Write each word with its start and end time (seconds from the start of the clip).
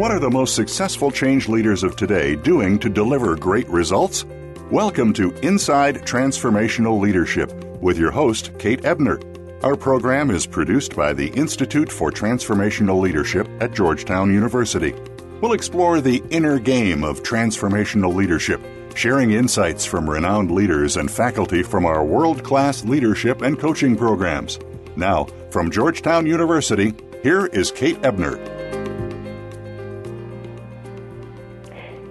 What 0.00 0.12
are 0.12 0.18
the 0.18 0.30
most 0.30 0.54
successful 0.54 1.10
change 1.10 1.46
leaders 1.46 1.82
of 1.82 1.94
today 1.94 2.34
doing 2.34 2.78
to 2.78 2.88
deliver 2.88 3.36
great 3.36 3.68
results? 3.68 4.24
Welcome 4.70 5.12
to 5.12 5.30
Inside 5.46 5.96
Transformational 6.06 6.98
Leadership 6.98 7.52
with 7.82 7.98
your 7.98 8.10
host, 8.10 8.50
Kate 8.58 8.82
Ebner. 8.86 9.20
Our 9.62 9.76
program 9.76 10.30
is 10.30 10.46
produced 10.46 10.96
by 10.96 11.12
the 11.12 11.28
Institute 11.32 11.92
for 11.92 12.10
Transformational 12.10 12.98
Leadership 12.98 13.46
at 13.60 13.74
Georgetown 13.74 14.32
University. 14.32 14.94
We'll 15.42 15.52
explore 15.52 16.00
the 16.00 16.22
inner 16.30 16.58
game 16.58 17.04
of 17.04 17.22
transformational 17.22 18.14
leadership, 18.14 18.62
sharing 18.94 19.32
insights 19.32 19.84
from 19.84 20.08
renowned 20.08 20.50
leaders 20.50 20.96
and 20.96 21.10
faculty 21.10 21.62
from 21.62 21.84
our 21.84 22.02
world 22.02 22.42
class 22.42 22.86
leadership 22.86 23.42
and 23.42 23.58
coaching 23.58 23.96
programs. 23.96 24.58
Now, 24.96 25.26
from 25.50 25.70
Georgetown 25.70 26.24
University, 26.24 26.94
here 27.22 27.48
is 27.48 27.70
Kate 27.70 28.02
Ebner. 28.02 28.59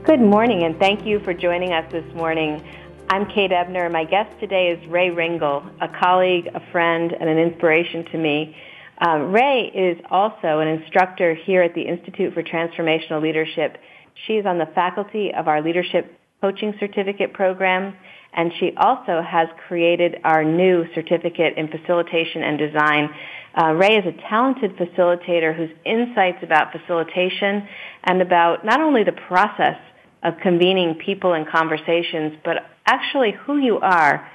Good 0.10 0.22
morning, 0.22 0.64
and 0.64 0.76
thank 0.80 1.06
you 1.06 1.20
for 1.20 1.36
joining 1.36 1.72
us 1.72 1.86
this 1.92 2.16
morning. 2.16 2.68
I'm 3.12 3.28
Kate 3.28 3.52
Ebner. 3.52 3.92
My 3.92 4.06
guest 4.06 4.32
today 4.40 4.70
is 4.70 4.90
Rae 4.90 5.12
Ringel, 5.12 5.64
a 5.80 5.88
colleague, 6.02 6.48
a 6.48 6.60
friend, 6.72 7.12
and 7.12 7.30
an 7.30 7.38
inspiration 7.38 8.06
to 8.06 8.18
me. 8.18 8.56
Uh, 9.00 9.20
Rae 9.20 9.72
is 9.72 10.04
also 10.10 10.62
an 10.62 10.68
instructor 10.68 11.36
here 11.36 11.62
at 11.62 11.76
the 11.76 11.84
Institute 11.84 12.34
for 12.34 12.42
Transformational 12.42 13.22
Leadership. 13.22 13.78
She 14.26 14.34
is 14.34 14.48
on 14.48 14.58
the 14.58 14.66
faculty 14.74 15.32
of 15.32 15.48
our 15.48 15.62
Leadership 15.62 16.12
Coaching 16.42 16.74
Certificate 16.80 17.32
program, 17.32 17.96
and 18.34 18.52
she 18.60 18.72
also 18.78 19.22
has 19.22 19.48
created 19.68 20.16
our 20.24 20.44
new 20.44 20.86
certificate 20.96 21.54
in 21.56 21.68
facilitation 21.68 22.42
and 22.42 22.58
design. 22.58 23.10
Uh, 23.56 23.74
Rae 23.74 23.98
is 23.98 24.06
a 24.08 24.28
talented 24.28 24.76
facilitator 24.76 25.56
whose 25.56 25.70
insights 25.86 26.40
about 26.42 26.72
facilitation 26.72 27.68
and 28.06 28.24
about 28.24 28.66
not 28.66 28.82
only 28.82 29.04
the 29.04 29.12
process 29.12 29.78
of 30.24 30.34
convening 30.42 30.96
people 30.96 31.34
and 31.34 31.48
conversations, 31.48 32.34
but 32.44 32.58
actually 32.86 33.32
who 33.46 33.58
you 33.58 33.80
are 33.80 34.28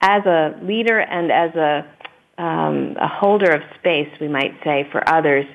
as 0.00 0.26
a 0.26 0.58
leader 0.62 0.98
and 0.98 1.30
as 1.30 1.54
a, 1.54 2.42
um, 2.42 2.96
a 3.00 3.08
holder 3.08 3.50
of 3.50 3.62
space, 3.78 4.08
we 4.20 4.28
might 4.28 4.52
say, 4.64 4.88
for 4.90 5.08
others. 5.08 5.46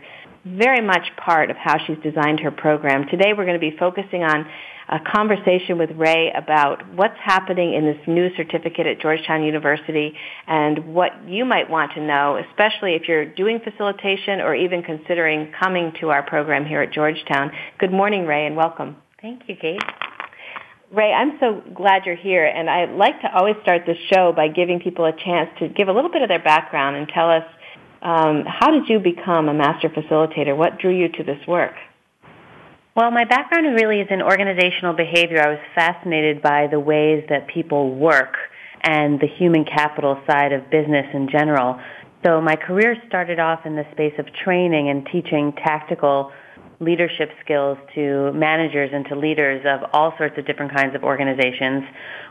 Very 0.45 0.81
much 0.81 1.05
part 1.17 1.51
of 1.51 1.57
how 1.57 1.77
she's 1.85 1.97
designed 2.01 2.39
her 2.39 2.51
program. 2.51 3.07
Today 3.09 3.33
we're 3.37 3.45
going 3.45 3.59
to 3.59 3.71
be 3.71 3.75
focusing 3.77 4.23
on 4.23 4.47
a 4.89 4.99
conversation 4.99 5.77
with 5.77 5.91
Rae 5.91 6.31
about 6.33 6.93
what's 6.93 7.19
happening 7.21 7.73
in 7.73 7.85
this 7.85 7.99
new 8.07 8.29
certificate 8.37 8.87
at 8.87 9.01
Georgetown 9.01 9.43
University 9.43 10.13
and 10.47 10.93
what 10.93 11.11
you 11.27 11.43
might 11.43 11.69
want 11.69 11.91
to 11.95 12.01
know, 12.01 12.41
especially 12.49 12.93
if 12.93 13.09
you're 13.09 13.25
doing 13.25 13.59
facilitation 13.59 14.39
or 14.39 14.55
even 14.55 14.83
considering 14.83 15.51
coming 15.59 15.91
to 15.99 16.09
our 16.09 16.23
program 16.23 16.65
here 16.65 16.81
at 16.81 16.93
Georgetown. 16.93 17.51
Good 17.79 17.91
morning, 17.91 18.25
Rae, 18.25 18.45
and 18.45 18.55
welcome. 18.55 18.95
Thank 19.27 19.49
you, 19.49 19.57
Kate. 19.59 19.81
Rae, 20.89 21.11
I'm 21.11 21.37
so 21.41 21.61
glad 21.75 22.05
you're 22.05 22.15
here, 22.15 22.45
and 22.45 22.69
I 22.69 22.85
like 22.85 23.19
to 23.23 23.27
always 23.35 23.55
start 23.61 23.81
the 23.85 23.95
show 24.09 24.31
by 24.31 24.47
giving 24.47 24.79
people 24.79 25.03
a 25.03 25.11
chance 25.11 25.49
to 25.59 25.67
give 25.67 25.89
a 25.89 25.91
little 25.91 26.09
bit 26.09 26.21
of 26.21 26.29
their 26.29 26.41
background 26.41 26.95
and 26.95 27.09
tell 27.09 27.29
us 27.29 27.43
um, 28.01 28.45
how 28.47 28.71
did 28.71 28.87
you 28.87 28.99
become 28.99 29.49
a 29.49 29.53
master 29.53 29.89
facilitator? 29.89 30.55
What 30.55 30.79
drew 30.79 30.97
you 30.97 31.09
to 31.09 31.23
this 31.25 31.45
work? 31.45 31.73
Well, 32.95 33.11
my 33.11 33.25
background 33.25 33.67
really 33.75 33.99
is 33.99 34.07
in 34.09 34.21
organizational 34.21 34.93
behavior. 34.95 35.43
I 35.45 35.49
was 35.49 35.59
fascinated 35.75 36.41
by 36.41 36.67
the 36.71 36.79
ways 36.79 37.25
that 37.27 37.49
people 37.53 37.95
work 37.95 38.37
and 38.81 39.19
the 39.19 39.27
human 39.27 39.65
capital 39.65 40.23
side 40.25 40.53
of 40.53 40.71
business 40.71 41.05
in 41.13 41.27
general. 41.29 41.81
So 42.25 42.39
my 42.39 42.55
career 42.55 42.95
started 43.09 43.39
off 43.39 43.65
in 43.65 43.75
the 43.75 43.83
space 43.91 44.13
of 44.19 44.27
training 44.45 44.87
and 44.87 45.05
teaching 45.11 45.51
tactical 45.51 46.31
leadership 46.79 47.31
skills 47.43 47.77
to 47.95 48.31
managers 48.33 48.91
and 48.93 49.05
to 49.05 49.15
leaders 49.15 49.65
of 49.65 49.89
all 49.93 50.13
sorts 50.17 50.37
of 50.37 50.45
different 50.45 50.73
kinds 50.75 50.95
of 50.95 51.03
organizations, 51.03 51.83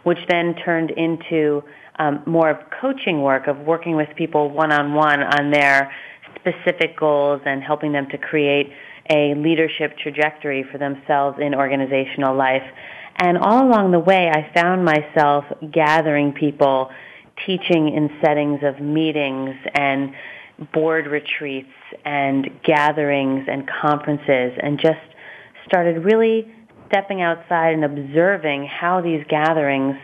which 0.05 0.19
then 0.29 0.55
turned 0.65 0.91
into 0.91 1.63
um, 1.99 2.23
more 2.27 2.51
of 2.51 2.59
coaching 2.81 3.23
work 3.23 3.49
of 3.49 3.59
working 3.59 3.97
with 3.97 4.09
people 4.17 4.51
one-on-one 4.51 5.23
on 5.23 5.51
their 5.51 5.91
specific 6.37 6.97
goals 6.99 7.41
and 7.45 7.63
helping 7.63 7.93
them 7.93 8.07
to 8.11 8.19
create 8.19 8.71
a 9.11 9.35
leadership 9.35 9.97
trajectory 9.99 10.65
for 10.71 10.79
themselves 10.79 11.39
in 11.41 11.55
organizational 11.55 12.37
life. 12.37 12.63
And 13.19 13.39
all 13.39 13.67
along 13.67 13.93
the 13.93 13.99
way, 13.99 14.31
I 14.31 14.53
found 14.55 14.85
myself 14.85 15.45
gathering 15.73 16.33
people, 16.33 16.91
teaching 17.47 17.95
in 17.95 18.11
settings 18.23 18.61
of 18.63 18.81
meetings 18.81 19.55
and 19.75 20.13
board 20.73 21.07
retreats 21.07 21.71
and 22.05 22.51
gatherings 22.63 23.47
and 23.49 23.69
conferences 23.69 24.59
and 24.63 24.79
just 24.81 24.99
started 25.67 26.05
really 26.05 26.53
stepping 26.89 27.21
outside 27.21 27.75
and 27.75 27.85
observing 27.85 28.67
how 28.67 29.01
these 29.01 29.25
gatherings 29.29 29.97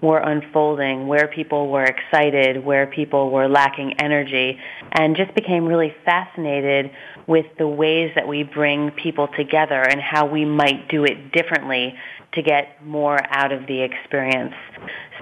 were 0.00 0.18
unfolding, 0.18 1.08
where 1.08 1.26
people 1.26 1.68
were 1.68 1.84
excited, 1.84 2.64
where 2.64 2.86
people 2.86 3.30
were 3.30 3.48
lacking 3.48 3.94
energy, 4.00 4.58
and 4.92 5.16
just 5.16 5.34
became 5.34 5.66
really 5.66 5.92
fascinated 6.04 6.90
with 7.26 7.46
the 7.58 7.66
ways 7.66 8.12
that 8.14 8.28
we 8.28 8.42
bring 8.42 8.90
people 8.92 9.28
together 9.36 9.82
and 9.82 10.00
how 10.00 10.26
we 10.26 10.44
might 10.44 10.88
do 10.88 11.04
it 11.04 11.32
differently 11.32 11.94
to 12.32 12.42
get 12.42 12.84
more 12.84 13.18
out 13.30 13.52
of 13.52 13.66
the 13.66 13.82
experience. 13.82 14.54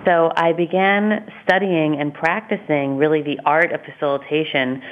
So 0.04 0.30
I 0.36 0.52
began 0.52 1.32
studying 1.44 1.98
and 2.00 2.12
practicing 2.12 2.96
really 2.96 3.22
the 3.22 3.40
art 3.44 3.72
of 3.72 3.80
facilitation, 3.82 4.82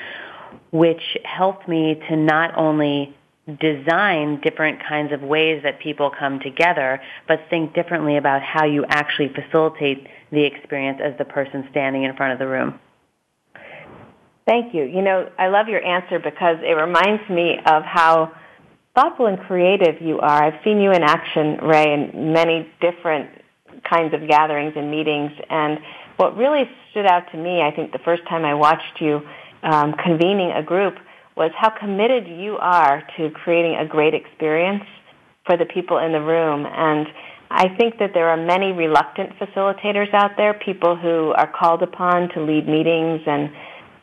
which 0.74 1.16
helped 1.22 1.68
me 1.68 1.94
to 2.08 2.16
not 2.16 2.50
only 2.58 3.16
design 3.60 4.40
different 4.42 4.82
kinds 4.82 5.12
of 5.12 5.22
ways 5.22 5.62
that 5.62 5.78
people 5.78 6.10
come 6.18 6.40
together, 6.40 7.00
but 7.28 7.38
think 7.48 7.72
differently 7.74 8.16
about 8.16 8.42
how 8.42 8.64
you 8.64 8.84
actually 8.88 9.30
facilitate 9.32 10.04
the 10.32 10.42
experience 10.44 10.98
as 11.00 11.16
the 11.16 11.24
person 11.24 11.64
standing 11.70 12.02
in 12.02 12.16
front 12.16 12.32
of 12.32 12.40
the 12.40 12.48
room. 12.48 12.80
Thank 14.48 14.74
you. 14.74 14.82
You 14.82 15.02
know, 15.02 15.30
I 15.38 15.46
love 15.46 15.68
your 15.68 15.82
answer 15.84 16.18
because 16.18 16.56
it 16.62 16.74
reminds 16.74 17.22
me 17.30 17.54
of 17.64 17.84
how 17.84 18.32
thoughtful 18.96 19.26
and 19.26 19.38
creative 19.38 20.02
you 20.02 20.18
are. 20.18 20.42
I've 20.42 20.60
seen 20.64 20.80
you 20.80 20.90
in 20.90 21.04
action, 21.04 21.58
Rae, 21.62 21.92
in 21.94 22.32
many 22.32 22.68
different 22.80 23.30
kinds 23.88 24.12
of 24.12 24.28
gatherings 24.28 24.72
and 24.74 24.90
meetings. 24.90 25.30
And 25.48 25.78
what 26.16 26.36
really 26.36 26.64
stood 26.90 27.06
out 27.06 27.30
to 27.30 27.38
me, 27.38 27.62
I 27.62 27.70
think, 27.70 27.92
the 27.92 28.00
first 28.04 28.22
time 28.28 28.44
I 28.44 28.54
watched 28.54 29.00
you 29.00 29.20
um, 29.64 29.94
convening 29.94 30.52
a 30.52 30.62
group 30.62 30.94
was 31.36 31.50
how 31.56 31.70
committed 31.70 32.28
you 32.28 32.56
are 32.58 33.02
to 33.16 33.30
creating 33.30 33.76
a 33.76 33.86
great 33.86 34.14
experience 34.14 34.84
for 35.46 35.56
the 35.56 35.64
people 35.64 35.98
in 35.98 36.12
the 36.12 36.20
room. 36.20 36.64
And 36.66 37.06
I 37.50 37.74
think 37.76 37.98
that 37.98 38.10
there 38.14 38.28
are 38.28 38.36
many 38.36 38.72
reluctant 38.72 39.30
facilitators 39.38 40.12
out 40.14 40.32
there, 40.36 40.54
people 40.54 40.96
who 40.96 41.32
are 41.32 41.50
called 41.50 41.82
upon 41.82 42.28
to 42.34 42.42
lead 42.42 42.68
meetings 42.68 43.22
and 43.26 43.50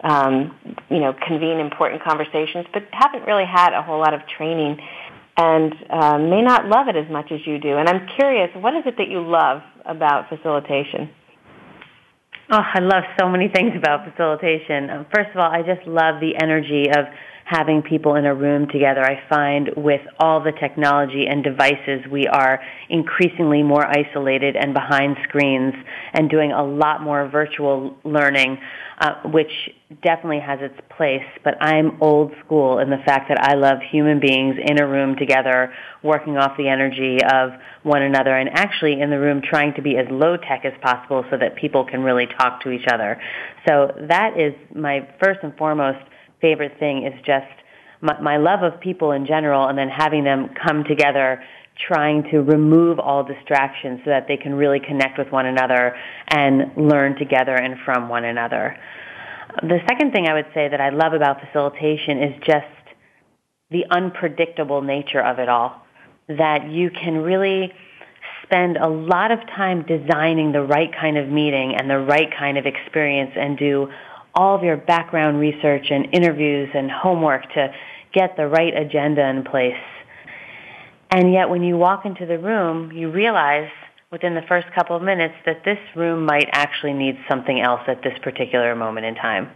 um, 0.04 0.58
you 0.90 1.00
know, 1.00 1.14
convene 1.14 1.60
important 1.60 2.04
conversations, 2.04 2.66
but 2.74 2.84
haven't 2.92 3.26
really 3.28 3.46
had 3.46 3.74
a 3.74 3.84
whole 3.84 4.00
lot 4.00 4.14
of 4.14 4.22
training 4.36 4.78
and 5.38 5.74
uh, 5.90 6.18
may 6.18 6.42
not 6.42 6.66
love 6.66 6.88
it 6.88 6.96
as 6.96 7.10
much 7.10 7.32
as 7.32 7.40
you 7.46 7.60
do. 7.60 7.78
And 7.78 7.88
I'm 7.88 8.08
curious, 8.18 8.50
what 8.56 8.74
is 8.76 8.84
it 8.86 8.96
that 8.98 9.10
you 9.10 9.22
love 9.22 9.62
about 9.86 10.28
facilitation? 10.28 11.10
Oh, 12.54 12.60
I 12.60 12.80
love 12.82 13.04
so 13.18 13.30
many 13.30 13.48
things 13.48 13.72
about 13.78 14.04
facilitation. 14.04 14.90
First 15.16 15.30
of 15.32 15.38
all, 15.38 15.50
I 15.50 15.62
just 15.62 15.88
love 15.88 16.20
the 16.20 16.36
energy 16.36 16.88
of 16.90 17.06
having 17.46 17.82
people 17.82 18.16
in 18.16 18.26
a 18.26 18.34
room 18.34 18.68
together. 18.68 19.02
I 19.04 19.22
find 19.30 19.72
with 19.76 20.02
all 20.20 20.42
the 20.42 20.52
technology 20.52 21.28
and 21.28 21.44
devices, 21.44 22.06
we 22.10 22.28
are 22.28 22.62
increasingly 22.90 23.64
more 23.64 23.86
isolated 23.86 24.56
and 24.56 24.74
behind 24.74 25.18
screens 25.24 25.74
and 26.14 26.30
doing 26.30 26.52
a 26.52 26.64
lot 26.64 27.02
more 27.02 27.28
virtual 27.28 27.98
learning, 28.04 28.58
uh, 29.00 29.16
which 29.26 29.52
definitely 30.04 30.40
has 30.40 30.60
its 30.62 30.80
place. 30.96 31.26
But 31.44 31.62
I'm 31.62 32.02
old 32.02 32.32
school 32.46 32.80
in 32.80 32.90
the 32.90 33.00
fact 33.06 33.30
that 33.30 33.40
I 33.42 33.56
love 33.56 33.80
human 33.90 34.20
beings 34.20 34.56
in 34.64 34.80
a 34.80 34.88
room 34.88 35.16
together, 35.18 35.74
working 36.04 36.38
off 36.38 36.56
the 36.58 36.70
energy 36.70 37.20
of 37.24 37.52
one 37.84 38.02
another, 38.02 38.36
and 38.36 38.50
actually 38.50 39.02
in 39.02 39.10
the 39.10 39.20
room 39.20 39.42
trying 39.42 39.74
to 39.74 39.82
be 39.82 39.98
as 39.98 40.06
low 40.10 40.38
tech 40.38 40.64
as 40.64 40.74
possible 40.82 41.26
so 41.30 41.38
that 41.38 41.56
people 41.56 41.84
can 41.84 42.02
really 42.02 42.28
talk 42.28 42.62
to 42.62 42.72
each 42.72 42.86
other. 42.92 43.20
So 43.68 43.94
that 44.08 44.40
is 44.40 44.54
my 44.74 45.08
first 45.20 45.40
and 45.44 45.56
foremost 45.58 46.00
favorite 46.42 46.78
thing 46.80 47.06
is 47.06 47.14
just 47.26 47.48
my, 48.02 48.20
my 48.20 48.38
love 48.38 48.64
of 48.64 48.80
people 48.80 49.12
in 49.12 49.26
general 49.26 49.68
and 49.68 49.78
then 49.78 49.90
having 49.90 50.24
them 50.24 50.50
come 50.66 50.84
together 50.84 51.44
trying 51.88 52.24
to 52.32 52.40
remove 52.40 53.00
all 53.00 53.24
distractions 53.24 54.02
so 54.04 54.12
that 54.12 54.28
they 54.28 54.38
can 54.38 54.54
really 54.54 54.80
connect 54.80 55.18
with 55.18 55.32
one 55.32 55.46
another 55.46 55.96
and 56.28 56.72
learn 56.76 57.16
together 57.18 57.56
and 57.56 57.76
from 57.86 58.10
one 58.10 58.26
another. 58.26 58.78
The 59.62 59.80
second 59.88 60.12
thing 60.12 60.28
I 60.28 60.34
would 60.34 60.48
say 60.54 60.70
that 60.70 60.80
I 60.80 60.90
love 60.90 61.14
about 61.14 61.42
facilitation 61.42 62.24
is 62.24 62.44
just 62.46 62.68
the 63.70 63.86
unpredictable 63.90 64.82
nature 64.82 65.22
of 65.22 65.40
it 65.40 65.50
all. 65.50 65.86
That 66.28 66.70
you 66.70 66.90
can 66.92 67.18
really 67.18 67.74
spend 68.44 68.78
a 68.78 68.88
lot 68.88 69.32
of 69.32 69.40
time 69.48 69.84
designing 69.84 70.52
the 70.52 70.62
right 70.62 70.92
kind 70.94 71.18
of 71.18 71.30
meeting 71.30 71.76
and 71.76 71.90
the 71.90 72.00
right 72.00 72.30
kind 72.38 72.58
of 72.58 72.66
experience 72.66 73.32
and 73.36 73.58
do 73.58 73.90
all 74.34 74.56
of 74.56 74.64
your 74.64 74.78
background 74.78 75.40
research 75.40 75.88
and 75.90 76.08
interviews 76.14 76.70
and 76.74 76.90
homework 76.90 77.44
to 77.54 77.74
get 78.14 78.38
the 78.38 78.48
right 78.48 78.76
agenda 78.76 79.28
in 79.30 79.44
place. 79.44 79.74
And 81.10 81.34
yet 81.34 81.50
when 81.50 81.64
you 81.64 81.78
walk 81.78 82.06
into 82.06 82.26
the 82.26 82.40
room, 82.40 82.92
you 82.92 83.12
realize 83.12 83.70
within 84.12 84.36
the 84.36 84.42
first 84.48 84.68
couple 84.76 84.96
of 84.96 85.02
minutes 85.02 85.36
that 85.46 85.64
this 85.66 85.80
room 85.96 86.26
might 86.26 86.50
actually 86.52 86.94
need 86.94 87.18
something 87.30 87.60
else 87.60 87.82
at 87.88 88.02
this 88.04 88.14
particular 88.22 88.76
moment 88.76 89.06
in 89.06 89.16
time. 89.16 89.50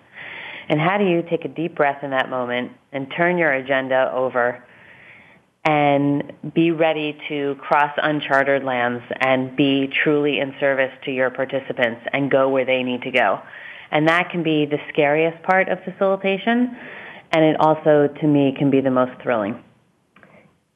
And 0.67 0.79
how 0.79 0.97
do 0.97 1.05
you 1.05 1.23
take 1.29 1.45
a 1.45 1.47
deep 1.47 1.75
breath 1.75 2.03
in 2.03 2.11
that 2.11 2.29
moment 2.29 2.71
and 2.91 3.11
turn 3.15 3.37
your 3.37 3.53
agenda 3.53 4.11
over 4.13 4.63
and 5.63 6.31
be 6.53 6.71
ready 6.71 7.17
to 7.27 7.55
cross 7.59 7.91
uncharted 8.01 8.63
lands 8.63 9.03
and 9.19 9.55
be 9.55 9.87
truly 10.03 10.39
in 10.39 10.53
service 10.59 10.91
to 11.05 11.11
your 11.11 11.29
participants 11.29 12.01
and 12.13 12.31
go 12.31 12.49
where 12.49 12.65
they 12.65 12.83
need 12.83 13.01
to 13.03 13.11
go? 13.11 13.39
And 13.95 14.09
that 14.09 14.29
can 14.29 14.43
be 14.43 14.65
the 14.65 14.77
scariest 14.91 15.41
part 15.43 15.69
of 15.69 15.77
facilitation, 15.85 16.75
and 17.31 17.45
it 17.45 17.55
also, 17.61 18.09
to 18.19 18.27
me, 18.27 18.53
can 18.59 18.69
be 18.69 18.81
the 18.81 18.91
most 18.91 19.13
thrilling. 19.23 19.63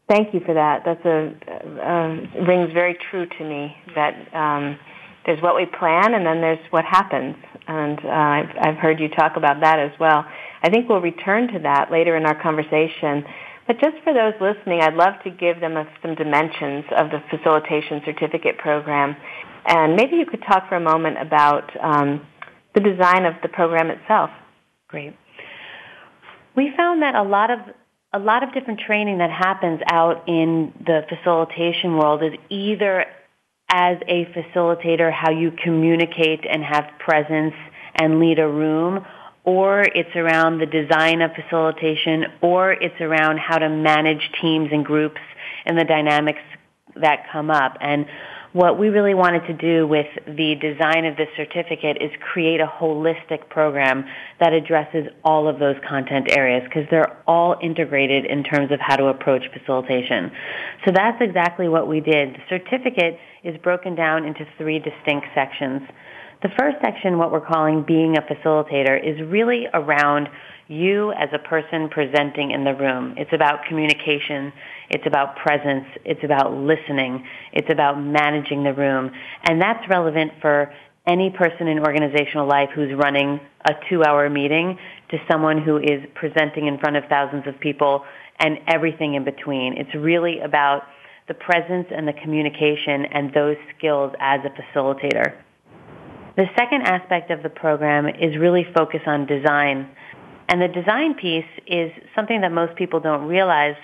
Thank 0.07 0.33
you 0.33 0.39
for 0.45 0.53
that. 0.53 0.83
That's 0.85 1.03
a 1.03 1.35
uh, 1.83 2.47
rings 2.47 2.71
very 2.71 2.97
true 3.11 3.25
to 3.25 3.43
me. 3.43 3.75
That 3.93 4.13
um, 4.33 4.79
there's 5.25 5.43
what 5.43 5.57
we 5.57 5.65
plan, 5.65 6.13
and 6.13 6.25
then 6.25 6.39
there's 6.39 6.63
what 6.69 6.85
happens. 6.85 7.35
And 7.67 7.99
uh, 8.05 8.07
I've, 8.07 8.55
I've 8.61 8.77
heard 8.77 9.01
you 9.01 9.09
talk 9.09 9.33
about 9.35 9.59
that 9.63 9.79
as 9.79 9.91
well. 9.99 10.23
I 10.63 10.69
think 10.69 10.87
we'll 10.87 11.01
return 11.01 11.51
to 11.51 11.59
that 11.59 11.91
later 11.91 12.15
in 12.15 12.25
our 12.25 12.41
conversation. 12.41 13.25
But 13.67 13.81
just 13.81 13.97
for 14.05 14.13
those 14.13 14.33
listening, 14.39 14.79
I'd 14.79 14.95
love 14.95 15.15
to 15.25 15.29
give 15.29 15.59
them 15.59 15.75
a, 15.75 15.85
some 16.01 16.15
dimensions 16.15 16.85
of 16.95 17.11
the 17.11 17.19
facilitation 17.29 18.01
certificate 18.05 18.57
program. 18.57 19.17
And 19.65 19.97
maybe 19.97 20.15
you 20.15 20.25
could 20.25 20.41
talk 20.47 20.69
for 20.69 20.77
a 20.77 20.79
moment 20.79 21.17
about 21.21 21.69
um, 21.83 22.25
the 22.79 22.89
design 22.89 23.25
of 23.25 23.35
the 23.41 23.49
program 23.49 23.89
itself. 23.89 24.29
Great. 24.87 25.15
We 26.55 26.71
found 26.75 27.01
that 27.01 27.15
a 27.15 27.23
lot 27.23 27.51
of 27.51 27.59
a 28.11 28.19
lot 28.19 28.41
of 28.41 28.51
different 28.53 28.79
training 28.79 29.19
that 29.19 29.29
happens 29.29 29.81
out 29.91 30.27
in 30.27 30.73
the 30.83 31.01
facilitation 31.07 31.95
world 31.95 32.23
is 32.23 32.33
either 32.49 33.05
as 33.71 33.97
a 34.07 34.25
facilitator 34.33 35.11
how 35.11 35.29
you 35.29 35.51
communicate 35.63 36.43
and 36.49 36.63
have 36.63 36.85
presence 36.97 37.53
and 37.93 38.19
lead 38.19 38.39
a 38.39 38.47
room 38.47 39.05
or 39.43 39.81
it's 39.81 40.15
around 40.15 40.57
the 40.57 40.65
design 40.65 41.21
of 41.21 41.31
facilitation 41.33 42.25
or 42.41 42.71
it's 42.71 42.99
around 42.99 43.37
how 43.37 43.59
to 43.59 43.69
manage 43.69 44.31
teams 44.41 44.69
and 44.71 44.83
groups 44.83 45.21
and 45.65 45.77
the 45.77 45.83
dynamics 45.83 46.41
that 46.95 47.29
come 47.31 47.51
up 47.51 47.77
and 47.79 48.07
what 48.53 48.79
we 48.79 48.89
really 48.89 49.13
wanted 49.13 49.45
to 49.45 49.53
do 49.53 49.85
with 49.85 50.07
the 50.25 50.55
design 50.55 51.05
of 51.05 51.15
this 51.17 51.27
certificate 51.37 51.97
is 52.01 52.09
create 52.19 52.59
a 52.59 52.65
holistic 52.65 53.47
program 53.49 54.05
that 54.39 54.53
addresses 54.53 55.05
all 55.23 55.47
of 55.47 55.59
those 55.59 55.75
content 55.87 56.31
areas 56.31 56.63
because 56.63 56.83
they're 56.89 57.17
all 57.27 57.55
integrated 57.61 58.25
in 58.25 58.43
terms 58.43 58.71
of 58.71 58.79
how 58.79 58.95
to 58.95 59.05
approach 59.05 59.43
facilitation. 59.53 60.31
So 60.85 60.91
that's 60.93 61.21
exactly 61.21 61.69
what 61.69 61.87
we 61.87 61.99
did. 61.99 62.35
The 62.35 62.41
certificate 62.49 63.19
is 63.43 63.55
broken 63.61 63.93
down 63.93 64.25
into 64.25 64.45
three 64.57 64.79
distinct 64.79 65.27
sections. 65.35 65.81
The 66.41 66.49
first 66.57 66.77
section, 66.81 67.17
what 67.17 67.31
we're 67.31 67.45
calling 67.45 67.83
being 67.83 68.15
a 68.17 68.21
facilitator, 68.21 68.97
is 68.97 69.21
really 69.29 69.67
around 69.73 70.27
you 70.69 71.11
as 71.13 71.29
a 71.33 71.39
person 71.39 71.89
presenting 71.89 72.51
in 72.51 72.63
the 72.63 72.75
room. 72.75 73.15
It's 73.17 73.33
about 73.33 73.65
communication. 73.67 74.53
It's 74.89 75.05
about 75.05 75.35
presence. 75.35 75.85
It's 76.05 76.23
about 76.23 76.53
listening. 76.53 77.25
It's 77.51 77.69
about 77.71 77.99
managing 77.99 78.63
the 78.63 78.73
room. 78.73 79.11
And 79.43 79.59
that's 79.59 79.83
relevant 79.89 80.31
for 80.41 80.71
any 81.07 81.31
person 81.31 81.67
in 81.67 81.79
organizational 81.79 82.47
life 82.47 82.69
who's 82.75 82.93
running 82.93 83.39
a 83.65 83.73
two-hour 83.89 84.29
meeting 84.29 84.77
to 85.09 85.17
someone 85.29 85.59
who 85.59 85.77
is 85.77 86.05
presenting 86.13 86.67
in 86.67 86.77
front 86.77 86.95
of 86.95 87.03
thousands 87.09 87.47
of 87.47 87.59
people 87.59 88.05
and 88.39 88.59
everything 88.67 89.15
in 89.15 89.23
between. 89.23 89.73
It's 89.75 89.93
really 89.95 90.39
about 90.39 90.83
the 91.27 91.33
presence 91.33 91.87
and 91.89 92.07
the 92.07 92.13
communication 92.13 93.05
and 93.11 93.33
those 93.33 93.57
skills 93.75 94.13
as 94.19 94.41
a 94.45 94.49
facilitator. 94.77 95.35
The 96.35 96.45
second 96.55 96.83
aspect 96.83 97.31
of 97.31 97.43
the 97.43 97.49
program 97.49 98.07
is 98.07 98.37
really 98.37 98.65
focus 98.75 99.01
on 99.07 99.25
design 99.25 99.89
and 100.49 100.59
the 100.59 100.67
design 100.67 101.13
piece 101.13 101.45
is 101.67 101.91
something 102.15 102.41
that 102.41 102.51
most 102.51 102.75
people 102.75 102.99
don't 102.99 103.27
realize. 103.27 103.75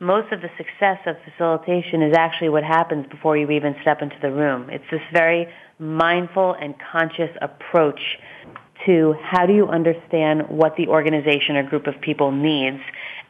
Most 0.00 0.30
of 0.32 0.42
the 0.42 0.50
success 0.58 0.98
of 1.06 1.16
facilitation 1.24 2.02
is 2.02 2.14
actually 2.14 2.50
what 2.50 2.62
happens 2.62 3.06
before 3.10 3.38
you 3.38 3.50
even 3.50 3.74
step 3.80 4.02
into 4.02 4.16
the 4.20 4.30
room. 4.30 4.68
It's 4.68 4.84
this 4.90 5.00
very 5.14 5.46
mindful 5.78 6.54
and 6.60 6.74
conscious 6.92 7.30
approach 7.40 8.00
to 8.84 9.14
how 9.22 9.46
do 9.46 9.54
you 9.54 9.68
understand 9.68 10.42
what 10.48 10.76
the 10.76 10.88
organization 10.88 11.56
or 11.56 11.62
group 11.62 11.86
of 11.86 11.94
people 12.02 12.30
needs 12.32 12.80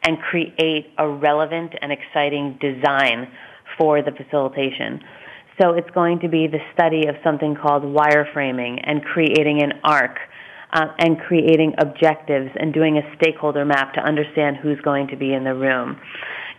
and 0.03 0.17
create 0.19 0.91
a 0.97 1.07
relevant 1.07 1.73
and 1.81 1.93
exciting 1.93 2.57
design 2.59 3.31
for 3.77 4.01
the 4.01 4.11
facilitation. 4.11 4.99
So 5.61 5.73
it's 5.73 5.89
going 5.91 6.19
to 6.19 6.27
be 6.27 6.47
the 6.47 6.59
study 6.73 7.07
of 7.07 7.15
something 7.23 7.55
called 7.55 7.83
wireframing 7.83 8.81
and 8.83 9.03
creating 9.03 9.61
an 9.61 9.79
arc 9.83 10.17
uh, 10.73 10.87
and 10.99 11.19
creating 11.19 11.73
objectives 11.77 12.49
and 12.59 12.73
doing 12.73 12.97
a 12.97 13.15
stakeholder 13.15 13.65
map 13.65 13.93
to 13.93 13.99
understand 14.01 14.57
who's 14.57 14.79
going 14.81 15.07
to 15.07 15.17
be 15.17 15.33
in 15.33 15.43
the 15.43 15.53
room. 15.53 15.99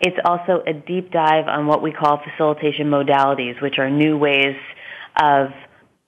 It's 0.01 0.19
also 0.25 0.63
a 0.67 0.73
deep 0.73 1.11
dive 1.13 1.47
on 1.47 1.67
what 1.67 1.83
we 1.83 1.93
call 1.93 2.21
facilitation 2.23 2.89
modalities, 2.89 3.61
which 3.63 3.79
are 3.79 3.91
new 3.91 4.17
ways 4.19 4.57
of 5.21 5.49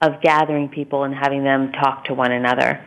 of 0.01 0.21
gathering 0.21 0.69
people 0.69 1.05
and 1.05 1.15
having 1.15 1.45
them 1.45 1.73
talk 1.73 2.05
to 2.05 2.15
one 2.15 2.31
another. 2.31 2.85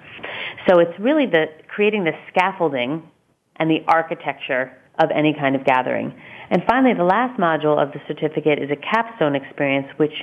So 0.67 0.79
it's 0.79 0.99
really 0.99 1.25
the 1.25 1.45
creating 1.67 2.03
the 2.03 2.11
scaffolding 2.29 3.09
and 3.55 3.71
the 3.71 3.83
architecture 3.87 4.71
of 4.99 5.09
any 5.15 5.33
kind 5.33 5.55
of 5.55 5.65
gathering. 5.65 6.13
And 6.49 6.63
finally, 6.67 6.93
the 6.93 7.03
last 7.03 7.39
module 7.39 7.81
of 7.81 7.91
the 7.91 7.99
certificate 8.07 8.59
is 8.59 8.69
a 8.71 8.75
capstone 8.75 9.35
experience, 9.35 9.87
which 9.97 10.13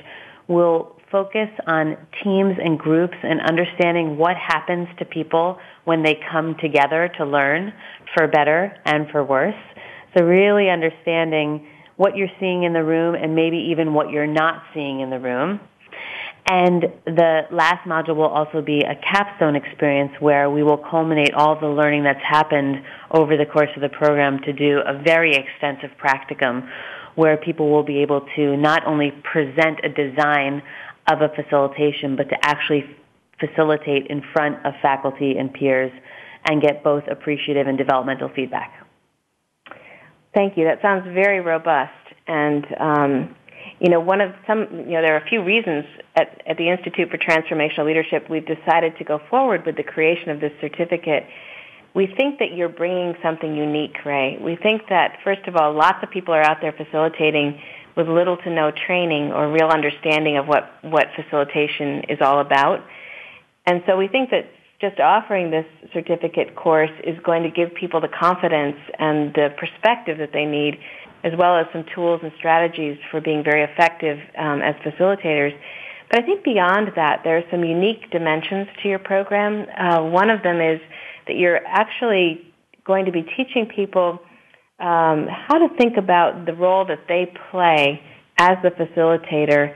will 0.47 0.94
focus 1.15 1.47
on 1.65 1.95
teams 2.25 2.57
and 2.61 2.77
groups 2.77 3.15
and 3.23 3.39
understanding 3.39 4.17
what 4.17 4.35
happens 4.35 4.85
to 4.99 5.05
people 5.05 5.57
when 5.85 6.03
they 6.03 6.19
come 6.29 6.57
together 6.59 7.09
to 7.17 7.23
learn 7.23 7.71
for 8.13 8.27
better 8.27 8.75
and 8.83 9.07
for 9.11 9.23
worse. 9.23 9.55
So 10.13 10.25
really 10.25 10.69
understanding 10.69 11.65
what 11.95 12.17
you're 12.17 12.35
seeing 12.37 12.63
in 12.63 12.73
the 12.73 12.83
room 12.83 13.15
and 13.15 13.33
maybe 13.33 13.69
even 13.71 13.93
what 13.93 14.09
you're 14.09 14.27
not 14.27 14.63
seeing 14.73 14.99
in 14.99 15.09
the 15.09 15.19
room. 15.19 15.61
And 16.47 16.83
the 17.05 17.43
last 17.49 17.87
module 17.87 18.17
will 18.17 18.27
also 18.27 18.61
be 18.61 18.81
a 18.81 18.95
capstone 18.95 19.55
experience 19.55 20.11
where 20.19 20.49
we 20.49 20.63
will 20.63 20.83
culminate 20.91 21.33
all 21.33 21.57
the 21.57 21.67
learning 21.67 22.03
that's 22.03 22.23
happened 22.29 22.83
over 23.09 23.37
the 23.37 23.45
course 23.45 23.69
of 23.77 23.81
the 23.81 23.89
program 23.89 24.39
to 24.39 24.51
do 24.51 24.81
a 24.85 25.01
very 25.01 25.33
extensive 25.33 25.91
practicum 25.97 26.69
where 27.15 27.37
people 27.37 27.71
will 27.71 27.83
be 27.83 28.01
able 28.01 28.27
to 28.35 28.57
not 28.57 28.85
only 28.85 29.11
present 29.23 29.79
a 29.81 29.89
design 29.89 30.61
of 31.07 31.21
a 31.21 31.29
facilitation, 31.29 32.15
but 32.15 32.29
to 32.29 32.35
actually 32.41 32.83
facilitate 33.39 34.07
in 34.07 34.21
front 34.33 34.65
of 34.65 34.73
faculty 34.81 35.37
and 35.37 35.53
peers 35.53 35.91
and 36.47 36.61
get 36.61 36.83
both 36.83 37.03
appreciative 37.09 37.67
and 37.67 37.77
developmental 37.77 38.29
feedback. 38.35 38.71
Thank 40.33 40.57
you. 40.57 40.65
That 40.65 40.81
sounds 40.81 41.05
very 41.05 41.39
robust. 41.39 41.91
And, 42.27 42.65
um, 42.79 43.35
you 43.79 43.89
know, 43.89 43.99
one 43.99 44.21
of 44.21 44.31
some, 44.47 44.67
you 44.71 44.93
know, 44.93 45.01
there 45.01 45.15
are 45.15 45.23
a 45.25 45.29
few 45.29 45.43
reasons 45.43 45.85
at, 46.15 46.41
at 46.47 46.57
the 46.57 46.69
Institute 46.69 47.09
for 47.09 47.17
Transformational 47.17 47.85
Leadership 47.85 48.29
we've 48.29 48.45
decided 48.45 48.97
to 48.97 49.03
go 49.03 49.19
forward 49.29 49.65
with 49.65 49.75
the 49.77 49.83
creation 49.83 50.29
of 50.29 50.39
this 50.39 50.51
certificate. 50.61 51.23
we 51.93 52.07
think 52.07 52.39
that 52.39 52.53
you're 52.53 52.69
bringing 52.69 53.15
something 53.23 53.55
unique, 53.55 53.95
Rae. 54.05 54.37
We 54.41 54.57
think 54.57 54.83
that, 54.89 55.17
first 55.23 55.47
of 55.47 55.55
all, 55.55 55.73
lots 55.73 55.99
of 56.03 56.11
people 56.11 56.33
are 56.33 56.41
out 56.41 56.57
there 56.61 56.73
facilitating 56.73 57.59
with 57.95 58.07
little 58.07 58.37
to 58.37 58.49
no 58.49 58.71
training 58.71 59.31
or 59.31 59.51
real 59.51 59.67
understanding 59.67 60.37
of 60.37 60.47
what, 60.47 60.69
what 60.81 61.07
facilitation 61.15 62.03
is 62.09 62.19
all 62.21 62.39
about. 62.39 62.83
And 63.65 63.81
so 63.87 63.97
we 63.97 64.07
think 64.07 64.29
that 64.31 64.49
just 64.81 64.99
offering 64.99 65.51
this 65.51 65.65
certificate 65.93 66.55
course 66.55 66.91
is 67.03 67.17
going 67.23 67.43
to 67.43 67.49
give 67.49 67.73
people 67.73 68.01
the 68.01 68.09
confidence 68.09 68.75
and 68.99 69.33
the 69.33 69.49
perspective 69.57 70.17
that 70.17 70.31
they 70.33 70.45
need, 70.45 70.77
as 71.23 71.31
well 71.37 71.57
as 71.57 71.65
some 71.71 71.85
tools 71.95 72.19
and 72.23 72.31
strategies 72.37 72.97
for 73.09 73.21
being 73.21 73.43
very 73.43 73.63
effective 73.63 74.19
um, 74.37 74.61
as 74.61 74.75
facilitators. 74.85 75.57
But 76.09 76.19
I 76.19 76.25
think 76.25 76.43
beyond 76.43 76.91
that, 76.95 77.21
there 77.23 77.37
are 77.37 77.43
some 77.49 77.63
unique 77.63 78.11
dimensions 78.11 78.67
to 78.83 78.89
your 78.89 78.99
program. 78.99 79.65
Uh, 79.75 80.03
one 80.03 80.29
of 80.29 80.43
them 80.43 80.61
is 80.61 80.79
that 81.27 81.35
you're 81.35 81.65
actually 81.65 82.53
going 82.83 83.05
to 83.05 83.11
be 83.11 83.23
teaching 83.23 83.65
people 83.73 84.19
um, 84.79 85.27
how 85.27 85.57
to 85.57 85.69
think 85.77 85.97
about 85.97 86.45
the 86.45 86.53
role 86.53 86.85
that 86.85 87.07
they 87.07 87.31
play 87.51 88.01
as 88.37 88.57
the 88.61 88.69
facilitator 88.71 89.75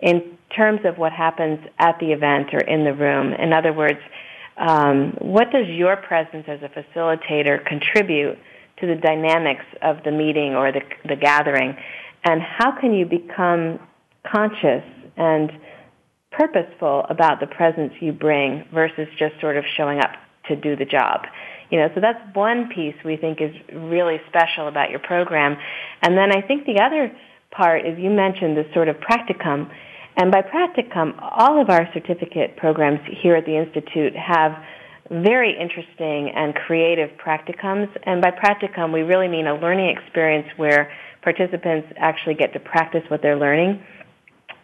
in 0.00 0.38
terms 0.56 0.80
of 0.84 0.96
what 0.96 1.12
happens 1.12 1.58
at 1.78 1.98
the 2.00 2.12
event 2.12 2.48
or 2.52 2.60
in 2.60 2.84
the 2.84 2.94
room. 2.94 3.32
In 3.32 3.52
other 3.52 3.72
words, 3.72 3.98
um, 4.56 5.16
what 5.20 5.50
does 5.52 5.68
your 5.68 5.96
presence 5.96 6.46
as 6.48 6.60
a 6.62 6.68
facilitator 6.68 7.64
contribute 7.64 8.38
to 8.80 8.86
the 8.86 8.94
dynamics 8.94 9.64
of 9.82 10.02
the 10.04 10.10
meeting 10.10 10.54
or 10.54 10.72
the, 10.72 10.80
the 11.06 11.16
gathering? 11.16 11.76
And 12.24 12.40
how 12.40 12.72
can 12.80 12.94
you 12.94 13.06
become 13.06 13.78
conscious 14.26 14.84
and 15.16 15.52
purposeful 16.30 17.04
about 17.08 17.40
the 17.40 17.46
presence 17.46 17.92
you 18.00 18.12
bring 18.12 18.64
versus 18.72 19.08
just 19.18 19.40
sort 19.40 19.56
of 19.56 19.64
showing 19.76 19.98
up 19.98 20.12
to 20.48 20.56
do 20.56 20.74
the 20.74 20.84
job? 20.84 21.26
You 21.70 21.78
know, 21.78 21.88
so 21.94 22.00
that's 22.00 22.20
one 22.34 22.68
piece 22.74 22.94
we 23.04 23.16
think 23.16 23.40
is 23.40 23.54
really 23.72 24.20
special 24.28 24.68
about 24.68 24.90
your 24.90 25.00
program. 25.00 25.56
And 26.02 26.16
then 26.16 26.32
I 26.32 26.40
think 26.40 26.64
the 26.64 26.80
other 26.80 27.12
part 27.50 27.86
is 27.86 27.98
you 27.98 28.10
mentioned 28.10 28.56
this 28.56 28.72
sort 28.72 28.88
of 28.88 28.96
practicum. 28.96 29.70
And 30.16 30.32
by 30.32 30.42
practicum, 30.42 31.14
all 31.20 31.60
of 31.60 31.70
our 31.70 31.88
certificate 31.92 32.56
programs 32.56 33.00
here 33.22 33.36
at 33.36 33.44
the 33.44 33.56
Institute 33.56 34.14
have 34.16 34.52
very 35.10 35.56
interesting 35.58 36.32
and 36.34 36.54
creative 36.54 37.10
practicums. 37.24 37.88
And 38.04 38.20
by 38.20 38.30
practicum, 38.30 38.92
we 38.92 39.02
really 39.02 39.28
mean 39.28 39.46
a 39.46 39.54
learning 39.54 39.96
experience 39.96 40.48
where 40.56 40.90
participants 41.22 41.88
actually 41.96 42.34
get 42.34 42.52
to 42.54 42.60
practice 42.60 43.02
what 43.08 43.22
they're 43.22 43.38
learning 43.38 43.82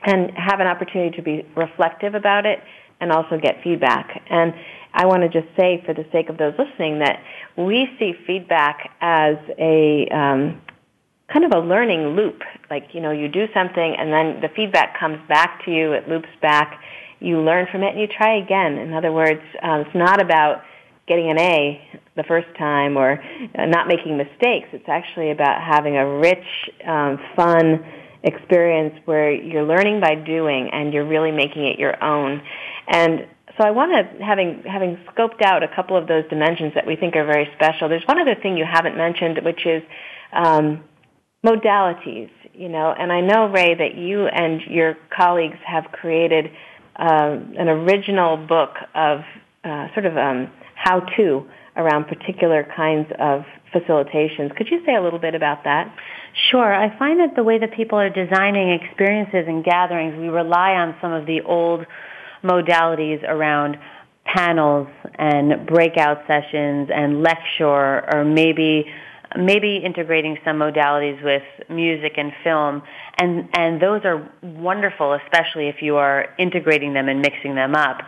and 0.06 0.30
have 0.36 0.60
an 0.60 0.66
opportunity 0.66 1.16
to 1.16 1.22
be 1.22 1.46
reflective 1.56 2.14
about 2.14 2.46
it 2.46 2.58
and 3.04 3.12
also 3.12 3.38
get 3.38 3.62
feedback. 3.62 4.24
And 4.30 4.54
I 4.94 5.04
want 5.06 5.22
to 5.22 5.28
just 5.28 5.54
say, 5.56 5.82
for 5.84 5.92
the 5.92 6.06
sake 6.10 6.30
of 6.30 6.38
those 6.38 6.54
listening, 6.58 7.00
that 7.00 7.22
we 7.56 7.86
see 7.98 8.14
feedback 8.26 8.90
as 9.00 9.36
a 9.58 10.08
um, 10.08 10.62
kind 11.30 11.44
of 11.44 11.52
a 11.52 11.60
learning 11.60 12.16
loop. 12.16 12.40
Like, 12.70 12.88
you 12.94 13.00
know, 13.00 13.10
you 13.10 13.28
do 13.28 13.44
something 13.52 13.94
and 13.98 14.10
then 14.10 14.40
the 14.40 14.48
feedback 14.56 14.98
comes 14.98 15.18
back 15.28 15.64
to 15.66 15.70
you, 15.70 15.92
it 15.92 16.08
loops 16.08 16.32
back, 16.40 16.80
you 17.20 17.40
learn 17.40 17.66
from 17.70 17.82
it 17.82 17.90
and 17.90 18.00
you 18.00 18.06
try 18.06 18.36
again. 18.42 18.78
In 18.78 18.94
other 18.94 19.12
words, 19.12 19.42
um, 19.62 19.80
it's 19.80 19.94
not 19.94 20.22
about 20.22 20.62
getting 21.06 21.30
an 21.30 21.38
A 21.38 22.00
the 22.16 22.22
first 22.22 22.48
time 22.56 22.96
or 22.96 23.22
uh, 23.58 23.66
not 23.66 23.86
making 23.86 24.16
mistakes. 24.16 24.68
It's 24.72 24.88
actually 24.88 25.30
about 25.30 25.60
having 25.60 25.96
a 25.98 26.18
rich, 26.18 26.70
um, 26.86 27.18
fun 27.36 27.84
experience 28.24 28.94
where 29.04 29.30
you're 29.30 29.64
learning 29.64 30.00
by 30.00 30.14
doing 30.14 30.70
and 30.72 30.92
you're 30.92 31.06
really 31.06 31.30
making 31.30 31.66
it 31.66 31.78
your 31.78 32.02
own. 32.02 32.42
And 32.88 33.26
so 33.56 33.64
I 33.64 33.70
want 33.70 33.92
to, 33.92 34.24
having 34.24 34.64
having 34.66 34.98
scoped 35.12 35.42
out 35.42 35.62
a 35.62 35.68
couple 35.68 35.96
of 35.96 36.08
those 36.08 36.24
dimensions 36.28 36.72
that 36.74 36.86
we 36.86 36.96
think 36.96 37.14
are 37.14 37.24
very 37.24 37.48
special. 37.54 37.88
There's 37.88 38.06
one 38.06 38.18
other 38.18 38.34
thing 38.34 38.56
you 38.56 38.64
haven't 38.64 38.96
mentioned, 38.96 39.38
which 39.44 39.64
is 39.64 39.82
um, 40.32 40.82
modalities. 41.44 42.30
You 42.52 42.68
know, 42.68 42.94
and 42.96 43.12
I 43.12 43.20
know 43.20 43.48
Rae 43.48 43.74
that 43.74 43.96
you 43.96 44.26
and 44.26 44.60
your 44.62 44.96
colleagues 45.14 45.58
have 45.66 45.84
created 45.92 46.46
uh, 46.96 47.36
an 47.58 47.68
original 47.68 48.36
book 48.36 48.70
of 48.94 49.20
uh, 49.64 49.92
sort 49.92 50.06
of 50.06 50.16
um, 50.16 50.50
how-to 50.76 51.46
around 51.76 52.04
particular 52.06 52.66
kinds 52.76 53.08
of 53.18 53.42
facilitations. 53.74 54.54
Could 54.56 54.68
you 54.70 54.84
say 54.86 54.94
a 54.94 55.02
little 55.02 55.18
bit 55.18 55.34
about 55.34 55.64
that? 55.64 55.92
Sure. 56.50 56.74
I 56.74 56.96
find 56.98 57.20
that 57.20 57.36
the 57.36 57.44
way 57.44 57.58
that 57.58 57.74
people 57.74 57.98
are 57.98 58.10
designing 58.10 58.70
experiences 58.70 59.44
and 59.46 59.64
gatherings, 59.64 60.18
we 60.18 60.28
rely 60.28 60.72
on 60.72 60.96
some 61.00 61.12
of 61.12 61.26
the 61.26 61.42
old 61.42 61.86
modalities 62.42 63.22
around 63.22 63.78
panels 64.24 64.88
and 65.18 65.66
breakout 65.66 66.18
sessions 66.26 66.90
and 66.92 67.22
lecture 67.22 68.14
or 68.14 68.24
maybe 68.24 68.86
maybe 69.36 69.78
integrating 69.84 70.38
some 70.44 70.58
modalities 70.58 71.22
with 71.24 71.42
music 71.68 72.12
and 72.16 72.32
film 72.42 72.82
and 73.18 73.48
and 73.52 73.82
those 73.82 74.00
are 74.04 74.30
wonderful 74.42 75.12
especially 75.24 75.68
if 75.68 75.82
you 75.82 75.96
are 75.96 76.26
integrating 76.38 76.94
them 76.94 77.08
and 77.08 77.20
mixing 77.20 77.54
them 77.54 77.74
up 77.74 77.98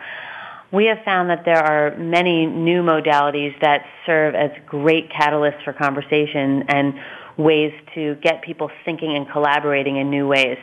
we 0.71 0.85
have 0.85 0.97
found 1.05 1.29
that 1.29 1.43
there 1.45 1.63
are 1.63 1.95
many 1.97 2.45
new 2.45 2.81
modalities 2.81 3.53
that 3.61 3.85
serve 4.05 4.35
as 4.35 4.51
great 4.65 5.09
catalysts 5.11 5.63
for 5.63 5.73
conversation 5.73 6.63
and 6.67 6.93
ways 7.37 7.71
to 7.95 8.15
get 8.15 8.41
people 8.41 8.69
thinking 8.85 9.15
and 9.15 9.29
collaborating 9.29 9.97
in 9.97 10.09
new 10.09 10.27
ways 10.27 10.57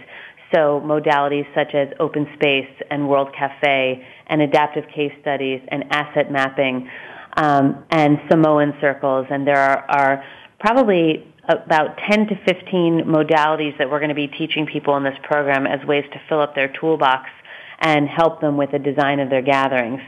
so 0.55 0.81
modalities 0.85 1.47
such 1.55 1.75
as 1.75 1.89
open 1.99 2.29
space 2.35 2.71
and 2.91 3.09
World 3.09 3.35
Cafe 3.37 4.07
and 4.29 4.41
adaptive 4.41 4.85
case 4.95 5.13
studies 5.21 5.61
and 5.69 5.85
asset 5.91 6.31
mapping 6.31 6.89
um, 7.37 7.85
and 7.91 8.19
Samoan 8.31 8.75
circles. 8.81 9.27
And 9.31 9.47
there 9.47 9.59
are, 9.59 9.85
are 9.91 10.25
probably 10.61 11.27
about 11.49 11.99
10 12.09 12.29
to 12.29 12.37
15 12.47 13.05
modalities 13.07 13.77
that 13.79 13.91
we're 13.91 13.99
going 13.99 14.11
to 14.11 14.15
be 14.15 14.29
teaching 14.29 14.67
people 14.67 14.97
in 14.97 15.03
this 15.03 15.19
program 15.25 15.67
as 15.67 15.85
ways 15.87 16.05
to 16.13 16.21
fill 16.29 16.41
up 16.41 16.55
their 16.55 16.73
toolbox 16.81 17.29
and 17.81 18.09
help 18.09 18.41
them 18.41 18.57
with 18.57 18.71
the 18.71 18.79
design 18.79 19.19
of 19.19 19.31
their 19.31 19.43
gatherings. 19.43 20.01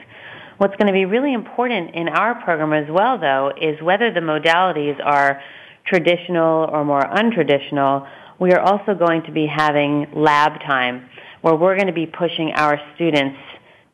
What's 0.58 0.76
going 0.76 0.86
to 0.86 0.92
be 0.92 1.04
really 1.04 1.34
important 1.34 1.94
in 1.94 2.08
our 2.08 2.40
program 2.42 2.72
as 2.72 2.88
well, 2.88 3.18
though, 3.18 3.52
is 3.60 3.82
whether 3.82 4.12
the 4.12 4.20
modalities 4.20 4.98
are 5.04 5.42
traditional 5.86 6.68
or 6.70 6.84
more 6.84 7.02
untraditional, 7.02 8.08
we 8.38 8.52
are 8.52 8.60
also 8.60 8.94
going 8.94 9.22
to 9.22 9.32
be 9.32 9.46
having 9.46 10.06
lab 10.14 10.60
time 10.60 11.08
where 11.42 11.54
we're 11.54 11.74
going 11.74 11.86
to 11.86 11.92
be 11.92 12.06
pushing 12.06 12.52
our 12.54 12.78
students 12.94 13.38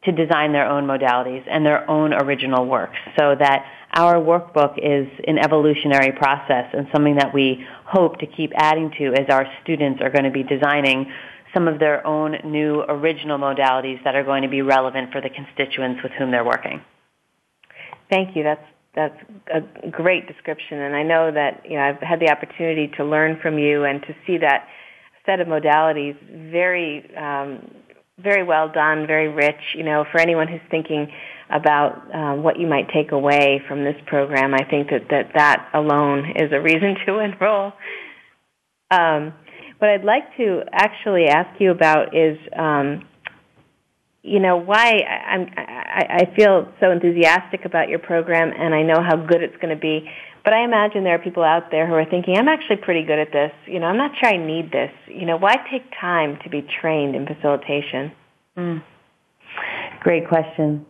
to 0.04 0.12
design 0.12 0.52
their 0.52 0.68
own 0.68 0.84
modalities 0.84 1.44
and 1.48 1.64
their 1.64 1.88
own 1.88 2.12
original 2.12 2.66
works 2.66 2.96
so 3.18 3.36
that 3.38 3.64
our 3.92 4.14
workbook 4.14 4.78
is 4.78 5.06
an 5.26 5.38
evolutionary 5.38 6.12
process 6.12 6.66
and 6.72 6.88
something 6.92 7.16
that 7.16 7.32
we 7.32 7.64
hope 7.84 8.18
to 8.18 8.26
keep 8.26 8.50
adding 8.56 8.90
to 8.98 9.12
as 9.14 9.26
our 9.28 9.46
students 9.62 10.00
are 10.02 10.10
going 10.10 10.24
to 10.24 10.30
be 10.30 10.42
designing 10.42 11.12
some 11.54 11.68
of 11.68 11.78
their 11.78 12.04
own 12.06 12.36
new 12.44 12.80
original 12.88 13.38
modalities 13.38 14.02
that 14.04 14.14
are 14.14 14.24
going 14.24 14.42
to 14.42 14.48
be 14.48 14.62
relevant 14.62 15.12
for 15.12 15.20
the 15.20 15.28
constituents 15.28 16.02
with 16.02 16.12
whom 16.12 16.30
they're 16.30 16.44
working. 16.44 16.80
Thank 18.10 18.34
you. 18.34 18.42
That's 18.42 18.64
that's 18.94 19.16
a 19.52 19.88
great 19.90 20.26
description, 20.26 20.78
and 20.78 20.94
I 20.94 21.02
know 21.02 21.30
that 21.32 21.62
you 21.64 21.76
know 21.76 21.82
I've 21.82 22.00
had 22.00 22.20
the 22.20 22.30
opportunity 22.30 22.92
to 22.96 23.04
learn 23.04 23.38
from 23.40 23.58
you 23.58 23.84
and 23.84 24.02
to 24.02 24.14
see 24.26 24.38
that 24.38 24.68
set 25.24 25.40
of 25.40 25.46
modalities 25.46 26.16
very, 26.50 27.10
um, 27.16 27.70
very 28.18 28.42
well 28.42 28.70
done, 28.70 29.06
very 29.06 29.28
rich. 29.28 29.60
You 29.74 29.84
know, 29.84 30.04
for 30.10 30.20
anyone 30.20 30.48
who's 30.48 30.60
thinking 30.70 31.08
about 31.48 32.14
um, 32.14 32.42
what 32.42 32.58
you 32.58 32.66
might 32.66 32.88
take 32.92 33.12
away 33.12 33.62
from 33.66 33.84
this 33.84 33.96
program, 34.06 34.54
I 34.54 34.64
think 34.64 34.90
that 34.90 35.08
that, 35.10 35.32
that 35.34 35.70
alone 35.74 36.32
is 36.36 36.52
a 36.52 36.60
reason 36.60 36.96
to 37.06 37.18
enroll. 37.18 37.72
Um, 38.90 39.32
what 39.78 39.90
I'd 39.90 40.04
like 40.04 40.36
to 40.36 40.62
actually 40.70 41.26
ask 41.26 41.60
you 41.60 41.70
about 41.70 42.14
is 42.14 42.38
um, 42.56 43.08
you 44.22 44.38
know 44.38 44.56
why 44.56 45.00
I'm, 45.02 45.48
I, 45.56 46.22
I 46.22 46.36
feel 46.36 46.72
so 46.80 46.90
enthusiastic 46.90 47.64
about 47.64 47.88
your 47.88 47.98
program, 47.98 48.52
and 48.56 48.74
I 48.74 48.82
know 48.82 49.02
how 49.02 49.16
good 49.16 49.42
it's 49.42 49.56
going 49.56 49.74
to 49.74 49.80
be. 49.80 50.08
But 50.44 50.52
I 50.52 50.64
imagine 50.64 51.04
there 51.04 51.14
are 51.14 51.22
people 51.22 51.42
out 51.42 51.70
there 51.70 51.86
who 51.86 51.94
are 51.94 52.04
thinking, 52.04 52.36
I'm 52.36 52.48
actually 52.48 52.76
pretty 52.76 53.04
good 53.04 53.18
at 53.18 53.32
this. 53.32 53.52
You 53.66 53.80
know, 53.80 53.86
I'm 53.86 53.96
not 53.96 54.12
sure 54.18 54.28
I 54.28 54.36
need 54.36 54.72
this. 54.72 54.90
You 55.08 55.26
know, 55.26 55.36
why 55.36 55.56
take 55.70 55.84
time 56.00 56.38
to 56.44 56.50
be 56.50 56.66
trained 56.80 57.14
in 57.14 57.26
facilitation? 57.26 58.12
Mm. 58.56 58.82
Great 60.00 60.28
question. 60.28 60.86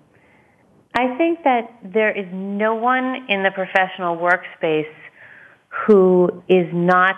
I 0.94 1.16
think 1.16 1.44
that 1.44 1.70
there 1.82 2.10
is 2.10 2.26
no 2.32 2.74
one 2.74 3.26
in 3.28 3.42
the 3.42 3.50
professional 3.50 4.16
workspace 4.16 4.92
who 5.86 6.42
is 6.48 6.66
not 6.72 7.16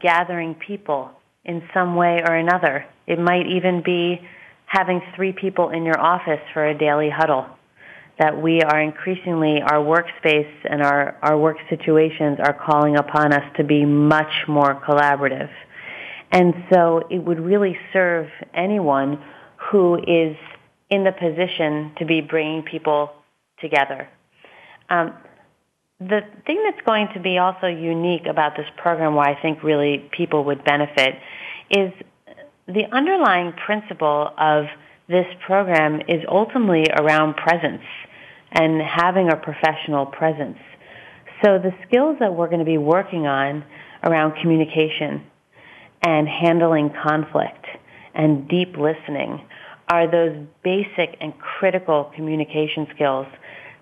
gathering 0.00 0.54
people 0.54 1.10
in 1.44 1.62
some 1.72 1.94
way 1.94 2.20
or 2.26 2.34
another. 2.34 2.84
It 3.06 3.18
might 3.20 3.46
even 3.46 3.82
be 3.84 4.20
having 4.68 5.00
three 5.16 5.32
people 5.32 5.70
in 5.70 5.84
your 5.84 5.98
office 5.98 6.40
for 6.52 6.66
a 6.66 6.76
daily 6.76 7.10
huddle. 7.10 7.46
That 8.18 8.40
we 8.40 8.62
are 8.62 8.80
increasingly, 8.80 9.62
our 9.62 9.78
workspace 9.78 10.52
and 10.68 10.82
our, 10.82 11.16
our 11.22 11.38
work 11.38 11.56
situations 11.70 12.38
are 12.40 12.52
calling 12.52 12.96
upon 12.96 13.32
us 13.32 13.44
to 13.56 13.64
be 13.64 13.84
much 13.84 14.32
more 14.48 14.74
collaborative. 14.86 15.50
And 16.30 16.52
so 16.72 17.02
it 17.10 17.18
would 17.18 17.40
really 17.40 17.76
serve 17.92 18.26
anyone 18.52 19.22
who 19.70 19.96
is 19.96 20.36
in 20.90 21.04
the 21.04 21.12
position 21.12 21.92
to 21.98 22.04
be 22.04 22.20
bringing 22.20 22.62
people 22.62 23.12
together. 23.60 24.08
Um, 24.90 25.14
the 26.00 26.20
thing 26.46 26.62
that's 26.64 26.84
going 26.86 27.08
to 27.14 27.20
be 27.20 27.38
also 27.38 27.66
unique 27.66 28.26
about 28.28 28.56
this 28.56 28.66
program, 28.76 29.14
where 29.14 29.28
I 29.28 29.40
think 29.40 29.62
really 29.62 30.08
people 30.16 30.44
would 30.44 30.64
benefit, 30.64 31.14
is 31.70 31.92
the 32.68 32.84
underlying 32.92 33.52
principle 33.52 34.30
of 34.36 34.66
this 35.08 35.26
program 35.46 36.02
is 36.06 36.22
ultimately 36.28 36.84
around 36.98 37.34
presence 37.34 37.82
and 38.52 38.80
having 38.82 39.30
a 39.30 39.36
professional 39.36 40.06
presence. 40.06 40.58
So 41.42 41.58
the 41.58 41.72
skills 41.86 42.16
that 42.20 42.34
we're 42.34 42.48
going 42.48 42.58
to 42.58 42.66
be 42.66 42.78
working 42.78 43.26
on 43.26 43.64
around 44.04 44.40
communication 44.40 45.24
and 46.02 46.28
handling 46.28 46.90
conflict 47.02 47.64
and 48.14 48.46
deep 48.48 48.76
listening 48.76 49.40
are 49.90 50.10
those 50.10 50.36
basic 50.62 51.16
and 51.20 51.32
critical 51.38 52.12
communication 52.14 52.86
skills 52.94 53.26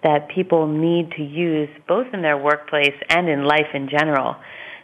that 0.05 0.29
people 0.29 0.69
need 0.69 1.11
to 1.17 1.23
use 1.23 1.69
both 1.89 2.07
in 2.13 2.23
their 2.23 2.39
workplace 2.39 2.95
and 3.11 3.29
in 3.29 3.45
life 3.45 3.67
in 3.75 3.89
general 3.89 4.37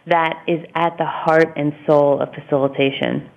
that 0.07 0.43
is 0.47 0.59
at 0.75 0.97
the 0.97 1.05
heart 1.05 1.53
and 1.55 1.73
soul 1.87 2.21
of 2.21 2.29
facilitation. 2.33 3.29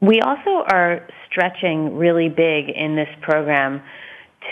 We 0.00 0.20
also 0.20 0.64
are 0.66 1.06
stretching 1.30 1.96
really 1.96 2.28
big 2.28 2.70
in 2.74 2.96
this 2.96 3.08
program 3.20 3.82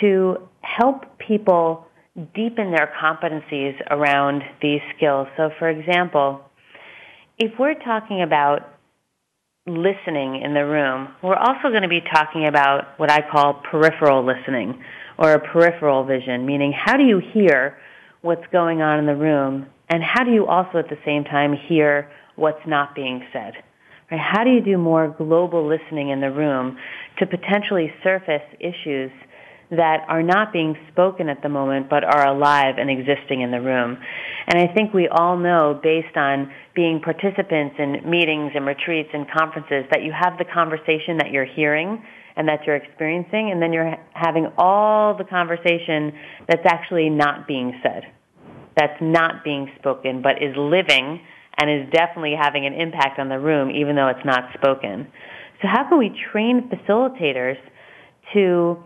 to 0.01 0.49
help 0.61 1.19
people 1.19 1.87
deepen 2.35 2.71
their 2.71 2.93
competencies 3.01 3.75
around 3.91 4.43
these 4.61 4.81
skills. 4.97 5.29
So 5.37 5.51
for 5.59 5.69
example, 5.71 6.43
if 7.39 7.53
we're 7.59 7.75
talking 7.75 8.23
about 8.23 8.69
listening 9.67 10.43
in 10.43 10.55
the 10.55 10.67
room, 10.67 11.09
we're 11.23 11.37
also 11.37 11.69
going 11.71 11.83
to 11.83 11.89
be 11.89 12.01
talking 12.01 12.47
about 12.47 12.99
what 12.99 13.11
I 13.11 13.21
call 13.23 13.63
peripheral 13.71 14.25
listening 14.25 14.83
or 15.19 15.33
a 15.33 15.41
peripheral 15.41 16.05
vision, 16.05 16.45
meaning 16.45 16.73
how 16.73 16.97
do 16.97 17.05
you 17.05 17.21
hear 17.33 17.79
what's 18.21 18.47
going 18.53 18.83
on 18.83 18.99
in 18.99 19.07
the 19.07 19.17
room 19.17 19.67
and 19.89 20.03
how 20.03 20.25
do 20.25 20.33
you 20.33 20.47
also 20.47 20.79
at 20.79 20.89
the 20.91 20.99
same 21.05 21.25
time 21.25 21.55
hear 21.69 22.11
what's 22.37 22.67
not 22.67 22.95
being 22.95 23.25
said? 23.33 23.55
Right? 24.11 24.21
How 24.21 24.45
do 24.45 24.51
you 24.51 24.61
do 24.61 24.79
more 24.79 25.15
global 25.17 25.69
listening 25.69 26.11
in 26.11 26.21
the 26.21 26.31
room 26.31 26.79
to 27.19 27.27
potentially 27.27 27.93
surface 28.03 28.43
issues 28.61 29.11
that 29.71 30.07
are 30.09 30.23
not 30.23 30.53
being 30.53 30.77
spoken 30.91 31.29
at 31.29 31.43
the 31.43 31.49
moment 31.49 31.91
but 31.91 32.03
are 32.05 32.27
alive 32.27 32.77
and 32.79 32.89
existing 32.89 33.43
in 33.43 33.51
the 33.51 33.61
room. 33.61 33.99
And 34.47 34.59
I 34.59 34.73
think 34.73 34.95
we 34.95 35.09
all 35.09 35.37
know 35.37 35.79
based 35.83 36.17
on 36.17 36.51
being 36.75 37.01
participants 37.01 37.77
in 37.79 38.09
meetings 38.09 38.53
and 38.55 38.65
retreats 38.65 39.11
and 39.13 39.27
conferences 39.31 39.85
that 39.91 40.03
you 40.03 40.13
have 40.13 40.39
the 40.39 40.47
conversation 40.47 41.19
that 41.19 41.31
you're 41.31 41.45
hearing 41.45 42.03
and 42.37 42.49
that 42.49 42.61
you're 42.67 42.77
experiencing 42.77 43.51
and 43.51 43.61
then 43.61 43.73
you're 43.73 43.95
having 44.15 44.47
all 44.57 45.17
the 45.17 45.25
conversation 45.25 46.13
that's 46.49 46.65
actually 46.65 47.11
not 47.11 47.47
being 47.47 47.79
said. 47.83 48.05
That's 48.75 48.99
not 49.03 49.45
being 49.45 49.71
spoken 49.79 50.23
but 50.23 50.43
is 50.43 50.57
living 50.57 51.21
and 51.59 51.71
is 51.71 51.91
definitely 51.93 52.35
having 52.41 52.67
an 52.67 52.75
impact 52.75 53.19
on 53.19 53.29
the 53.29 53.39
room 53.39 53.71
even 53.71 53.97
though 53.97 54.09
it's 54.09 54.25
not 54.25 54.51
spoken. 54.55 55.09
So 55.61 55.69
how 55.69 55.89
can 55.89 55.99
we 55.99 56.11
train 56.33 56.71
facilitators 56.71 57.57
to 58.35 58.79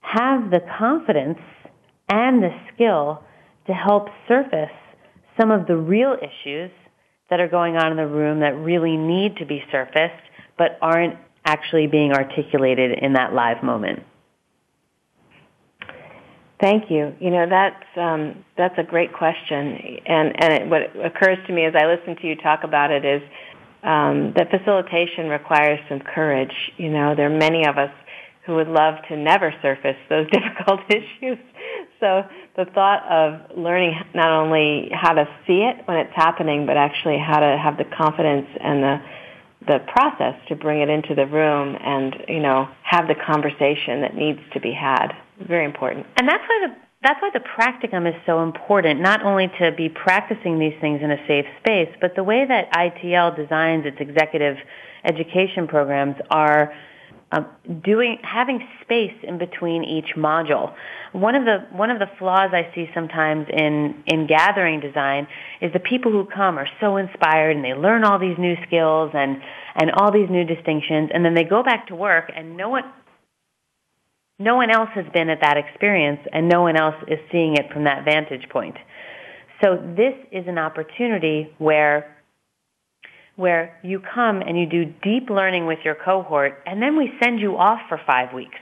have 0.00 0.50
the 0.50 0.60
confidence 0.78 1.38
and 2.08 2.42
the 2.42 2.50
skill 2.72 3.22
to 3.66 3.72
help 3.72 4.08
surface 4.26 4.74
some 5.38 5.50
of 5.50 5.66
the 5.66 5.76
real 5.76 6.16
issues 6.16 6.70
that 7.30 7.40
are 7.40 7.48
going 7.48 7.76
on 7.76 7.90
in 7.90 7.96
the 7.96 8.06
room 8.06 8.40
that 8.40 8.56
really 8.56 8.96
need 8.96 9.36
to 9.36 9.46
be 9.46 9.62
surfaced 9.70 10.24
but 10.56 10.78
aren't 10.80 11.16
actually 11.44 11.86
being 11.86 12.12
articulated 12.12 12.98
in 13.00 13.12
that 13.12 13.32
live 13.32 13.62
moment. 13.62 14.00
Thank 16.60 16.90
you. 16.90 17.14
You 17.20 17.30
know 17.30 17.46
that's 17.48 17.84
um, 17.96 18.44
that's 18.56 18.76
a 18.78 18.82
great 18.82 19.12
question, 19.12 20.00
and 20.06 20.42
and 20.42 20.52
it, 20.54 20.68
what 20.68 21.06
occurs 21.06 21.38
to 21.46 21.52
me 21.52 21.64
as 21.64 21.74
I 21.76 21.86
listen 21.86 22.16
to 22.16 22.26
you 22.26 22.34
talk 22.34 22.64
about 22.64 22.90
it 22.90 23.04
is 23.04 23.22
um, 23.84 24.32
that 24.36 24.50
facilitation 24.50 25.28
requires 25.28 25.78
some 25.88 26.00
courage. 26.00 26.72
You 26.76 26.90
know, 26.90 27.14
there 27.14 27.32
are 27.32 27.38
many 27.38 27.64
of 27.64 27.78
us 27.78 27.92
who 28.44 28.56
would 28.56 28.66
love 28.66 28.94
to 29.08 29.16
never 29.16 29.54
surface 29.62 29.96
those 30.08 30.26
difficult 30.32 30.80
issues. 30.88 31.38
So 32.00 32.24
the 32.56 32.64
thought 32.64 33.06
of 33.06 33.56
learning 33.56 33.94
not 34.14 34.30
only 34.30 34.88
how 34.92 35.12
to 35.12 35.28
see 35.46 35.60
it 35.62 35.86
when 35.86 35.98
it's 35.98 36.14
happening, 36.14 36.66
but 36.66 36.76
actually 36.76 37.18
how 37.18 37.38
to 37.38 37.56
have 37.56 37.76
the 37.76 37.84
confidence 37.84 38.48
and 38.60 38.82
the 38.82 39.00
the 39.66 39.78
process 39.86 40.34
to 40.48 40.56
bring 40.56 40.80
it 40.80 40.88
into 40.88 41.14
the 41.14 41.26
room 41.26 41.76
and 41.78 42.16
you 42.26 42.40
know 42.40 42.68
have 42.82 43.06
the 43.06 43.14
conversation 43.14 44.00
that 44.00 44.16
needs 44.16 44.40
to 44.54 44.60
be 44.60 44.72
had. 44.72 45.12
Very 45.46 45.64
important. 45.64 46.06
And 46.16 46.28
that's 46.28 46.42
why 46.48 46.66
the 46.68 46.74
that's 47.00 47.22
why 47.22 47.30
the 47.32 47.40
practicum 47.40 48.08
is 48.08 48.14
so 48.26 48.42
important, 48.42 49.00
not 49.00 49.22
only 49.22 49.46
to 49.60 49.70
be 49.70 49.88
practicing 49.88 50.58
these 50.58 50.74
things 50.80 51.00
in 51.00 51.12
a 51.12 51.26
safe 51.28 51.44
space, 51.60 51.88
but 52.00 52.16
the 52.16 52.24
way 52.24 52.44
that 52.44 52.72
ITL 52.72 53.36
designs 53.36 53.86
its 53.86 53.98
executive 54.00 54.56
education 55.04 55.68
programs 55.68 56.16
are 56.28 56.74
um, 57.30 57.46
doing 57.84 58.18
having 58.22 58.66
space 58.82 59.14
in 59.22 59.38
between 59.38 59.84
each 59.84 60.16
module. 60.16 60.74
One 61.12 61.34
of 61.34 61.44
the 61.44 61.66
one 61.70 61.90
of 61.90 61.98
the 61.98 62.08
flaws 62.18 62.50
I 62.52 62.72
see 62.74 62.88
sometimes 62.94 63.46
in 63.52 64.02
in 64.06 64.26
gathering 64.26 64.80
design 64.80 65.28
is 65.60 65.72
the 65.72 65.80
people 65.80 66.10
who 66.10 66.24
come 66.24 66.58
are 66.58 66.68
so 66.80 66.96
inspired 66.96 67.54
and 67.54 67.64
they 67.64 67.74
learn 67.74 68.02
all 68.02 68.18
these 68.18 68.38
new 68.38 68.56
skills 68.66 69.10
and 69.14 69.40
and 69.76 69.90
all 69.92 70.10
these 70.10 70.30
new 70.30 70.44
distinctions 70.44 71.10
and 71.12 71.24
then 71.24 71.34
they 71.34 71.44
go 71.44 71.62
back 71.62 71.86
to 71.88 71.94
work 71.94 72.32
and 72.34 72.56
no 72.56 72.70
one 72.70 72.84
no 74.38 74.56
one 74.56 74.70
else 74.70 74.90
has 74.94 75.06
been 75.12 75.28
at 75.30 75.40
that 75.40 75.56
experience 75.56 76.20
and 76.32 76.48
no 76.48 76.62
one 76.62 76.76
else 76.76 76.94
is 77.08 77.18
seeing 77.32 77.54
it 77.56 77.72
from 77.72 77.84
that 77.84 78.04
vantage 78.04 78.48
point. 78.50 78.76
So 79.62 79.76
this 79.96 80.14
is 80.30 80.46
an 80.46 80.58
opportunity 80.58 81.50
where 81.58 82.14
where 83.34 83.78
you 83.84 84.00
come 84.00 84.40
and 84.42 84.58
you 84.58 84.66
do 84.66 84.84
deep 84.84 85.30
learning 85.30 85.64
with 85.64 85.78
your 85.84 85.94
cohort, 85.94 86.60
and 86.66 86.82
then 86.82 86.96
we 86.98 87.08
send 87.22 87.38
you 87.38 87.56
off 87.56 87.78
for 87.88 88.00
five 88.04 88.34
weeks 88.34 88.58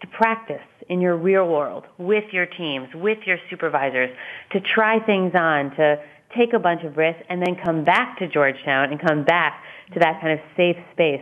to 0.00 0.06
practice 0.06 0.64
in 0.88 0.98
your 1.02 1.14
real 1.14 1.46
world 1.46 1.84
with 1.98 2.24
your 2.32 2.46
teams, 2.46 2.88
with 2.94 3.18
your 3.26 3.36
supervisors, 3.50 4.08
to 4.50 4.60
try 4.74 4.98
things 5.04 5.32
on, 5.34 5.70
to 5.76 5.96
take 6.34 6.54
a 6.54 6.58
bunch 6.58 6.82
of 6.84 6.96
risks, 6.96 7.22
and 7.28 7.42
then 7.42 7.54
come 7.62 7.84
back 7.84 8.18
to 8.18 8.26
Georgetown 8.26 8.90
and 8.90 8.98
come 8.98 9.24
back 9.24 9.62
to 9.92 10.00
that 10.00 10.22
kind 10.22 10.32
of 10.32 10.38
safe 10.56 10.76
space 10.92 11.20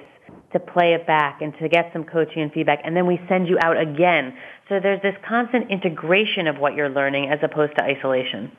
to 0.53 0.61
play 0.61 0.95
it 0.95 1.07
back 1.07 1.41
and 1.41 1.53
to 1.59 1.69
get 1.69 1.91
some 1.93 2.05
coaching 2.05 2.43
and 2.43 2.53
feedback, 2.53 2.81
and 2.85 2.97
then 2.97 3.07
we 3.07 3.21
send 3.29 3.49
you 3.49 3.59
out 3.63 3.81
again. 3.81 4.35
So 4.69 4.81
there's 4.81 5.01
this 5.03 5.15
constant 5.27 5.71
integration 5.71 6.47
of 6.47 6.59
what 6.59 6.75
you're 6.75 6.91
learning 6.91 7.31
as 7.31 7.39
opposed 7.43 7.75
to 7.77 7.85
isolation. 7.85 8.53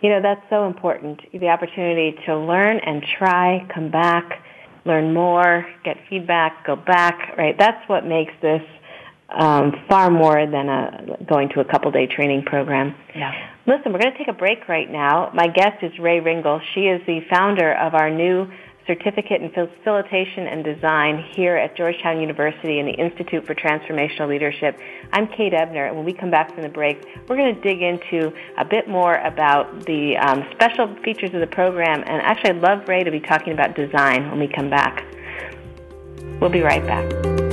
You 0.00 0.10
know, 0.10 0.20
that's 0.22 0.42
so 0.50 0.66
important. 0.66 1.20
The 1.32 1.48
opportunity 1.48 2.16
to 2.26 2.36
learn 2.36 2.80
and 2.84 3.02
try, 3.18 3.66
come 3.72 3.90
back, 3.90 4.42
learn 4.84 5.14
more, 5.14 5.66
get 5.84 5.96
feedback, 6.08 6.66
go 6.66 6.76
back, 6.76 7.34
right? 7.36 7.56
That's 7.58 7.88
what 7.88 8.04
makes 8.04 8.32
this 8.42 8.62
um, 9.28 9.72
far 9.88 10.10
more 10.10 10.46
than 10.46 10.68
a, 10.68 11.16
going 11.28 11.48
to 11.50 11.60
a 11.60 11.64
couple 11.64 11.90
day 11.90 12.06
training 12.06 12.44
program. 12.44 12.94
Yeah. 13.14 13.32
Listen, 13.66 13.92
we're 13.92 13.98
going 13.98 14.12
to 14.12 14.18
take 14.18 14.28
a 14.28 14.38
break 14.38 14.68
right 14.68 14.90
now. 14.90 15.30
My 15.34 15.48
guest 15.48 15.82
is 15.82 15.90
Rae 15.98 16.20
Ringel. 16.20 16.60
She 16.74 16.82
is 16.82 17.00
the 17.06 17.20
founder 17.28 17.72
of 17.72 17.94
our 17.94 18.10
new 18.10 18.46
certificate 18.86 19.42
in 19.42 19.50
facilitation 19.50 20.46
and 20.46 20.64
design 20.64 21.22
here 21.34 21.56
at 21.56 21.76
Georgetown 21.76 22.20
University 22.20 22.78
in 22.78 22.86
the 22.86 22.92
Institute 22.92 23.46
for 23.46 23.54
Transformational 23.54 24.28
Leadership. 24.28 24.78
I'm 25.12 25.26
Kate 25.26 25.52
Ebner, 25.52 25.86
and 25.86 25.96
when 25.96 26.04
we 26.04 26.12
come 26.12 26.30
back 26.30 26.54
from 26.54 26.62
the 26.62 26.68
break, 26.68 27.04
we're 27.28 27.36
going 27.36 27.54
to 27.54 27.60
dig 27.60 27.82
into 27.82 28.32
a 28.58 28.64
bit 28.64 28.88
more 28.88 29.16
about 29.16 29.86
the 29.86 30.16
um, 30.16 30.44
special 30.52 30.94
features 31.02 31.34
of 31.34 31.40
the 31.40 31.46
program. 31.46 32.02
And 32.06 32.22
actually, 32.22 32.50
I'd 32.50 32.62
love 32.62 32.88
Rae 32.88 33.02
to 33.02 33.10
be 33.10 33.20
talking 33.20 33.52
about 33.52 33.74
design 33.74 34.30
when 34.30 34.38
we 34.38 34.48
come 34.48 34.70
back. 34.70 35.04
We'll 36.40 36.50
be 36.50 36.60
right 36.60 36.84
back. 36.86 37.45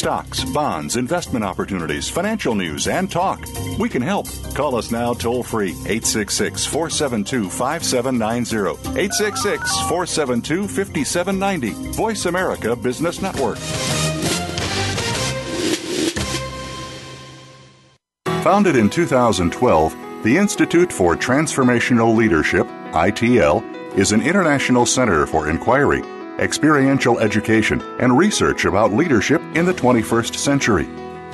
Stocks, 0.00 0.44
bonds, 0.46 0.96
investment 0.96 1.44
opportunities, 1.44 2.08
financial 2.08 2.54
news, 2.54 2.88
and 2.88 3.10
talk. 3.10 3.44
We 3.78 3.86
can 3.86 4.00
help. 4.00 4.26
Call 4.54 4.74
us 4.76 4.90
now 4.90 5.12
toll 5.12 5.42
free 5.42 5.72
866 5.72 6.64
472 6.64 7.50
5790. 7.50 8.98
866 8.98 9.70
472 9.88 10.66
5790. 10.68 11.92
Voice 11.92 12.24
America 12.24 12.74
Business 12.74 13.20
Network. 13.20 13.58
Founded 18.42 18.76
in 18.76 18.88
2012, 18.88 20.24
the 20.24 20.34
Institute 20.38 20.90
for 20.90 21.14
Transformational 21.14 22.16
Leadership, 22.16 22.66
ITL, 22.92 23.62
is 23.98 24.12
an 24.12 24.22
international 24.22 24.86
center 24.86 25.26
for 25.26 25.50
inquiry 25.50 26.02
experiential 26.40 27.20
education, 27.20 27.80
and 28.00 28.16
research 28.16 28.64
about 28.64 28.92
leadership 28.92 29.40
in 29.54 29.66
the 29.66 29.74
21st 29.74 30.34
century. 30.34 30.88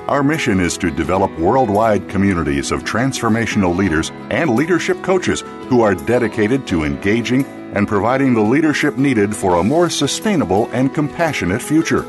Our 0.09 0.23
mission 0.23 0.61
is 0.61 0.77
to 0.79 0.91
develop 0.91 1.37
worldwide 1.39 2.09
communities 2.09 2.71
of 2.71 2.85
transformational 2.85 3.77
leaders 3.77 4.11
and 4.31 4.55
leadership 4.55 5.03
coaches 5.03 5.41
who 5.69 5.81
are 5.81 5.95
dedicated 5.95 6.67
to 6.69 6.85
engaging 6.85 7.45
and 7.75 7.89
providing 7.89 8.33
the 8.33 8.41
leadership 8.41 8.97
needed 8.97 9.35
for 9.35 9.57
a 9.57 9.65
more 9.65 9.91
sustainable 9.91 10.71
and 10.73 10.95
compassionate 10.95 11.61
future. 11.61 12.07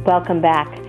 Welcome 0.05 0.43
back. 0.43 0.86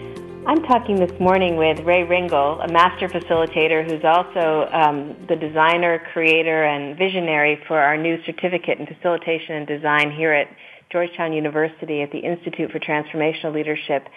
I'm 0.48 0.64
talking 0.64 0.96
this 0.96 1.12
morning 1.20 1.58
with 1.58 1.82
Rae 1.82 2.06
Ringel, 2.06 2.64
a 2.64 2.72
master 2.72 3.10
facilitator 3.10 3.84
who's 3.84 4.06
also 4.06 4.70
um, 4.72 5.26
the 5.28 5.36
designer, 5.36 6.02
creator, 6.14 6.64
and 6.64 6.98
visionary 6.98 7.60
for 7.68 7.78
our 7.78 7.98
new 7.98 8.16
certificate 8.24 8.80
in 8.80 8.88
facilitation 8.88 9.56
and 9.56 9.68
design 9.68 10.10
here 10.10 10.32
at 10.32 10.48
Georgetown 10.90 11.34
University 11.34 12.02
at 12.02 12.14
the 12.14 12.20
Institute 12.20 12.72
for 12.72 12.80
Transformational 12.80 13.54
Leadership. 13.54 14.08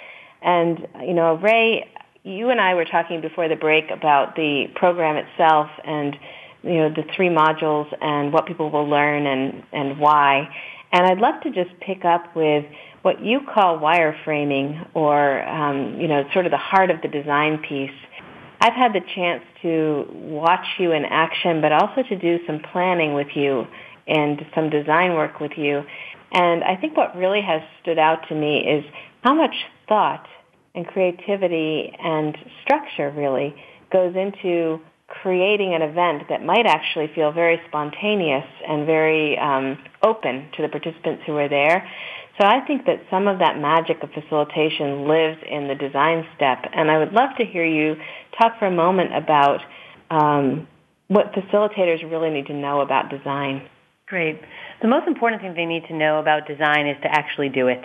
And, 0.41 0.87
you 1.01 1.15
know, 1.15 1.35
Rae, 1.35 1.91
you 2.23 2.51
and 2.51 2.61
I 2.61 2.75
were 2.75 2.85
talking 2.85 3.21
before 3.21 3.49
the 3.49 3.57
break 3.57 3.91
about 3.91 4.37
the 4.37 4.67
program 4.77 5.17
itself 5.17 5.67
and, 5.85 6.17
you 6.63 6.75
know, 6.75 6.91
the 6.91 7.03
three 7.17 7.29
modules 7.29 7.93
and 8.01 8.33
what 8.33 8.47
people 8.47 8.71
will 8.71 8.89
learn 8.89 9.27
and, 9.27 9.65
and 9.73 9.99
why. 9.99 10.49
And 10.93 11.07
I'd 11.07 11.19
love 11.19 11.43
to 11.43 11.51
just 11.51 11.71
pick 11.81 12.05
up 12.05 12.37
with 12.37 12.67
what 13.03 13.25
you 13.25 13.41
call 13.53 13.79
wireframing 13.79 14.89
or, 14.95 15.43
um, 15.49 15.99
you 16.01 16.09
know, 16.09 16.25
sort 16.33 16.47
of 16.47 16.53
the 16.53 16.59
heart 16.59 16.91
of 16.91 17.01
the 17.03 17.09
design 17.09 17.63
piece. 17.67 17.91
I've 18.61 18.75
had 18.75 18.93
the 18.93 19.01
chance 19.15 19.43
to 19.63 20.07
watch 20.11 20.67
you 20.79 20.93
in 20.93 21.05
action, 21.07 21.63
but 21.63 21.73
also 21.73 22.03
to 22.09 22.17
do 22.19 22.39
some 22.47 22.61
planning 22.73 23.15
with 23.15 23.29
you 23.35 23.67
and 24.07 24.45
some 24.55 24.69
design 24.69 25.15
work 25.15 25.41
with 25.41 25.53
you. 25.57 25.83
And 26.33 26.63
I 26.63 26.77
think 26.77 26.97
what 26.97 27.17
really 27.17 27.41
has 27.41 27.63
stood 27.83 27.99
out 27.99 28.29
to 28.29 28.35
me 28.35 28.59
is 28.59 28.85
how 29.23 29.35
much 29.35 29.55
thought 29.89 30.27
and 30.75 30.87
creativity 30.87 31.93
and 31.99 32.37
structure 32.63 33.11
really 33.11 33.55
goes 33.91 34.15
into 34.15 34.81
creating 35.09 35.75
an 35.75 35.83
event 35.83 36.23
that 36.29 36.45
might 36.45 36.67
actually 36.67 37.11
feel 37.15 37.33
very 37.33 37.61
spontaneous 37.67 38.47
and 38.67 38.87
very 38.87 39.37
um, 39.39 39.77
open 40.05 40.49
to 40.57 40.63
the 40.63 40.69
participants 40.69 41.23
who 41.27 41.37
are 41.37 41.49
there. 41.49 41.89
So 42.41 42.47
I 42.47 42.65
think 42.67 42.87
that 42.87 43.05
some 43.11 43.29
of 43.29 43.41
that 43.41 43.59
magic 43.61 44.03
of 44.03 44.09
facilitation 44.17 45.07
lives 45.07 45.37
in 45.45 45.69
the 45.69 45.75
design 45.75 46.25
step, 46.37 46.65
and 46.73 46.91
I 46.91 46.97
would 46.97 47.13
love 47.13 47.37
to 47.37 47.45
hear 47.45 47.67
you 47.67 47.97
talk 48.41 48.59
for 48.59 48.65
a 48.65 48.71
moment 48.71 49.15
about 49.15 49.61
um, 50.11 50.67
what 51.09 51.35
facilitators 51.35 52.03
really 52.11 52.31
need 52.31 52.47
to 52.47 52.55
know 52.55 52.81
about 52.81 53.11
design. 53.11 53.69
Great. 54.07 54.41
The 54.81 54.89
most 54.89 55.07
important 55.07 55.43
thing 55.43 55.53
they 55.55 55.67
need 55.67 55.85
to 55.89 55.95
know 55.95 56.19
about 56.19 56.49
design 56.49 56.89
is 56.89 56.97
to 57.03 57.09
actually 57.13 57.51
do 57.51 57.69
it. 57.69 57.83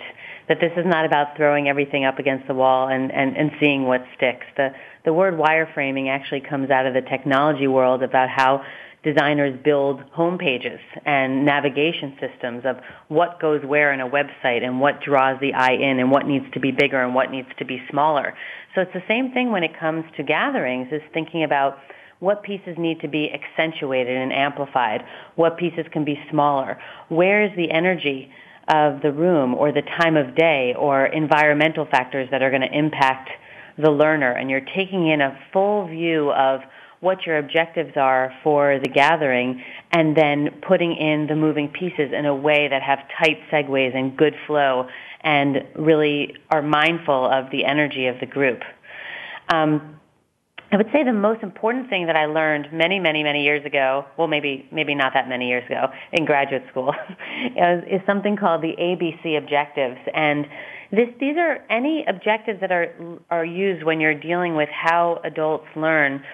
That 0.48 0.56
this 0.58 0.72
is 0.74 0.86
not 0.86 1.04
about 1.04 1.36
throwing 1.36 1.68
everything 1.68 2.06
up 2.06 2.18
against 2.18 2.48
the 2.48 2.54
wall 2.54 2.88
and, 2.88 3.12
and, 3.12 3.36
and 3.36 3.50
seeing 3.60 3.84
what 3.84 4.00
sticks. 4.16 4.46
The, 4.56 4.70
the 5.04 5.12
word 5.12 5.34
wireframing 5.34 6.08
actually 6.08 6.40
comes 6.40 6.70
out 6.70 6.86
of 6.86 6.94
the 6.94 7.02
technology 7.02 7.66
world 7.66 8.02
about 8.02 8.30
how 8.30 8.64
designers 9.06 9.56
build 9.64 10.00
home 10.10 10.36
pages 10.36 10.80
and 11.04 11.46
navigation 11.46 12.18
systems 12.20 12.64
of 12.66 12.76
what 13.06 13.40
goes 13.40 13.64
where 13.64 13.92
in 13.92 14.00
a 14.00 14.08
website 14.08 14.64
and 14.64 14.80
what 14.80 15.00
draws 15.00 15.38
the 15.40 15.54
eye 15.54 15.74
in 15.74 16.00
and 16.00 16.10
what 16.10 16.26
needs 16.26 16.44
to 16.52 16.58
be 16.58 16.72
bigger 16.72 17.00
and 17.00 17.14
what 17.14 17.30
needs 17.30 17.46
to 17.56 17.64
be 17.64 17.80
smaller. 17.88 18.34
So 18.74 18.80
it's 18.80 18.92
the 18.92 19.04
same 19.06 19.30
thing 19.30 19.52
when 19.52 19.62
it 19.62 19.78
comes 19.78 20.04
to 20.16 20.24
gatherings 20.24 20.88
is 20.90 21.02
thinking 21.14 21.44
about 21.44 21.78
what 22.18 22.42
pieces 22.42 22.74
need 22.76 23.00
to 23.00 23.08
be 23.08 23.30
accentuated 23.32 24.16
and 24.16 24.32
amplified, 24.32 25.04
what 25.36 25.56
pieces 25.56 25.86
can 25.92 26.04
be 26.04 26.18
smaller, 26.28 26.76
where 27.08 27.44
is 27.44 27.52
the 27.56 27.70
energy 27.70 28.28
of 28.66 29.02
the 29.02 29.12
room 29.12 29.54
or 29.54 29.70
the 29.70 29.82
time 30.02 30.16
of 30.16 30.34
day 30.34 30.74
or 30.76 31.06
environmental 31.06 31.86
factors 31.86 32.26
that 32.32 32.42
are 32.42 32.50
going 32.50 32.62
to 32.62 32.76
impact 32.76 33.30
the 33.78 33.90
learner 33.90 34.32
and 34.32 34.50
you're 34.50 34.66
taking 34.74 35.06
in 35.06 35.20
a 35.20 35.38
full 35.52 35.86
view 35.86 36.32
of 36.32 36.60
what 37.00 37.26
your 37.26 37.38
objectives 37.38 37.96
are 37.96 38.32
for 38.42 38.78
the 38.82 38.88
gathering 38.88 39.62
and 39.92 40.16
then 40.16 40.48
putting 40.66 40.96
in 40.96 41.26
the 41.26 41.36
moving 41.36 41.68
pieces 41.68 42.12
in 42.12 42.26
a 42.26 42.34
way 42.34 42.68
that 42.68 42.82
have 42.82 42.98
tight 43.18 43.38
segues 43.50 43.94
and 43.94 44.16
good 44.16 44.34
flow 44.46 44.88
and 45.20 45.58
really 45.74 46.34
are 46.50 46.62
mindful 46.62 47.26
of 47.26 47.50
the 47.50 47.64
energy 47.64 48.06
of 48.06 48.18
the 48.20 48.26
group. 48.26 48.60
Um, 49.48 49.96
I 50.72 50.76
would 50.76 50.88
say 50.92 51.04
the 51.04 51.12
most 51.12 51.42
important 51.42 51.88
thing 51.88 52.06
that 52.06 52.16
I 52.16 52.26
learned 52.26 52.72
many, 52.72 52.98
many, 52.98 53.22
many 53.22 53.44
years 53.44 53.64
ago, 53.64 54.04
well, 54.16 54.26
maybe, 54.26 54.68
maybe 54.72 54.94
not 54.94 55.12
that 55.14 55.28
many 55.28 55.48
years 55.48 55.64
ago, 55.66 55.86
in 56.12 56.24
graduate 56.24 56.64
school, 56.70 56.92
is, 57.56 57.84
is 57.86 58.00
something 58.04 58.36
called 58.36 58.62
the 58.62 58.74
ABC 58.78 59.38
objectives. 59.38 59.98
And 60.12 60.46
this, 60.90 61.08
these 61.20 61.36
are 61.36 61.64
any 61.70 62.04
objectives 62.08 62.60
that 62.60 62.72
are, 62.72 62.92
are 63.30 63.44
used 63.44 63.84
when 63.84 64.00
you're 64.00 64.18
dealing 64.18 64.56
with 64.56 64.68
how 64.68 65.20
adults 65.22 65.66
learn 65.76 66.24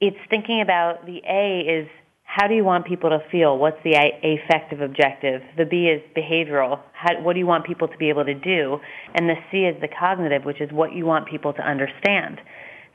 it's 0.00 0.18
thinking 0.28 0.60
about 0.60 1.06
the 1.06 1.22
A 1.28 1.60
is 1.60 1.88
how 2.22 2.48
do 2.48 2.54
you 2.54 2.64
want 2.64 2.84
people 2.84 3.10
to 3.10 3.20
feel? 3.30 3.56
What's 3.56 3.82
the 3.82 3.94
affective 3.94 4.80
objective? 4.82 5.42
The 5.56 5.64
B 5.64 5.86
is 5.86 6.02
behavioral. 6.14 6.80
How, 6.92 7.20
what 7.22 7.32
do 7.32 7.38
you 7.38 7.46
want 7.46 7.64
people 7.64 7.88
to 7.88 7.96
be 7.96 8.10
able 8.10 8.24
to 8.24 8.34
do? 8.34 8.78
And 9.14 9.28
the 9.28 9.36
C 9.50 9.58
is 9.58 9.80
the 9.80 9.88
cognitive, 9.88 10.44
which 10.44 10.60
is 10.60 10.70
what 10.70 10.92
you 10.92 11.06
want 11.06 11.26
people 11.26 11.54
to 11.54 11.62
understand. 11.62 12.40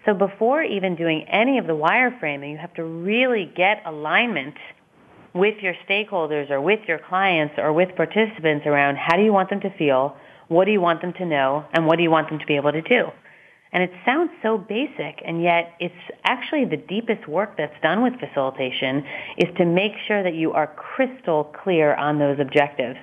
So 0.05 0.13
before 0.13 0.63
even 0.63 0.95
doing 0.95 1.25
any 1.27 1.57
of 1.57 1.65
the 1.65 1.73
wireframing, 1.73 2.51
you 2.51 2.57
have 2.57 2.73
to 2.75 2.83
really 2.83 3.51
get 3.55 3.81
alignment 3.85 4.55
with 5.33 5.55
your 5.61 5.73
stakeholders 5.89 6.51
or 6.51 6.61
with 6.61 6.81
your 6.87 6.99
clients 6.99 7.55
or 7.57 7.71
with 7.73 7.95
participants 7.95 8.65
around 8.67 8.97
how 8.97 9.15
do 9.15 9.23
you 9.23 9.31
want 9.31 9.49
them 9.49 9.61
to 9.61 9.69
feel, 9.77 10.15
what 10.49 10.65
do 10.65 10.71
you 10.71 10.81
want 10.81 11.01
them 11.01 11.13
to 11.13 11.25
know, 11.25 11.65
and 11.73 11.87
what 11.87 11.97
do 11.97 12.03
you 12.03 12.11
want 12.11 12.29
them 12.29 12.37
to 12.37 12.45
be 12.45 12.57
able 12.57 12.71
to 12.71 12.81
do. 12.81 13.05
And 13.73 13.83
it 13.83 13.91
sounds 14.05 14.31
so 14.43 14.57
basic, 14.57 15.21
and 15.25 15.41
yet 15.41 15.75
it's 15.79 15.95
actually 16.25 16.65
the 16.65 16.77
deepest 16.77 17.27
work 17.27 17.55
that's 17.57 17.79
done 17.81 18.03
with 18.03 18.13
facilitation 18.19 19.05
is 19.37 19.47
to 19.57 19.65
make 19.65 19.93
sure 20.07 20.23
that 20.23 20.33
you 20.33 20.51
are 20.51 20.67
crystal 20.67 21.45
clear 21.63 21.95
on 21.95 22.19
those 22.19 22.37
objectives. 22.39 22.97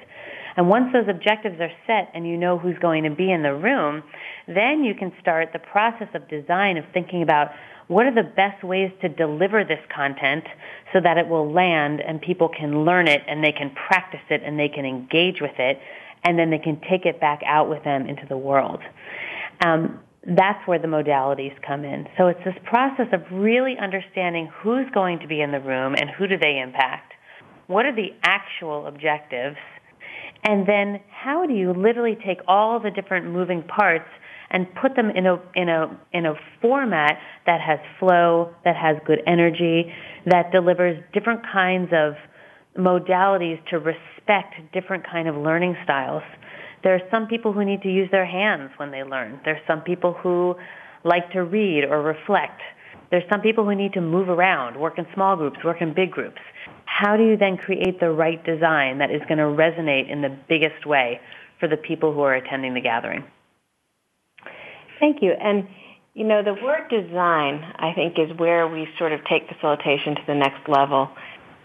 And 0.58 0.68
once 0.68 0.92
those 0.92 1.08
objectives 1.08 1.58
are 1.60 1.70
set 1.86 2.10
and 2.14 2.26
you 2.26 2.36
know 2.36 2.58
who's 2.58 2.76
going 2.80 3.04
to 3.04 3.10
be 3.10 3.30
in 3.30 3.42
the 3.42 3.54
room, 3.54 4.02
then 4.46 4.84
you 4.84 4.94
can 4.94 5.12
start 5.20 5.50
the 5.52 5.58
process 5.58 6.08
of 6.14 6.28
design 6.28 6.76
of 6.76 6.84
thinking 6.92 7.22
about 7.22 7.52
what 7.86 8.06
are 8.06 8.14
the 8.14 8.28
best 8.28 8.62
ways 8.62 8.90
to 9.00 9.08
deliver 9.08 9.64
this 9.64 9.80
content 9.94 10.44
so 10.92 11.00
that 11.00 11.16
it 11.16 11.28
will 11.28 11.50
land 11.50 12.00
and 12.00 12.20
people 12.20 12.48
can 12.48 12.84
learn 12.84 13.08
it 13.08 13.22
and 13.26 13.42
they 13.42 13.52
can 13.52 13.70
practice 13.70 14.20
it 14.28 14.42
and 14.44 14.58
they 14.58 14.68
can 14.68 14.84
engage 14.84 15.40
with 15.40 15.58
it 15.58 15.78
and 16.24 16.38
then 16.38 16.50
they 16.50 16.58
can 16.58 16.78
take 16.90 17.06
it 17.06 17.20
back 17.20 17.40
out 17.46 17.70
with 17.70 17.82
them 17.84 18.06
into 18.06 18.26
the 18.28 18.36
world. 18.36 18.80
Um, 19.64 20.00
that's 20.26 20.66
where 20.66 20.78
the 20.78 20.88
modalities 20.88 21.54
come 21.66 21.84
in. 21.84 22.06
So 22.18 22.26
it's 22.26 22.40
this 22.44 22.56
process 22.64 23.06
of 23.12 23.20
really 23.32 23.76
understanding 23.80 24.50
who's 24.62 24.86
going 24.92 25.20
to 25.20 25.28
be 25.28 25.40
in 25.40 25.52
the 25.52 25.60
room 25.60 25.94
and 25.94 26.10
who 26.10 26.26
do 26.26 26.36
they 26.36 26.60
impact. 26.60 27.12
What 27.66 27.86
are 27.86 27.94
the 27.94 28.08
actual 28.22 28.86
objectives? 28.86 29.56
And 30.44 30.66
then 30.66 31.00
how 31.10 31.46
do 31.46 31.54
you 31.54 31.72
literally 31.72 32.16
take 32.26 32.38
all 32.46 32.80
the 32.80 32.90
different 32.90 33.26
moving 33.26 33.62
parts 33.62 34.08
and 34.50 34.66
put 34.80 34.96
them 34.96 35.10
in 35.10 35.26
a 35.26 35.36
in 35.54 35.68
a 35.68 36.00
in 36.12 36.26
a 36.26 36.34
format 36.62 37.18
that 37.46 37.60
has 37.60 37.78
flow, 37.98 38.54
that 38.64 38.76
has 38.76 38.96
good 39.06 39.20
energy, 39.26 39.92
that 40.26 40.50
delivers 40.52 41.02
different 41.12 41.42
kinds 41.52 41.90
of 41.92 42.14
modalities 42.76 43.58
to 43.68 43.78
respect 43.78 44.54
different 44.72 45.04
kind 45.06 45.28
of 45.28 45.36
learning 45.36 45.76
styles. 45.84 46.22
There 46.82 46.94
are 46.94 47.02
some 47.10 47.26
people 47.26 47.52
who 47.52 47.64
need 47.64 47.82
to 47.82 47.90
use 47.90 48.10
their 48.10 48.26
hands 48.26 48.70
when 48.76 48.90
they 48.90 49.02
learn. 49.02 49.40
There 49.44 49.54
are 49.54 49.62
some 49.66 49.82
people 49.82 50.12
who 50.14 50.56
like 51.04 51.30
to 51.32 51.44
read 51.44 51.84
or 51.84 52.02
reflect. 52.02 52.60
There's 53.10 53.24
some 53.30 53.40
people 53.40 53.64
who 53.64 53.74
need 53.74 53.94
to 53.94 54.00
move 54.00 54.28
around, 54.28 54.78
work 54.78 54.98
in 54.98 55.06
small 55.14 55.36
groups, 55.36 55.58
work 55.64 55.80
in 55.80 55.94
big 55.94 56.10
groups. 56.10 56.40
How 56.84 57.16
do 57.16 57.24
you 57.24 57.36
then 57.36 57.56
create 57.56 58.00
the 58.00 58.10
right 58.10 58.42
design 58.44 58.98
that 58.98 59.10
is 59.10 59.22
going 59.28 59.38
to 59.38 59.44
resonate 59.44 60.10
in 60.10 60.20
the 60.20 60.36
biggest 60.48 60.84
way 60.86 61.20
for 61.58 61.68
the 61.68 61.76
people 61.76 62.12
who 62.12 62.20
are 62.20 62.34
attending 62.34 62.74
the 62.74 62.80
gathering? 62.80 63.24
Thank 65.00 65.22
you. 65.22 65.32
And 65.32 65.68
you 66.14 66.24
know, 66.24 66.42
the 66.42 66.54
word 66.54 66.88
design, 66.90 67.62
I 67.76 67.92
think, 67.94 68.18
is 68.18 68.36
where 68.38 68.66
we 68.66 68.88
sort 68.98 69.12
of 69.12 69.20
take 69.30 69.46
facilitation 69.46 70.16
to 70.16 70.22
the 70.26 70.34
next 70.34 70.68
level. 70.68 71.10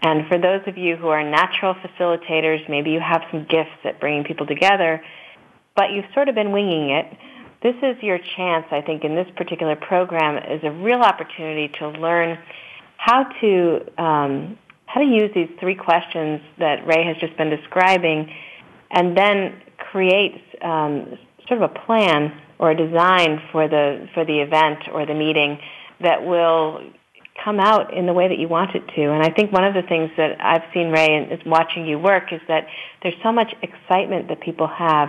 And 0.04 0.28
for 0.28 0.36
those 0.36 0.60
of 0.66 0.76
you 0.76 0.96
who 0.96 1.08
are 1.08 1.24
natural 1.24 1.74
facilitators, 1.74 2.68
maybe 2.68 2.90
you 2.90 3.00
have 3.00 3.22
some 3.30 3.46
gifts 3.48 3.80
at 3.84 3.98
bringing 4.00 4.22
people 4.22 4.46
together, 4.46 5.02
but 5.74 5.92
you've 5.92 6.04
sort 6.12 6.28
of 6.28 6.34
been 6.34 6.52
winging 6.52 6.90
it. 6.90 7.06
This 7.62 7.74
is 7.82 7.96
your 8.02 8.18
chance, 8.36 8.66
I 8.70 8.82
think, 8.82 9.02
in 9.02 9.14
this 9.14 9.26
particular 9.34 9.76
program 9.76 10.36
is 10.36 10.62
a 10.62 10.70
real 10.70 11.00
opportunity 11.00 11.72
to 11.78 11.88
learn 11.88 12.38
how 12.98 13.24
to 13.40 13.80
um, 13.96 14.58
how 14.84 15.00
to 15.00 15.06
use 15.06 15.30
these 15.34 15.48
three 15.58 15.74
questions 15.74 16.42
that 16.58 16.86
Rae 16.86 17.04
has 17.04 17.16
just 17.16 17.34
been 17.38 17.48
describing, 17.48 18.30
and 18.90 19.16
then 19.16 19.58
create 19.78 20.34
um, 20.60 21.16
sort 21.48 21.62
of 21.62 21.70
a 21.70 21.74
plan 21.86 22.38
or 22.58 22.72
a 22.72 22.76
design 22.76 23.40
for 23.50 23.68
the 23.68 24.06
for 24.12 24.26
the 24.26 24.40
event 24.40 24.80
or 24.92 25.06
the 25.06 25.14
meeting 25.14 25.58
that 26.00 26.22
will 26.22 26.82
come 27.42 27.58
out 27.58 27.92
in 27.92 28.06
the 28.06 28.12
way 28.12 28.28
that 28.28 28.38
you 28.38 28.48
want 28.48 28.74
it 28.74 28.82
to. 28.94 29.12
And 29.12 29.22
I 29.22 29.30
think 29.30 29.52
one 29.52 29.64
of 29.64 29.74
the 29.74 29.82
things 29.82 30.10
that 30.16 30.40
I've 30.40 30.62
seen 30.72 30.90
Rae 30.90 31.06
and 31.06 31.32
is 31.32 31.40
watching 31.44 31.86
you 31.86 31.98
work 31.98 32.32
is 32.32 32.40
that 32.48 32.66
there's 33.02 33.16
so 33.22 33.32
much 33.32 33.52
excitement 33.62 34.28
that 34.28 34.40
people 34.40 34.68
have 34.68 35.08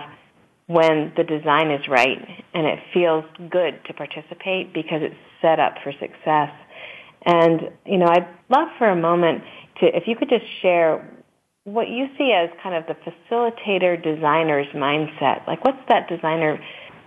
when 0.68 1.14
the 1.16 1.24
design 1.24 1.70
is 1.70 1.88
right 1.88 2.18
and 2.54 2.66
it 2.66 2.80
feels 2.94 3.26
good 3.52 3.80
to 3.86 3.94
participate 3.94 4.74
because 4.74 5.02
it's 5.04 5.16
set 5.42 5.60
up 5.60 5.76
for 5.84 5.92
success. 5.92 6.50
And 7.24 7.70
you 7.86 7.98
know, 7.98 8.08
I'd 8.08 8.28
love 8.50 8.70
for 8.78 8.90
a 8.90 8.96
moment 8.96 9.44
to 9.82 9.86
if 9.96 10.08
you 10.08 10.16
could 10.16 10.30
just 10.30 10.46
share 10.62 11.08
what 11.64 11.90
you 11.90 12.08
see 12.18 12.32
as 12.32 12.50
kind 12.62 12.76
of 12.76 12.86
the 12.88 12.96
facilitator 13.06 14.02
designer's 14.02 14.68
mindset. 14.74 15.46
Like 15.48 15.64
what's 15.64 15.82
that 15.90 16.10
designer 16.10 16.60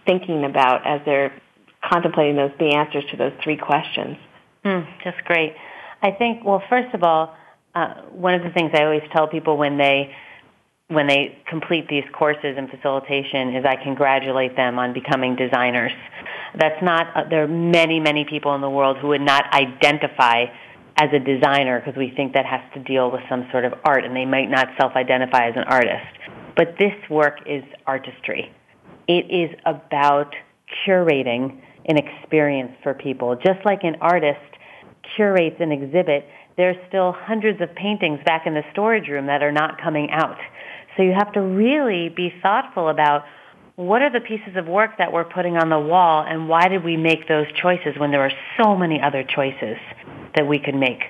thinking 0.07 0.45
about 0.45 0.87
as 0.87 1.01
they're 1.05 1.33
contemplating 1.89 2.37
those 2.37 2.51
the 2.59 2.75
answers 2.75 3.05
to 3.11 3.17
those 3.17 3.33
three 3.43 3.57
questions? 3.57 4.17
Mm, 4.69 4.87
just 5.03 5.25
great. 5.25 5.55
I 6.03 6.11
think 6.11 6.45
well, 6.45 6.63
first 6.69 6.95
of 6.95 7.03
all, 7.03 7.35
uh, 7.75 8.03
one 8.13 8.35
of 8.35 8.43
the 8.43 8.51
things 8.51 8.73
I 8.75 8.85
always 8.85 9.03
tell 9.13 9.27
people 9.27 9.57
when 9.57 9.79
they 9.79 10.15
when 10.89 11.07
they 11.07 11.39
complete 11.49 11.89
these 11.89 12.05
courses 12.13 12.57
in 12.57 12.69
facilitation 12.69 13.57
is 13.57 13.65
I 13.65 13.77
congratulate 13.83 14.57
them 14.57 14.79
on 14.79 14.93
becoming 14.93 15.37
designers. 15.37 15.93
That's 16.55 16.83
not 16.83 17.07
uh, 17.17 17.25
there 17.31 17.45
are 17.45 17.49
many 17.49 17.99
many 17.99 18.27
people 18.27 18.55
in 18.55 18.61
the 18.61 18.69
world 18.69 18.99
who 18.99 19.09
would 19.09 19.23
not 19.23 19.45
identify 19.55 20.45
as 20.99 21.09
a 21.15 21.19
designer 21.19 21.81
because 21.81 21.97
we 21.97 22.13
think 22.15 22.35
that 22.35 22.45
has 22.45 22.61
to 22.75 22.81
deal 22.81 23.11
with 23.11 23.23
some 23.31 23.49
sort 23.51 23.65
of 23.65 23.73
art 23.85 24.05
and 24.05 24.15
they 24.15 24.27
might 24.27 24.51
not 24.51 24.69
self-identify 24.79 25.49
as 25.49 25.55
an 25.57 25.65
artist. 25.65 26.13
But 26.57 26.75
this 26.79 26.93
work 27.09 27.39
is 27.47 27.63
artistry. 27.87 28.53
It 29.07 29.31
is 29.31 29.57
about 29.65 30.35
curating 30.87 31.63
an 31.87 31.97
experience 31.97 32.73
for 32.83 32.95
people. 32.95 33.37
Just 33.37 33.65
like 33.65 33.83
an 33.83 33.97
artist 34.01 34.48
curates 35.17 35.57
an 35.61 35.73
exhibit, 35.73 36.27
there's 36.57 36.77
still 36.89 37.13
hundreds 37.17 37.61
of 37.61 37.75
paintings 37.75 38.21
back 38.25 38.47
in 38.47 38.55
the 38.55 38.63
storage 38.73 39.09
room 39.09 39.27
that 39.27 39.43
are 39.43 39.53
not 39.53 39.81
coming 39.81 40.11
out. 40.11 40.39
So 40.97 41.03
you 41.03 41.13
have 41.17 41.33
to 41.33 41.41
really 41.41 42.09
be 42.09 42.33
thoughtful 42.43 42.89
about 42.89 43.25
what 43.77 44.03
are 44.03 44.11
the 44.11 44.21
pieces 44.21 44.57
of 44.57 44.67
work 44.67 44.99
that 44.99 45.13
we're 45.13 45.25
putting 45.25 45.57
on 45.57 45.71
the 45.71 45.79
wall 45.79 46.25
and 46.29 46.49
why 46.49 46.67
did 46.67 46.83
we 46.83 46.97
make 46.97 47.29
those 47.29 47.47
choices 47.63 47.97
when 47.97 48.11
there 48.11 48.23
are 48.23 48.33
so 48.61 48.75
many 48.75 49.01
other 49.01 49.23
choices 49.23 49.77
that 50.35 50.49
we 50.49 50.59
could 50.59 50.75
make. 50.75 51.01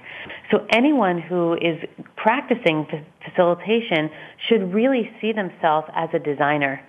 So 0.51 0.67
anyone 0.71 1.19
who 1.19 1.55
is 1.55 1.79
practicing 2.17 2.87
facilitation 3.25 4.11
should 4.49 4.75
really 4.75 5.11
see 5.21 5.33
themselves 5.33 5.89
as 5.95 6.11
a 6.13 6.19
designer. 6.19 6.81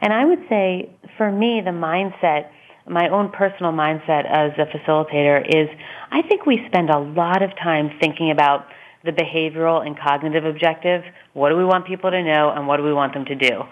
And 0.00 0.12
I 0.12 0.24
would 0.24 0.44
say 0.48 0.90
for 1.16 1.30
me, 1.30 1.60
the 1.64 1.70
mindset, 1.70 2.50
my 2.88 3.08
own 3.08 3.30
personal 3.30 3.72
mindset 3.72 4.26
as 4.26 4.52
a 4.58 4.66
facilitator 4.66 5.44
is 5.46 5.68
I 6.10 6.22
think 6.22 6.46
we 6.46 6.64
spend 6.66 6.90
a 6.90 6.98
lot 6.98 7.42
of 7.42 7.50
time 7.56 7.90
thinking 8.00 8.30
about 8.30 8.66
the 9.04 9.12
behavioral 9.12 9.86
and 9.86 9.98
cognitive 9.98 10.44
objective. 10.44 11.02
What 11.34 11.50
do 11.50 11.56
we 11.56 11.64
want 11.64 11.86
people 11.86 12.10
to 12.10 12.22
know 12.22 12.52
and 12.54 12.66
what 12.66 12.78
do 12.78 12.82
we 12.82 12.92
want 12.92 13.12
them 13.14 13.24
to 13.26 13.34
do? 13.34 13.62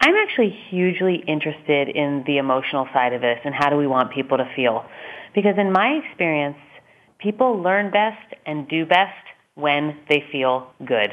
I'm 0.00 0.14
actually 0.16 0.56
hugely 0.68 1.22
interested 1.26 1.88
in 1.88 2.24
the 2.26 2.38
emotional 2.38 2.88
side 2.92 3.12
of 3.12 3.20
this 3.20 3.38
and 3.44 3.54
how 3.54 3.70
do 3.70 3.76
we 3.76 3.86
want 3.86 4.12
people 4.12 4.38
to 4.38 4.50
feel. 4.56 4.84
Because 5.34 5.54
in 5.58 5.72
my 5.72 6.00
experience, 6.04 6.56
people 7.18 7.60
learn 7.60 7.90
best 7.90 8.34
and 8.46 8.68
do 8.68 8.84
best 8.86 9.14
when 9.54 9.96
they 10.08 10.24
feel 10.32 10.72
good. 10.84 11.10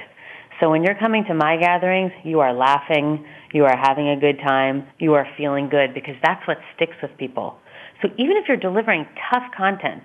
So 0.59 0.71
when 0.71 0.83
you're 0.83 0.95
coming 0.95 1.25
to 1.25 1.35
my 1.35 1.57
gatherings, 1.57 2.11
you 2.23 2.39
are 2.39 2.53
laughing, 2.53 3.25
you 3.57 3.65
are 3.65 3.75
having 3.75 4.07
a 4.09 4.19
good 4.19 4.37
time, 4.39 4.87
you 4.99 5.15
are 5.15 5.27
feeling 5.35 5.67
good 5.67 5.93
because 5.93 6.15
that's 6.21 6.47
what 6.47 6.57
sticks 6.75 6.95
with 7.01 7.11
people. 7.17 7.57
So 8.01 8.09
even 8.17 8.37
if 8.37 8.47
you're 8.47 8.63
delivering 8.69 9.07
tough 9.31 9.51
content 9.57 10.03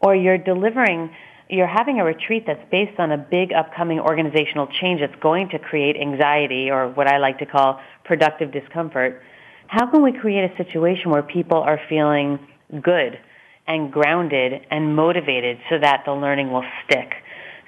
or 0.00 0.14
you're 0.14 0.38
delivering 0.38 1.10
you're 1.52 1.66
having 1.66 1.98
a 1.98 2.04
retreat 2.04 2.44
that's 2.46 2.62
based 2.70 2.98
on 3.00 3.10
a 3.10 3.18
big 3.18 3.52
upcoming 3.52 3.98
organizational 3.98 4.68
change 4.80 5.00
that's 5.00 5.20
going 5.20 5.48
to 5.48 5.58
create 5.58 5.96
anxiety 5.96 6.70
or 6.70 6.88
what 6.88 7.08
I 7.08 7.18
like 7.18 7.40
to 7.40 7.46
call 7.46 7.80
productive 8.04 8.52
discomfort, 8.52 9.20
how 9.66 9.90
can 9.90 10.02
we 10.02 10.12
create 10.12 10.48
a 10.48 10.56
situation 10.56 11.10
where 11.10 11.24
people 11.24 11.58
are 11.58 11.80
feeling 11.88 12.38
good 12.80 13.18
and 13.66 13.92
grounded 13.92 14.64
and 14.70 14.94
motivated 14.94 15.58
so 15.68 15.78
that 15.80 16.02
the 16.06 16.12
learning 16.12 16.52
will 16.52 16.64
stick? 16.84 17.14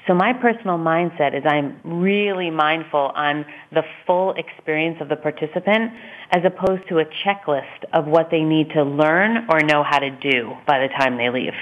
So 0.07 0.15
my 0.15 0.33
personal 0.33 0.79
mindset 0.79 1.37
is 1.37 1.45
I'm 1.47 1.79
really 1.85 2.51
mindful 2.51 3.13
on 3.15 3.45
the 3.71 3.83
full 4.05 4.35
experience 4.35 4.99
of 5.01 5.09
the 5.09 5.17
participant 5.17 5.93
as 6.33 6.43
opposed 6.45 6.89
to 6.89 6.99
a 6.99 7.05
checklist 7.25 7.85
of 7.93 8.07
what 8.07 8.29
they 8.31 8.43
need 8.43 8.71
to 8.71 8.83
learn 8.83 9.47
or 9.49 9.61
know 9.61 9.85
how 9.85 10.01
to 10.01 10.11
do 10.11 10.55
by 10.67 10.81
the 10.81 10.89
time 10.89 11.19
they 11.19 11.31
leave. 11.31 11.53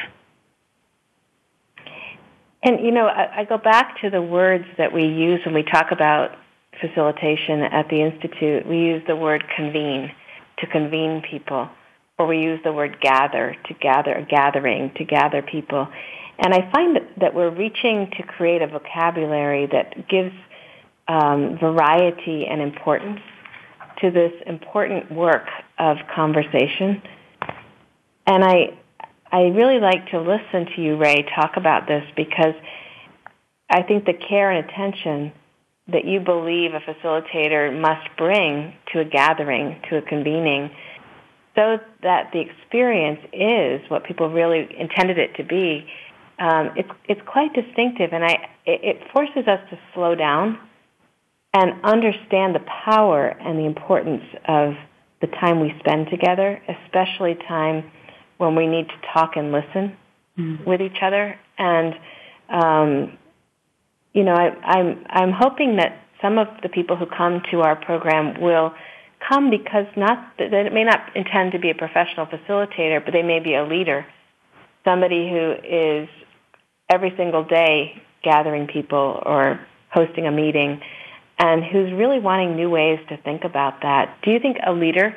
And 2.62 2.84
you 2.84 2.92
know, 2.92 3.06
I, 3.06 3.40
I 3.40 3.44
go 3.44 3.58
back 3.58 4.00
to 4.02 4.10
the 4.10 4.22
words 4.22 4.64
that 4.78 4.92
we 4.92 5.04
use 5.04 5.40
when 5.44 5.54
we 5.54 5.62
talk 5.62 5.92
about 5.92 6.30
facilitation 6.80 7.60
at 7.62 7.88
the 7.88 8.00
Institute. 8.02 8.66
We 8.66 8.78
use 8.78 9.02
the 9.06 9.16
word 9.16 9.44
convene, 9.54 10.12
to 10.58 10.66
convene 10.66 11.22
people, 11.30 11.68
or 12.18 12.26
we 12.26 12.38
use 12.38 12.60
the 12.64 12.72
word 12.72 13.00
gather, 13.00 13.56
to 13.66 13.74
gather, 13.74 14.14
a 14.14 14.24
gathering, 14.24 14.92
to 14.96 15.04
gather 15.04 15.42
people. 15.42 15.88
And 16.42 16.54
I 16.54 16.70
find 16.72 16.96
that, 16.96 17.02
that 17.20 17.34
we're 17.34 17.50
reaching 17.50 18.10
to 18.16 18.22
create 18.22 18.62
a 18.62 18.66
vocabulary 18.66 19.68
that 19.72 20.08
gives 20.08 20.32
um, 21.06 21.58
variety 21.58 22.46
and 22.46 22.62
importance 22.62 23.20
to 24.00 24.10
this 24.10 24.32
important 24.46 25.12
work 25.12 25.46
of 25.78 25.98
conversation. 26.14 27.02
And 28.26 28.42
I, 28.42 28.78
I 29.30 29.42
really 29.42 29.80
like 29.80 30.08
to 30.12 30.20
listen 30.20 30.74
to 30.76 30.82
you, 30.82 30.96
Rae, 30.96 31.26
talk 31.34 31.52
about 31.56 31.86
this 31.86 32.04
because 32.16 32.54
I 33.68 33.82
think 33.82 34.06
the 34.06 34.14
care 34.14 34.50
and 34.50 34.68
attention 34.68 35.32
that 35.88 36.06
you 36.06 36.20
believe 36.20 36.70
a 36.72 36.80
facilitator 36.80 37.78
must 37.78 38.08
bring 38.16 38.74
to 38.92 39.00
a 39.00 39.04
gathering, 39.04 39.80
to 39.90 39.98
a 39.98 40.02
convening, 40.02 40.70
so 41.54 41.78
that 42.02 42.30
the 42.32 42.40
experience 42.40 43.20
is 43.32 43.82
what 43.90 44.04
people 44.04 44.30
really 44.30 44.68
intended 44.78 45.18
it 45.18 45.34
to 45.36 45.44
be 45.44 45.86
um, 46.40 46.70
it's 46.74 46.90
it's 47.08 47.20
quite 47.26 47.52
distinctive, 47.52 48.10
and 48.12 48.24
I 48.24 48.32
it, 48.64 48.80
it 48.82 48.96
forces 49.12 49.46
us 49.46 49.60
to 49.70 49.78
slow 49.94 50.14
down 50.14 50.58
and 51.52 51.84
understand 51.84 52.54
the 52.54 52.64
power 52.84 53.28
and 53.28 53.58
the 53.58 53.66
importance 53.66 54.22
of 54.48 54.74
the 55.20 55.26
time 55.26 55.60
we 55.60 55.74
spend 55.80 56.08
together, 56.10 56.62
especially 56.66 57.34
time 57.46 57.90
when 58.38 58.54
we 58.54 58.66
need 58.66 58.88
to 58.88 58.94
talk 59.12 59.32
and 59.36 59.52
listen 59.52 59.96
mm-hmm. 60.38 60.64
with 60.64 60.80
each 60.80 61.02
other. 61.02 61.38
And 61.58 61.94
um, 62.48 63.18
you 64.14 64.24
know, 64.24 64.34
I, 64.34 64.48
I'm 64.64 65.04
I'm 65.08 65.32
hoping 65.32 65.76
that 65.76 66.00
some 66.22 66.38
of 66.38 66.48
the 66.62 66.70
people 66.70 66.96
who 66.96 67.06
come 67.06 67.42
to 67.50 67.60
our 67.60 67.76
program 67.76 68.40
will 68.40 68.72
come 69.28 69.50
because 69.50 69.86
not 69.96 70.32
they 70.38 70.70
may 70.70 70.84
not 70.84 71.14
intend 71.14 71.52
to 71.52 71.58
be 71.58 71.70
a 71.70 71.74
professional 71.74 72.26
facilitator, 72.26 73.04
but 73.04 73.12
they 73.12 73.22
may 73.22 73.40
be 73.40 73.54
a 73.54 73.64
leader, 73.64 74.06
somebody 74.84 75.28
who 75.28 75.52
is 75.62 76.08
every 76.90 77.12
single 77.16 77.44
day 77.44 78.02
gathering 78.22 78.66
people 78.66 79.22
or 79.24 79.60
hosting 79.90 80.26
a 80.26 80.32
meeting, 80.32 80.80
and 81.38 81.64
who's 81.64 81.92
really 81.92 82.20
wanting 82.20 82.54
new 82.54 82.68
ways 82.68 82.98
to 83.08 83.16
think 83.18 83.44
about 83.44 83.80
that. 83.82 84.18
Do 84.22 84.30
you 84.30 84.38
think 84.38 84.58
a 84.64 84.72
leader 84.72 85.16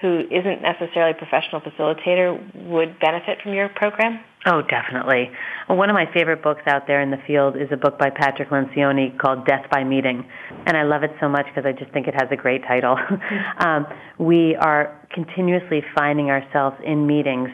who 0.00 0.20
isn't 0.30 0.60
necessarily 0.62 1.12
a 1.12 1.14
professional 1.14 1.60
facilitator 1.60 2.68
would 2.68 2.98
benefit 3.00 3.40
from 3.42 3.54
your 3.54 3.68
program? 3.70 4.20
Oh, 4.46 4.60
definitely. 4.60 5.30
One 5.68 5.88
of 5.88 5.94
my 5.94 6.04
favorite 6.12 6.42
books 6.42 6.60
out 6.66 6.86
there 6.86 7.00
in 7.00 7.10
the 7.10 7.16
field 7.26 7.56
is 7.56 7.68
a 7.72 7.76
book 7.78 7.98
by 7.98 8.10
Patrick 8.10 8.50
Lencioni 8.50 9.18
called 9.18 9.46
Death 9.46 9.64
by 9.70 9.82
Meeting. 9.82 10.26
And 10.66 10.76
I 10.76 10.82
love 10.82 11.02
it 11.04 11.12
so 11.20 11.28
much 11.28 11.46
because 11.46 11.64
I 11.64 11.72
just 11.72 11.90
think 11.92 12.06
it 12.06 12.14
has 12.14 12.28
a 12.30 12.36
great 12.36 12.62
title. 12.64 12.98
um, 13.58 13.86
we 14.18 14.54
are 14.56 15.00
continuously 15.10 15.82
finding 15.96 16.28
ourselves 16.28 16.76
in 16.84 17.06
meetings, 17.06 17.48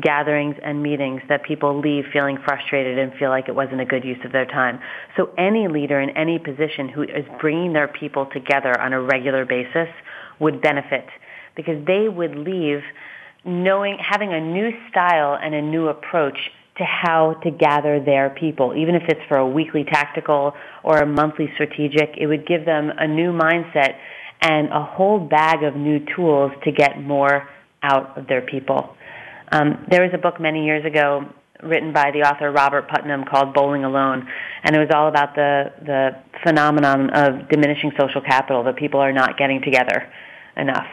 gatherings 0.00 0.56
and 0.62 0.82
meetings 0.82 1.20
that 1.28 1.42
people 1.42 1.78
leave 1.78 2.04
feeling 2.12 2.38
frustrated 2.44 2.98
and 2.98 3.12
feel 3.18 3.28
like 3.28 3.48
it 3.48 3.54
wasn't 3.54 3.80
a 3.80 3.84
good 3.84 4.04
use 4.04 4.18
of 4.24 4.32
their 4.32 4.46
time. 4.46 4.80
So 5.16 5.30
any 5.36 5.68
leader 5.68 6.00
in 6.00 6.10
any 6.10 6.38
position 6.38 6.88
who 6.88 7.02
is 7.02 7.26
bringing 7.40 7.72
their 7.74 7.88
people 7.88 8.26
together 8.32 8.78
on 8.80 8.92
a 8.94 9.00
regular 9.00 9.44
basis 9.44 9.88
would 10.40 10.62
benefit 10.62 11.04
because 11.56 11.84
they 11.86 12.08
would 12.08 12.34
leave 12.36 12.80
knowing, 13.44 13.98
having 14.00 14.32
a 14.32 14.40
new 14.40 14.70
style 14.90 15.38
and 15.40 15.54
a 15.54 15.60
new 15.60 15.88
approach 15.88 16.38
to 16.78 16.84
how 16.84 17.34
to 17.42 17.50
gather 17.50 18.02
their 18.02 18.30
people. 18.30 18.74
Even 18.74 18.94
if 18.94 19.02
it's 19.08 19.20
for 19.28 19.36
a 19.36 19.46
weekly 19.46 19.84
tactical 19.84 20.54
or 20.82 20.98
a 20.98 21.06
monthly 21.06 21.50
strategic, 21.54 22.16
it 22.16 22.26
would 22.26 22.46
give 22.46 22.64
them 22.64 22.90
a 22.96 23.06
new 23.06 23.30
mindset 23.30 23.96
and 24.40 24.68
a 24.68 24.82
whole 24.82 25.20
bag 25.20 25.62
of 25.62 25.76
new 25.76 26.04
tools 26.16 26.50
to 26.64 26.72
get 26.72 27.00
more 27.00 27.48
out 27.82 28.16
of 28.16 28.26
their 28.26 28.40
people. 28.40 28.96
Um, 29.52 29.84
there 29.90 30.00
was 30.00 30.10
a 30.14 30.18
book 30.18 30.40
many 30.40 30.64
years 30.64 30.82
ago 30.86 31.28
written 31.62 31.92
by 31.92 32.10
the 32.10 32.20
author 32.20 32.50
Robert 32.50 32.88
Putnam 32.88 33.24
called 33.30 33.52
Bowling 33.52 33.84
Alone, 33.84 34.26
and 34.64 34.74
it 34.74 34.78
was 34.78 34.88
all 34.94 35.08
about 35.08 35.34
the 35.34 35.70
the 35.84 36.10
phenomenon 36.42 37.10
of 37.10 37.50
diminishing 37.50 37.92
social 38.00 38.22
capital 38.22 38.64
that 38.64 38.76
people 38.76 38.98
are 38.98 39.12
not 39.12 39.36
getting 39.36 39.60
together 39.60 40.10
enough. 40.56 40.88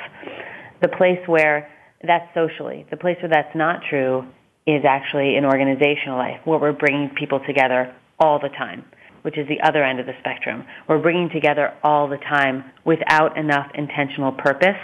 The 0.82 0.90
place 0.90 1.20
where 1.26 1.72
that's 2.06 2.28
socially. 2.34 2.86
The 2.92 2.98
place 2.98 3.16
where 3.22 3.30
that's 3.30 3.56
not 3.56 3.82
true 3.90 4.26
is 4.68 4.84
actually 4.86 5.38
in 5.38 5.46
organizational 5.46 6.18
life, 6.18 6.42
where 6.44 6.60
we're 6.60 6.74
bringing 6.74 7.10
people 7.18 7.40
together 7.48 7.96
all 8.20 8.40
the 8.40 8.50
time, 8.50 8.84
which 9.22 9.38
is 9.38 9.48
the 9.48 9.62
other 9.62 9.84
end 9.86 10.02
of 10.02 10.06
the 10.06 10.14
spectrum. 10.20 10.66
We're 10.88 11.02
bringing 11.02 11.30
together 11.30 11.74
all 11.82 12.10
the 12.10 12.18
time 12.18 12.66
without 12.84 13.38
enough 13.38 13.72
intentional 13.74 14.34
purpose 14.34 14.80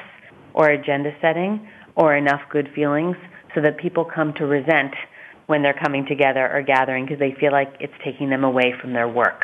or 0.53 0.69
agenda 0.69 1.11
setting 1.21 1.67
or 1.95 2.15
enough 2.15 2.41
good 2.49 2.69
feelings 2.73 3.17
so 3.55 3.61
that 3.61 3.77
people 3.77 4.05
come 4.05 4.33
to 4.33 4.45
resent 4.45 4.93
when 5.47 5.61
they're 5.61 5.79
coming 5.81 6.05
together 6.05 6.47
or 6.51 6.61
gathering 6.61 7.05
because 7.05 7.19
they 7.19 7.35
feel 7.39 7.51
like 7.51 7.73
it's 7.79 7.93
taking 8.03 8.29
them 8.29 8.43
away 8.43 8.73
from 8.79 8.93
their 8.93 9.07
work. 9.07 9.43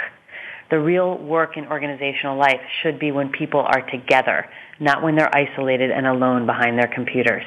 The 0.69 0.79
real 0.79 1.17
work 1.17 1.57
in 1.57 1.67
organizational 1.67 2.37
life 2.37 2.61
should 2.81 2.99
be 2.99 3.11
when 3.11 3.29
people 3.29 3.59
are 3.59 3.81
together, 3.91 4.47
not 4.79 5.03
when 5.03 5.15
they're 5.15 5.33
isolated 5.35 5.91
and 5.91 6.07
alone 6.07 6.45
behind 6.45 6.77
their 6.77 6.87
computers. 6.87 7.43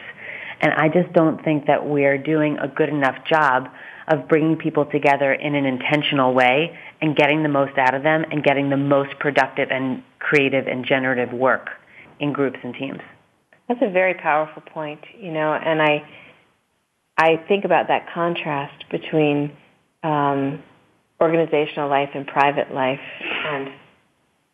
And 0.61 0.72
I 0.74 0.88
just 0.88 1.12
don't 1.12 1.42
think 1.42 1.66
that 1.66 1.87
we're 1.87 2.18
doing 2.18 2.59
a 2.59 2.68
good 2.68 2.88
enough 2.88 3.16
job 3.29 3.68
of 4.09 4.29
bringing 4.29 4.57
people 4.57 4.85
together 4.85 5.33
in 5.33 5.55
an 5.55 5.64
intentional 5.64 6.35
way 6.35 6.79
and 7.00 7.16
getting 7.16 7.42
the 7.42 7.48
most 7.48 7.77
out 7.79 7.94
of 7.94 8.03
them 8.03 8.24
and 8.31 8.44
getting 8.44 8.70
the 8.70 8.77
most 8.77 9.18
productive 9.18 9.68
and 9.70 10.03
creative 10.18 10.66
and 10.66 10.85
generative 10.87 11.33
work 11.33 11.70
in 12.20 12.33
groups 12.33 12.59
and 12.62 12.74
teams. 12.74 13.00
That's 13.68 13.81
a 13.83 13.90
very 13.90 14.14
powerful 14.14 14.62
point, 14.62 15.00
you 15.18 15.33
know, 15.33 15.55
and 15.55 15.81
I 15.81 16.05
I 17.16 17.37
think 17.48 17.64
about 17.64 17.88
that 17.88 18.07
contrast 18.12 18.85
between 18.90 19.57
um, 20.03 20.62
organizational 21.20 21.88
life 21.88 22.11
and 22.14 22.27
private 22.27 22.72
life, 22.72 23.00
and 23.20 23.68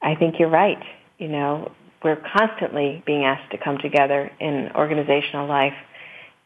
I 0.03 0.15
think 0.15 0.37
you're 0.39 0.51
right. 0.51 0.83
You 1.19 1.29
know, 1.29 1.73
we're 2.05 2.23
constantly 2.37 3.03
being 3.07 3.25
asked 3.25 3.51
to 3.53 3.59
come 3.59 3.79
together 3.79 4.31
in 4.41 4.71
organizational 4.75 5.49
life, 5.49 5.75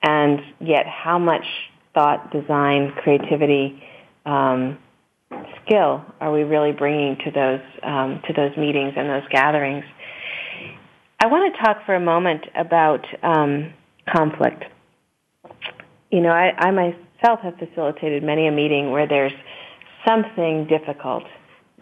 and 0.03 0.41
yet 0.61 0.87
how 0.87 1.19
much 1.19 1.45
thought, 1.95 2.33
design, 2.33 2.93
creativity, 3.03 3.83
um, 4.27 4.79
skill 5.65 6.05
are 6.21 6.33
we 6.33 6.43
really 6.43 6.73
bringing 6.73 7.17
to 7.25 7.31
those 7.31 7.61
um, 7.83 8.23
to 8.27 8.33
those 8.33 8.57
meetings 8.57 8.95
and 8.97 9.09
those 9.09 9.29
gatherings? 9.31 9.85
I 11.21 11.27
want 11.27 11.55
to 11.55 11.63
talk 11.63 11.87
for 11.87 11.95
a 11.95 12.01
moment 12.01 12.45
about 12.55 13.05
um, 13.23 13.73
conflict. 14.15 14.65
You 16.15 16.21
know, 16.21 16.31
I, 16.31 16.53
I 16.57 16.71
myself 16.71 17.41
have 17.43 17.55
facilitated 17.59 18.23
many 18.23 18.47
a 18.47 18.53
meeting 18.53 18.93
where 18.93 19.09
there's 19.09 19.33
something 20.07 20.69
difficult 20.69 21.25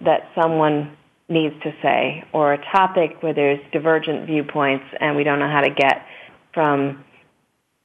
that 0.07 0.31
someone 0.35 0.97
needs 1.29 1.55
to 1.64 1.71
say, 1.83 2.25
or 2.33 2.55
a 2.55 2.64
topic 2.73 3.23
where 3.23 3.35
there's 3.35 3.61
divergent 3.73 4.25
viewpoints 4.25 4.87
and 4.99 5.16
we 5.16 5.23
don't 5.23 5.38
know 5.38 5.51
how 5.51 5.61
to 5.61 5.68
get 5.68 6.07
from 6.55 7.05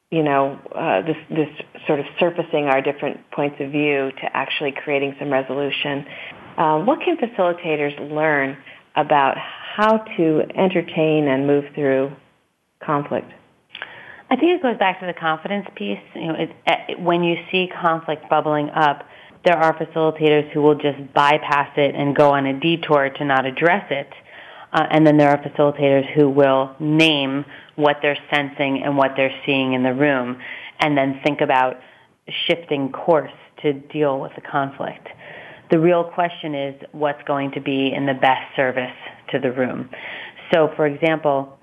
you 0.09 0.23
know, 0.23 0.57
uh, 0.73 1.01
this, 1.01 1.17
this 1.29 1.49
sort 1.85 1.99
of 1.99 2.05
surfacing 2.17 2.67
our 2.67 2.81
different 2.81 3.29
points 3.31 3.57
of 3.59 3.69
view 3.71 4.09
to 4.11 4.25
actually 4.33 4.71
creating 4.71 5.13
some 5.19 5.29
resolution. 5.29 6.05
Uh, 6.57 6.79
what 6.79 6.99
can 7.01 7.17
facilitators 7.17 7.99
learn 8.09 8.57
about 8.95 9.35
how 9.37 9.97
to 10.15 10.43
entertain 10.55 11.27
and 11.27 11.45
move 11.45 11.65
through 11.75 12.09
conflict? 12.81 13.29
I 14.29 14.35
think 14.35 14.59
it 14.59 14.61
goes 14.61 14.77
back 14.77 14.99
to 14.99 15.05
the 15.05 15.13
confidence 15.13 15.67
piece. 15.75 15.99
You 16.15 16.27
know, 16.27 16.35
it, 16.35 16.55
it, 16.65 16.99
when 16.99 17.23
you 17.23 17.35
see 17.51 17.69
conflict 17.81 18.29
bubbling 18.29 18.69
up, 18.69 19.03
there 19.45 19.57
are 19.57 19.73
facilitators 19.77 20.51
who 20.51 20.61
will 20.61 20.75
just 20.75 21.13
bypass 21.13 21.71
it 21.77 21.95
and 21.95 22.15
go 22.15 22.31
on 22.31 22.45
a 22.45 22.59
detour 22.59 23.09
to 23.09 23.25
not 23.25 23.45
address 23.45 23.85
it. 23.89 24.09
Uh, 24.73 24.85
and 24.91 25.07
then 25.07 25.17
there 25.17 25.29
are 25.29 25.37
facilitators 25.37 26.13
who 26.13 26.29
will 26.29 26.75
name 26.79 27.45
what 27.75 27.97
they're 28.01 28.17
sensing 28.33 28.83
and 28.83 28.97
what 28.97 29.11
they're 29.15 29.35
seeing 29.45 29.73
in 29.73 29.83
the 29.83 29.93
room, 29.93 30.41
and 30.79 30.97
then 30.97 31.21
think 31.23 31.39
about 31.39 31.79
shifting 32.47 32.91
course 32.91 33.31
to 33.61 33.73
deal 33.73 34.19
with 34.19 34.33
the 34.35 34.41
conflict. 34.41 35.07
The 35.71 35.79
real 35.79 36.03
question 36.03 36.53
is 36.53 36.75
what's 36.91 37.21
going 37.23 37.51
to 37.51 37.61
be 37.61 37.93
in 37.95 38.05
the 38.05 38.13
best 38.13 38.55
service 38.55 38.95
to 39.31 39.39
the 39.39 39.51
room. 39.51 39.89
So, 40.53 40.69
for 40.75 40.85
example, 40.85 41.57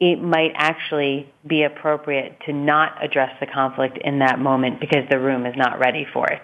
it 0.00 0.22
might 0.22 0.52
actually 0.54 1.28
be 1.46 1.64
appropriate 1.64 2.38
to 2.46 2.52
not 2.52 3.02
address 3.04 3.30
the 3.40 3.46
conflict 3.46 3.98
in 4.02 4.20
that 4.20 4.38
moment 4.38 4.80
because 4.80 5.04
the 5.10 5.18
room 5.18 5.44
is 5.44 5.54
not 5.56 5.78
ready 5.80 6.06
for 6.12 6.26
it. 6.28 6.42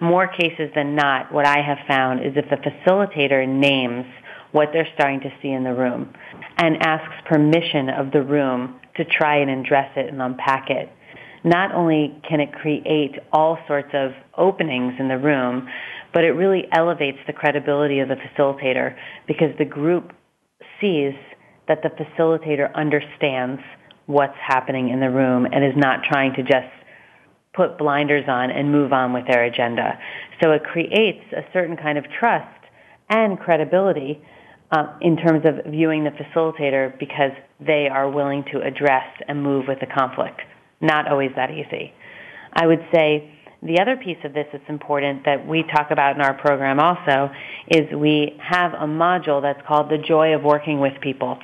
More 0.00 0.28
cases 0.28 0.70
than 0.74 0.94
not, 0.94 1.32
what 1.32 1.46
I 1.46 1.62
have 1.62 1.78
found 1.88 2.20
is 2.20 2.32
if 2.36 2.50
the 2.50 2.56
facilitator 2.56 3.48
names 3.48 4.04
what 4.50 4.68
they're 4.72 4.88
starting 4.94 5.20
to 5.20 5.32
see 5.40 5.48
in 5.48 5.64
the 5.64 5.72
room 5.72 6.12
and 6.58 6.82
asks 6.82 7.14
permission 7.26 7.88
of 7.88 8.12
the 8.12 8.22
room 8.22 8.78
to 8.96 9.04
try 9.04 9.38
and 9.38 9.64
address 9.64 9.90
it 9.96 10.12
and 10.12 10.20
unpack 10.20 10.68
it. 10.68 10.90
Not 11.44 11.74
only 11.74 12.20
can 12.28 12.40
it 12.40 12.52
create 12.52 13.18
all 13.32 13.58
sorts 13.66 13.88
of 13.94 14.12
openings 14.36 14.94
in 14.98 15.08
the 15.08 15.18
room, 15.18 15.68
but 16.12 16.24
it 16.24 16.32
really 16.32 16.68
elevates 16.72 17.18
the 17.26 17.32
credibility 17.32 18.00
of 18.00 18.08
the 18.08 18.16
facilitator 18.16 18.94
because 19.26 19.56
the 19.58 19.64
group 19.64 20.12
sees 20.80 21.14
that 21.72 21.82
the 21.82 22.04
facilitator 22.04 22.72
understands 22.74 23.60
what's 24.06 24.36
happening 24.46 24.90
in 24.90 25.00
the 25.00 25.10
room 25.10 25.46
and 25.46 25.64
is 25.64 25.76
not 25.76 26.00
trying 26.04 26.34
to 26.34 26.42
just 26.42 26.68
put 27.54 27.78
blinders 27.78 28.24
on 28.28 28.50
and 28.50 28.70
move 28.70 28.92
on 28.92 29.12
with 29.12 29.26
their 29.26 29.44
agenda. 29.44 29.98
So 30.42 30.52
it 30.52 30.64
creates 30.64 31.24
a 31.32 31.42
certain 31.52 31.76
kind 31.76 31.98
of 31.98 32.04
trust 32.18 32.48
and 33.08 33.38
credibility 33.38 34.22
uh, 34.70 34.86
in 35.00 35.16
terms 35.16 35.44
of 35.44 35.70
viewing 35.70 36.04
the 36.04 36.10
facilitator 36.10 36.98
because 36.98 37.32
they 37.60 37.88
are 37.90 38.10
willing 38.10 38.44
to 38.52 38.60
address 38.62 39.06
and 39.28 39.42
move 39.42 39.66
with 39.68 39.78
the 39.80 39.86
conflict. 39.86 40.40
Not 40.80 41.08
always 41.08 41.30
that 41.36 41.50
easy. 41.50 41.92
I 42.54 42.66
would 42.66 42.84
say 42.92 43.31
the 43.62 43.78
other 43.80 43.96
piece 43.96 44.18
of 44.24 44.34
this 44.34 44.46
that's 44.52 44.68
important 44.68 45.24
that 45.24 45.46
we 45.46 45.62
talk 45.62 45.90
about 45.90 46.16
in 46.16 46.22
our 46.22 46.34
program 46.34 46.80
also 46.80 47.32
is 47.68 47.92
we 47.94 48.36
have 48.42 48.72
a 48.74 48.86
module 48.86 49.40
that's 49.40 49.64
called 49.66 49.88
the 49.88 49.98
joy 49.98 50.34
of 50.34 50.42
working 50.42 50.80
with 50.80 51.00
people. 51.00 51.38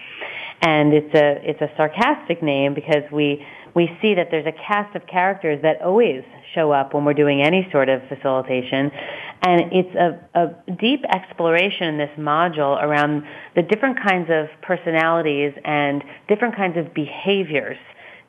And 0.61 0.93
it's 0.93 1.15
a, 1.15 1.49
it's 1.49 1.61
a 1.61 1.71
sarcastic 1.77 2.43
name 2.43 2.75
because 2.75 3.05
we, 3.13 3.47
we 3.75 3.97
see 4.03 4.15
that 4.15 4.29
there's 4.33 4.47
a 4.47 4.53
cast 4.67 4.97
of 4.97 5.07
characters 5.07 5.63
that 5.63 5.81
always 5.81 6.25
show 6.57 6.73
up 6.73 6.93
when 6.93 7.05
we're 7.05 7.15
doing 7.15 7.41
any 7.41 7.69
sort 7.71 7.89
of 7.89 8.03
facilitation. 8.09 8.91
And 9.43 9.73
it's 9.73 9.95
a, 9.95 10.19
a 10.35 10.73
deep 10.73 11.05
exploration 11.05 11.87
in 11.87 11.99
this 11.99 12.11
module 12.19 12.83
around 12.83 13.23
the 13.55 13.63
different 13.63 14.01
kinds 14.03 14.29
of 14.29 14.49
personalities 14.63 15.53
and 15.65 16.03
different 16.27 16.57
kinds 16.57 16.77
of 16.77 16.93
behaviors 16.93 17.79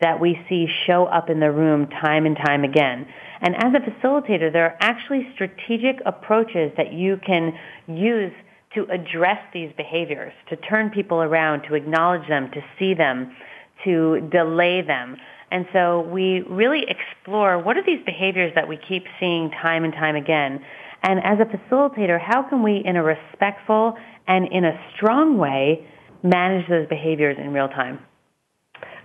that 0.02 0.20
we 0.20 0.40
see 0.48 0.68
show 0.86 1.06
up 1.06 1.32
in 1.32 1.40
the 1.40 1.52
room 1.52 1.88
time 1.88 2.28
and 2.28 2.38
time 2.38 2.64
again. 2.64 3.08
And 3.42 3.56
as 3.56 3.74
a 3.74 3.90
facilitator, 3.90 4.52
there 4.52 4.66
are 4.66 4.78
actually 4.80 5.28
strategic 5.34 6.02
approaches 6.06 6.72
that 6.78 6.94
you 6.94 7.18
can 7.26 7.54
use 7.88 8.34
to 8.76 8.86
address 8.92 9.40
these 9.54 9.72
behaviors, 9.78 10.34
to 10.50 10.56
turn 10.58 10.90
people 10.90 11.22
around, 11.22 11.64
to 11.64 11.76
acknowledge 11.76 12.28
them, 12.28 12.52
to 12.52 12.62
see 12.78 12.94
them, 12.94 13.36
to 13.84 14.28
delay 14.32 14.82
them. 14.82 15.16
And 15.52 15.66
so 15.74 16.02
we 16.02 16.42
really 16.42 16.86
explore 16.88 17.58
what 17.58 17.78
are 17.78 17.84
these 17.84 18.04
behaviors 18.06 18.54
that 18.56 18.68
we 18.68 18.78
keep 18.78 19.06
seeing 19.20 19.50
time 19.50 19.84
and 19.84 19.94
time 19.94 20.16
again. 20.16 20.64
And 21.02 21.20
as 21.24 21.40
a 21.40 21.46
facilitator, 21.46 22.20
how 22.22 22.44
can 22.48 22.62
we, 22.62 22.84
in 22.86 22.96
a 22.96 23.04
respectful 23.04 23.96
and 24.28 24.48
in 24.52 24.66
a 24.66 24.80
strong 24.96 25.38
way, 25.38 25.88
manage 26.22 26.68
those 26.70 26.88
behaviors 26.88 27.38
in 27.40 27.54
real 27.54 27.70
time? 27.70 28.00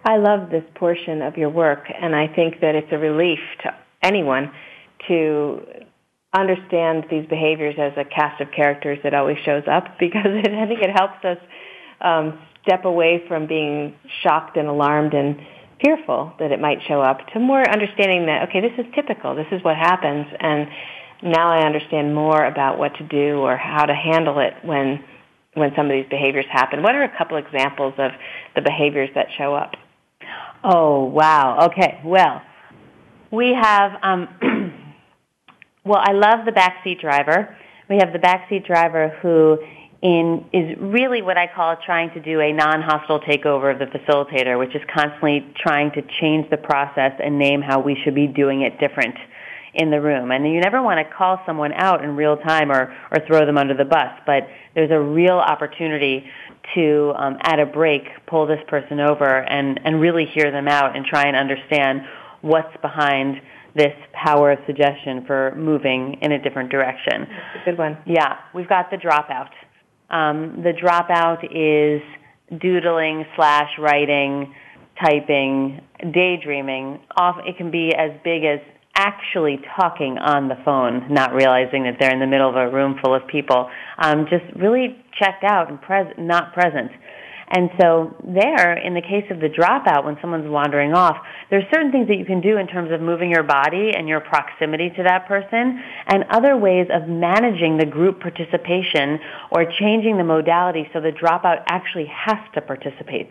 I 0.05 0.19
love 0.19 0.51
this 0.51 0.65
portion 0.75 1.23
of 1.23 1.39
your 1.39 1.49
work, 1.49 1.85
and 1.89 2.15
I 2.15 2.27
think 2.27 2.61
that 2.61 2.75
it's 2.75 2.93
a 2.93 2.99
relief 2.99 3.39
to 3.63 3.75
anyone 4.05 4.51
to 5.09 5.61
understand 6.37 7.05
these 7.11 7.27
behaviors 7.27 7.75
as 7.79 7.93
a 7.97 8.05
cast 8.05 8.41
of 8.41 8.49
characters 8.51 8.99
that 9.05 9.15
always 9.15 9.37
shows 9.45 9.63
up 9.71 9.85
because 10.01 10.33
it, 10.45 10.53
I 10.53 10.67
think 10.67 10.81
it 10.83 10.91
helps 10.91 11.25
us 11.25 11.39
um, 12.01 12.39
step 12.63 12.85
away 12.85 13.23
from 13.29 13.47
being 13.47 13.95
shocked 14.23 14.57
and 14.57 14.69
alarmed 14.69 15.15
and 15.15 15.37
fearful 15.85 16.33
that 16.39 16.51
it 16.51 16.61
might 16.61 16.79
show 16.89 17.01
up 17.01 17.19
to 17.33 17.41
more 17.41 17.63
understanding 17.69 18.27
that 18.27 18.49
okay 18.49 18.61
this 18.61 18.73
is 18.79 18.87
typical 18.95 19.35
this 19.35 19.47
is 19.53 19.63
what 19.63 19.77
happens 19.77 20.27
and 20.39 20.69
now 21.25 21.53
I 21.53 21.65
understand 21.65 22.15
more 22.15 22.45
about 22.45 22.79
what 22.79 22.95
to 22.99 23.05
do 23.05 23.39
or 23.39 23.57
how 23.57 23.87
to 23.87 23.95
handle 23.95 24.39
it 24.41 24.55
when 24.63 25.03
when 25.55 25.71
some 25.77 25.87
of 25.87 25.93
these 25.93 26.07
behaviors 26.11 26.47
happen. 26.51 26.83
What 26.83 26.97
are 26.97 27.05
a 27.05 27.17
couple 27.17 27.37
examples 27.37 27.95
of 27.99 28.11
the 28.57 28.61
behaviors 28.61 29.09
that 29.15 29.29
show 29.39 29.55
up? 29.55 29.73
Oh 30.63 31.05
wow. 31.05 31.69
Okay. 31.71 32.01
Well, 32.05 32.43
we 33.35 33.53
have 33.53 33.93
um, 34.03 34.29
well, 35.85 36.01
I 36.03 36.13
love 36.13 36.47
the 36.47 36.53
backseat 36.53 37.01
driver. 37.01 37.57
We 37.89 37.97
have 37.97 38.13
the 38.13 38.19
backseat 38.19 38.67
driver 38.67 39.11
who 39.21 39.59
in 40.01 40.45
is 40.53 40.77
really 40.79 41.23
what 41.23 41.39
I 41.39 41.47
call 41.47 41.77
trying 41.85 42.11
to 42.11 42.21
do 42.21 42.41
a 42.41 42.53
non-hostile 42.53 43.21
takeover 43.21 43.73
of 43.73 43.79
the 43.79 43.87
facilitator, 43.87 44.59
which 44.59 44.75
is 44.75 44.83
constantly 44.95 45.47
trying 45.57 45.93
to 45.93 46.03
change 46.21 46.49
the 46.51 46.59
process 46.59 47.13
and 47.23 47.39
name 47.39 47.63
how 47.63 47.81
we 47.81 47.97
should 48.05 48.15
be 48.15 48.27
doing 48.27 48.63
it 48.63 48.79
different 48.79 49.17
in 49.73 49.91
the 49.91 50.01
room. 50.01 50.31
And 50.31 50.47
you 50.47 50.61
never 50.61 50.83
want 50.83 50.99
to 50.99 51.15
call 51.15 51.41
someone 51.47 51.73
out 51.73 52.05
in 52.05 52.17
real 52.17 52.37
time 52.37 52.71
or, 52.71 52.95
or 53.11 53.27
throw 53.27 53.45
them 53.45 53.59
under 53.59 53.75
the 53.75 53.85
bus, 53.85 54.13
but 54.27 54.47
there's 54.75 54.91
a 54.91 55.01
real 55.01 55.39
opportunity 55.39 56.25
to, 56.75 57.13
um, 57.17 57.39
at 57.43 57.59
a 57.59 57.67
break, 57.67 58.05
pull 58.27 58.47
this 58.47 58.61
person 58.69 59.01
over 59.01 59.25
and, 59.25 59.81
and 59.85 60.01
really 60.01 60.27
hear 60.27 60.51
them 60.51 60.69
out 60.69 60.97
and 60.97 61.05
try 61.05 61.25
and 61.27 61.37
understand 61.37 62.03
what's 62.45 62.77
behind 62.83 63.37
this 63.75 63.95
power 64.13 64.53
of 64.53 64.59
suggestion 64.67 65.25
for 65.27 65.55
moving 65.57 66.19
in 66.21 66.33
a 66.33 66.43
different 66.43 66.71
direction. 66.71 67.27
That's 67.27 67.67
a 67.67 67.71
good 67.71 67.79
one. 67.79 67.99
Yeah, 68.07 68.37
we've 68.55 68.69
got 68.69 68.91
the 68.91 68.97
dropout. 68.97 69.51
Um, 70.11 70.63
the 70.63 70.73
dropout 70.73 71.43
is 71.51 72.03
doodling 72.61 73.25
slash 73.35 73.71
writing, 73.81 74.55
typing, 75.03 75.81
daydreaming. 76.13 77.01
Off, 77.17 77.37
it 77.47 77.57
can 77.57 77.71
be 77.71 77.93
as 77.97 78.11
big 78.23 78.45
as 78.45 78.61
actually 78.95 79.59
talking 79.81 80.19
on 80.19 80.47
the 80.47 80.55
phone, 80.65 81.13
not 81.13 81.35
realizing 81.35 81.83
that 81.85 81.97
they're 81.99 82.13
in 82.13 82.21
the 82.21 82.27
middle 82.27 82.49
of 82.49 82.55
a 82.55 82.71
room 82.71 82.97
full 83.03 83.15
of 83.15 83.27
people. 83.27 83.69
Um, 83.99 84.27
just 84.31 84.45
really 84.55 85.03
checked 85.19 85.43
out 85.43 85.69
and 85.69 85.81
pres- 85.81 86.15
not 86.17 86.53
present. 86.53 86.93
And 87.57 87.71
so 87.81 88.17
there, 88.25 88.77
in 88.77 88.95
the 88.95 89.01
case 89.01 89.31
of 89.31 89.39
the 89.39 89.47
dropout, 89.49 90.05
when 90.05 90.19
someone's 90.21 90.51
wandering 90.51 90.93
off, 90.93 91.17
there's 91.51 91.63
certain 91.73 91.93
things 91.93 92.09
that 92.09 92.17
you 92.17 92.25
can 92.25 92.41
do 92.41 92.57
in 92.57 92.67
terms 92.67 92.91
of 92.91 93.01
moving 93.01 93.31
your 93.31 93.45
body 93.45 93.93
and 93.95 94.09
your 94.09 94.19
proximity 94.19 94.91
to 94.97 95.05
that 95.05 95.29
person, 95.29 95.81
and 96.09 96.25
other 96.31 96.57
ways 96.57 96.89
of 96.93 97.09
managing 97.09 97.79
the 97.79 97.87
group 97.87 98.19
participation 98.21 99.21
or 99.53 99.65
changing 99.79 100.19
the 100.19 100.25
modality 100.25 100.91
so 100.93 101.01
the 101.01 101.13
dropout 101.13 101.63
actually 101.69 102.07
has 102.07 102.39
to 102.55 102.61
participate. 102.61 103.31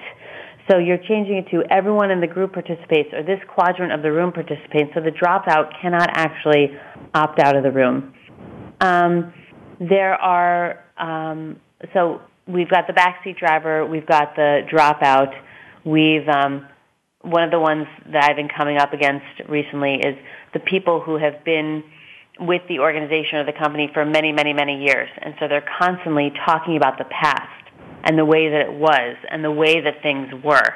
So 0.72 0.78
you're 0.78 1.04
changing 1.04 1.44
it 1.44 1.52
to 1.52 1.64
everyone 1.70 2.10
in 2.10 2.22
the 2.22 2.28
group 2.28 2.54
participates 2.54 3.10
or 3.12 3.24
this 3.24 3.42
quadrant 3.50 3.92
of 3.92 4.04
the 4.04 4.12
room 4.14 4.32
participates 4.32 4.92
so 4.94 5.02
the 5.02 5.12
dropout 5.12 5.74
cannot 5.82 6.10
actually 6.14 6.72
opt 7.14 7.40
out 7.40 7.58
of 7.58 7.64
the 7.64 7.72
room. 7.72 8.14
Um, 8.80 9.34
there 9.82 10.14
are, 10.14 10.86
um, 10.98 11.60
so 11.94 12.22
we've 12.48 12.70
got 12.70 12.88
the 12.88 12.94
backseat 12.94 13.38
driver, 13.38 13.86
we've 13.86 14.06
got 14.06 14.36
the 14.36 14.62
dropout, 14.72 15.34
we've, 15.86 16.28
um, 16.28 16.68
one 17.22 17.44
of 17.44 17.52
the 17.52 17.60
ones 17.60 17.88
that 18.12 18.24
I've 18.30 18.36
been 18.36 18.50
coming 18.50 18.78
up 18.78 18.92
against 18.94 19.26
recently 19.48 19.96
is 19.96 20.18
the 20.54 20.60
people 20.60 21.00
who 21.00 21.18
have 21.18 21.44
been 21.46 21.84
with 22.40 22.62
the 22.68 22.80
organization 22.80 23.40
or 23.40 23.46
the 23.46 23.58
company 23.58 23.90
for 23.94 24.06
many, 24.06 24.32
many, 24.32 24.54
many 24.54 24.84
years. 24.84 25.10
And 25.22 25.34
so 25.40 25.48
they're 25.48 25.66
constantly 25.80 26.34
talking 26.46 26.76
about 26.76 26.98
the 26.98 27.06
past 27.06 27.64
and 28.04 28.18
the 28.18 28.26
way 28.26 28.50
that 28.50 28.62
it 28.62 28.74
was 28.74 29.16
and 29.30 29.44
the 29.44 29.52
way 29.52 29.80
that 29.82 30.02
things 30.02 30.28
were. 30.44 30.76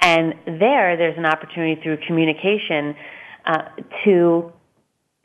And 0.00 0.34
there, 0.46 0.96
there's 0.96 1.16
an 1.18 1.26
opportunity 1.26 1.80
through 1.82 1.98
communication 2.06 2.96
uh, 3.44 3.62
to 4.04 4.52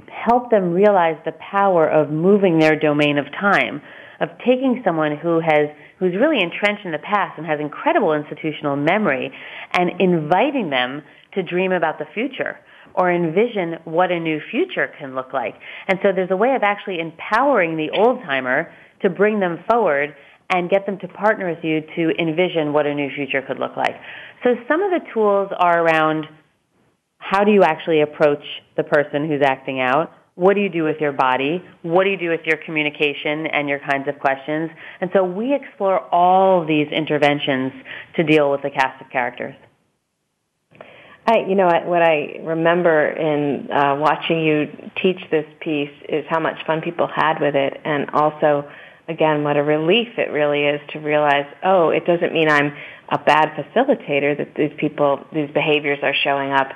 help 0.10 0.52
them 0.52 0.72
realize 0.74 1.18
the 1.26 1.34
power 1.34 1.88
of 1.88 2.10
moving 2.10 2.60
their 2.60 2.76
domain 2.76 3.18
of 3.18 3.26
time, 3.32 3.82
of 4.22 4.30
taking 4.46 4.82
someone 4.86 5.18
who 5.18 5.42
has 5.42 5.68
who's 6.00 6.14
really 6.16 6.42
entrenched 6.42 6.86
in 6.86 6.92
the 6.92 7.00
past 7.00 7.38
and 7.38 7.46
has 7.46 7.60
incredible 7.60 8.14
institutional 8.14 8.76
memory 8.76 9.32
and 9.74 10.00
inviting 10.00 10.70
them 10.70 11.04
to 11.34 11.44
dream 11.44 11.72
about 11.72 12.00
the 12.00 12.06
future 12.14 12.58
or 12.94 13.12
envision 13.12 13.78
what 13.86 14.12
a 14.12 14.20
new 14.20 14.40
future 14.52 14.92
can 15.00 15.16
look 15.16 15.34
like. 15.34 15.56
And 15.88 16.00
so 16.04 16.10
there's 16.14 16.32
a 16.32 16.36
way 16.36 16.56
of 16.56 16.64
actually 16.64 17.00
empowering 17.00 17.78
the 17.78 17.90
old 17.92 18.22
timer 18.24 18.72
to 19.02 19.10
bring 19.10 19.40
them 19.40 19.64
forward 19.70 20.16
and 20.50 20.70
get 20.70 20.86
them 20.86 21.00
to 21.00 21.08
partner 21.08 21.50
with 21.50 21.64
you 21.64 21.82
to 21.96 22.12
envision 22.20 22.74
what 22.74 22.86
a 22.86 22.94
new 22.94 23.10
future 23.16 23.42
could 23.42 23.60
look 23.60 23.78
like. 23.78 23.96
So 24.44 24.56
some 24.68 24.84
of 24.84 24.92
the 24.92 25.00
tools 25.14 25.50
are 25.58 25.84
around 25.84 26.26
how 27.18 27.44
do 27.44 27.52
you 27.52 27.64
actually 27.64 28.02
approach 28.02 28.44
the 28.76 28.84
person 28.84 29.28
who's 29.28 29.42
acting 29.44 29.80
out? 29.80 30.12
What 30.36 30.56
do 30.56 30.62
you 30.62 30.70
do 30.70 30.84
with 30.84 30.98
your 31.00 31.12
body? 31.12 31.64
What 31.82 32.06
do 32.06 32.10
you 32.10 32.18
do 32.18 32.30
with 32.30 32.42
your 32.46 32.58
communication 32.58 33.48
and 33.48 33.68
your 33.68 33.80
kinds 33.80 34.08
of 34.08 34.20
questions? 34.20 34.72
And 35.02 35.10
so 35.14 35.24
we 35.24 35.54
explore 35.54 36.00
all 36.14 36.66
these 36.66 36.88
interventions 36.88 37.74
to 38.16 38.24
deal 38.24 38.50
with 38.52 38.62
the 38.62 38.70
cast 38.70 39.02
of 39.02 39.10
characters. 39.10 39.56
I, 41.28 41.46
you 41.48 41.56
know, 41.56 41.68
what 41.86 42.02
I 42.02 42.40
remember 42.42 43.10
in 43.10 43.72
uh, 43.72 43.96
watching 44.00 44.42
you 44.42 44.90
teach 45.02 45.20
this 45.30 45.46
piece 45.60 45.94
is 46.10 46.26
how 46.30 46.40
much 46.40 46.66
fun 46.66 46.82
people 46.82 47.08
had 47.08 47.40
with 47.40 47.56
it, 47.56 47.80
and 47.86 48.10
also 48.12 48.68
again, 49.08 49.44
what 49.44 49.58
a 49.58 49.64
relief 49.64 50.08
it 50.18 50.32
really 50.32 50.64
is 50.64 50.82
to 50.94 51.00
realize, 51.00 51.46
oh, 51.64 51.90
it 51.90 52.06
doesn't 52.06 52.34
mean 52.34 52.50
I'm 52.50 52.74
a 53.10 53.18
bad 53.18 53.50
facilitator 53.56 54.38
that 54.38 54.56
these 54.56 54.72
people, 54.78 55.26
these 55.34 55.50
behaviors 55.52 56.00
are 56.02 56.16
showing 56.24 56.52
up. 56.52 56.70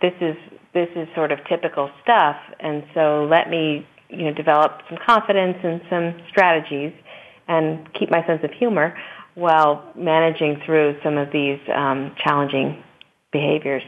This 0.00 0.14
is 0.20 0.36
this 0.74 0.88
is 0.96 1.08
sort 1.14 1.32
of 1.32 1.38
typical 1.48 1.90
stuff, 2.02 2.36
and 2.60 2.82
so 2.94 3.28
let 3.30 3.50
me, 3.50 3.86
you 4.08 4.24
know, 4.24 4.34
develop 4.34 4.80
some 4.88 4.98
confidence 5.04 5.58
and 5.62 5.80
some 5.90 6.14
strategies, 6.28 6.92
and 7.48 7.86
keep 7.98 8.10
my 8.10 8.24
sense 8.26 8.40
of 8.44 8.50
humor 8.52 8.96
while 9.34 9.92
managing 9.96 10.60
through 10.64 10.96
some 11.02 11.16
of 11.16 11.28
these 11.32 11.58
um, 11.74 12.14
challenging 12.22 12.82
behaviors. 13.32 13.82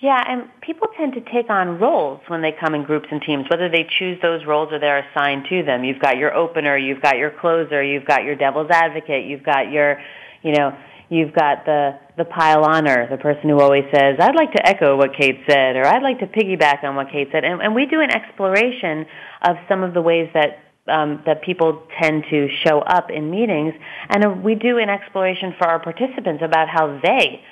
Yeah, 0.00 0.22
and 0.28 0.48
people 0.60 0.86
tend 0.96 1.14
to 1.14 1.20
take 1.32 1.50
on 1.50 1.80
roles 1.80 2.20
when 2.28 2.40
they 2.40 2.52
come 2.52 2.74
in 2.76 2.84
groups 2.84 3.08
and 3.10 3.20
teams, 3.20 3.46
whether 3.50 3.68
they 3.68 3.84
choose 3.98 4.18
those 4.22 4.46
roles 4.46 4.72
or 4.72 4.78
they're 4.78 5.04
assigned 5.10 5.46
to 5.50 5.64
them. 5.64 5.82
You've 5.82 5.98
got 5.98 6.18
your 6.18 6.32
opener, 6.34 6.78
you've 6.78 7.02
got 7.02 7.16
your 7.16 7.32
closer, 7.40 7.82
you've 7.82 8.04
got 8.04 8.22
your 8.22 8.36
devil's 8.36 8.70
advocate, 8.70 9.26
you've 9.26 9.42
got 9.42 9.72
your, 9.72 10.00
you 10.42 10.52
know, 10.52 10.70
you've 11.08 11.32
got 11.32 11.64
the 11.64 11.98
the 12.16 12.24
pile 12.24 12.64
oner, 12.68 13.06
the 13.08 13.16
person 13.16 13.48
who 13.48 13.60
always 13.60 13.84
says, 13.94 14.16
"I'd 14.20 14.34
like 14.34 14.52
to 14.52 14.66
echo 14.66 14.96
what 14.96 15.14
Kate 15.14 15.40
said," 15.48 15.76
or 15.76 15.86
"I'd 15.86 16.02
like 16.02 16.18
to 16.20 16.26
piggyback 16.26 16.84
on 16.84 16.96
what 16.96 17.10
Kate 17.10 17.28
said," 17.32 17.44
and, 17.44 17.60
and 17.62 17.74
we 17.74 17.86
do 17.86 18.00
an 18.00 18.10
exploration 18.10 19.06
of 19.42 19.56
some 19.68 19.82
of 19.82 19.94
the 19.94 20.02
ways 20.02 20.28
that 20.34 20.58
um, 20.88 21.22
that 21.26 21.42
people 21.42 21.82
tend 22.00 22.24
to 22.30 22.48
show 22.66 22.80
up 22.80 23.10
in 23.10 23.30
meetings, 23.30 23.74
and 24.08 24.42
we 24.42 24.54
do 24.54 24.78
an 24.78 24.88
exploration 24.88 25.54
for 25.58 25.66
our 25.66 25.78
participants 25.78 26.42
about 26.42 26.68
how 26.68 26.98
they 27.02 27.42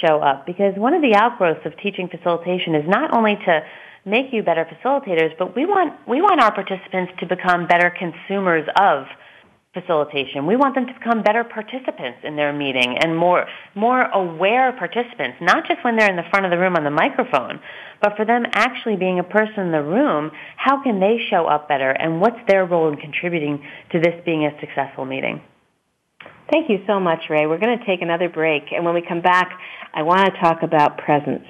show 0.00 0.20
up. 0.20 0.46
Because 0.46 0.74
one 0.76 0.94
of 0.94 1.02
the 1.02 1.14
outgrowths 1.14 1.66
of 1.66 1.76
teaching 1.78 2.08
facilitation 2.08 2.74
is 2.74 2.84
not 2.88 3.12
only 3.12 3.36
to 3.46 3.60
make 4.04 4.32
you 4.32 4.42
better 4.42 4.64
facilitators, 4.64 5.36
but 5.38 5.56
we 5.56 5.66
want 5.66 5.94
we 6.06 6.20
want 6.20 6.40
our 6.40 6.52
participants 6.52 7.12
to 7.20 7.26
become 7.26 7.66
better 7.66 7.90
consumers 7.90 8.66
of 8.76 9.06
facilitation. 9.74 10.46
We 10.46 10.56
want 10.56 10.74
them 10.74 10.86
to 10.86 10.94
become 10.94 11.22
better 11.22 11.44
participants 11.44 12.20
in 12.22 12.36
their 12.36 12.52
meeting 12.52 12.96
and 12.98 13.16
more 13.16 13.46
more 13.74 14.02
aware 14.02 14.72
participants, 14.72 15.38
not 15.40 15.66
just 15.66 15.84
when 15.84 15.96
they're 15.96 16.10
in 16.10 16.16
the 16.16 16.30
front 16.30 16.46
of 16.46 16.50
the 16.50 16.58
room 16.58 16.76
on 16.76 16.84
the 16.84 16.90
microphone, 16.90 17.60
but 18.00 18.16
for 18.16 18.24
them 18.24 18.44
actually 18.52 18.96
being 18.96 19.18
a 19.18 19.24
person 19.24 19.66
in 19.66 19.72
the 19.72 19.82
room, 19.82 20.30
how 20.56 20.82
can 20.82 21.00
they 21.00 21.18
show 21.28 21.46
up 21.46 21.68
better 21.68 21.90
and 21.90 22.20
what's 22.20 22.40
their 22.48 22.64
role 22.64 22.88
in 22.88 22.96
contributing 22.96 23.62
to 23.92 24.00
this 24.00 24.14
being 24.24 24.46
a 24.46 24.58
successful 24.60 25.04
meeting? 25.04 25.42
Thank 26.50 26.70
you 26.70 26.78
so 26.86 27.00
much, 27.00 27.24
Rae. 27.28 27.46
We're 27.46 27.58
going 27.58 27.78
to 27.78 27.84
take 27.84 28.02
another 28.02 28.28
break, 28.28 28.64
and 28.72 28.84
when 28.84 28.94
we 28.94 29.02
come 29.02 29.22
back, 29.22 29.58
I 29.92 30.02
want 30.02 30.26
to 30.26 30.40
talk 30.40 30.62
about 30.62 30.98
presence 30.98 31.46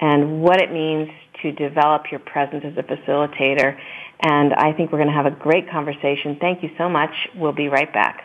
and 0.00 0.42
what 0.42 0.60
it 0.60 0.72
means 0.72 1.08
to 1.42 1.52
develop 1.52 2.10
your 2.10 2.20
presence 2.20 2.64
as 2.66 2.76
a 2.76 2.82
facilitator 2.82 3.76
And 4.22 4.54
I 4.54 4.72
think 4.72 4.92
we're 4.92 4.98
going 4.98 5.10
to 5.10 5.14
have 5.14 5.26
a 5.26 5.36
great 5.36 5.68
conversation. 5.70 6.36
Thank 6.40 6.62
you 6.62 6.70
so 6.78 6.88
much. 6.88 7.10
We'll 7.34 7.52
be 7.52 7.68
right 7.68 7.92
back. 7.92 8.24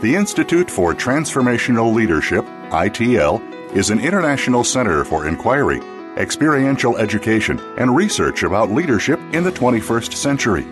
the 0.00 0.14
Institute 0.14 0.70
for 0.70 0.94
Transformational 0.94 1.92
Leadership, 1.92 2.46
ITL, 2.70 3.76
is 3.76 3.90
an 3.90 4.00
international 4.00 4.64
center 4.64 5.04
for 5.04 5.28
inquiry, 5.28 5.80
experiential 6.16 6.96
education, 6.96 7.60
and 7.76 7.94
research 7.94 8.42
about 8.42 8.70
leadership 8.70 9.20
in 9.34 9.44
the 9.44 9.52
21st 9.52 10.14
century. 10.14 10.66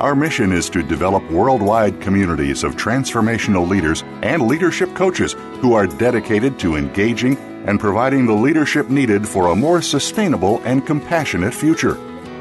Our 0.00 0.14
mission 0.14 0.50
is 0.50 0.70
to 0.70 0.82
develop 0.82 1.30
worldwide 1.30 2.00
communities 2.00 2.64
of 2.64 2.74
transformational 2.74 3.68
leaders 3.68 4.02
and 4.22 4.46
leadership 4.46 4.94
coaches 4.94 5.34
who 5.60 5.74
are 5.74 5.86
dedicated 5.86 6.58
to 6.60 6.76
engaging 6.76 7.36
and 7.66 7.78
providing 7.78 8.24
the 8.24 8.32
leadership 8.32 8.88
needed 8.88 9.28
for 9.28 9.48
a 9.48 9.56
more 9.56 9.82
sustainable 9.82 10.62
and 10.64 10.86
compassionate 10.86 11.52
future. 11.52 11.98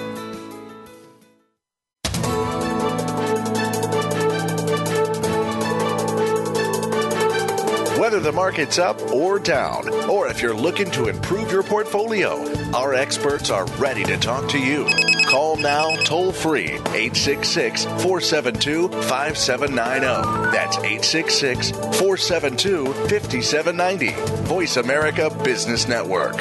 Whether 7.99 8.21
the 8.21 8.33
market's 8.33 8.79
up 8.79 9.01
or 9.11 9.39
down, 9.39 9.89
or 10.09 10.29
if 10.29 10.41
you're 10.41 10.55
looking 10.55 10.91
to 10.93 11.09
improve 11.09 11.51
your 11.51 11.63
portfolio, 11.63 12.47
our 12.73 12.95
experts 12.95 13.51
are 13.51 13.67
ready 13.79 14.05
to 14.05 14.17
talk 14.17 14.49
to 14.51 14.59
you. 14.59 14.87
Call 15.27 15.57
now 15.57 15.97
toll 15.97 16.31
free 16.31 16.71
866 16.71 17.85
472 17.85 18.89
5790. 18.89 20.53
That's 20.53 20.77
866 20.77 21.71
472 21.99 22.87
5790. 22.87 24.13
Voice 24.45 24.77
America 24.77 25.29
Business 25.43 25.89
Network. 25.89 26.41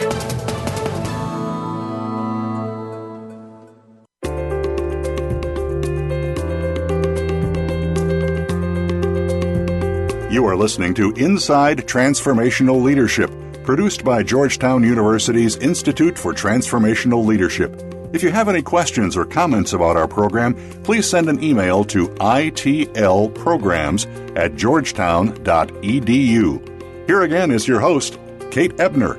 You 10.31 10.45
are 10.45 10.55
listening 10.55 10.93
to 10.95 11.11
Inside 11.13 11.87
Transformational 11.87 12.83
Leadership, 12.83 13.31
produced 13.63 14.03
by 14.03 14.21
Georgetown 14.21 14.83
University's 14.83 15.55
Institute 15.55 16.19
for 16.19 16.33
Transformational 16.33 17.25
Leadership. 17.25 17.94
If 18.15 18.23
you 18.23 18.31
have 18.31 18.47
any 18.47 18.61
questions 18.61 19.17
or 19.17 19.25
comments 19.25 19.73
about 19.73 19.97
our 19.97 20.07
program, 20.07 20.55
please 20.83 21.05
send 21.05 21.27
an 21.27 21.43
email 21.43 21.83
to 21.83 22.07
itlprograms 22.07 24.07
at 24.37 24.55
georgetown.edu. 24.55 27.07
Here 27.07 27.23
again 27.23 27.51
is 27.51 27.67
your 27.67 27.81
host, 27.81 28.17
Kate 28.51 28.79
Ebner. 28.79 29.17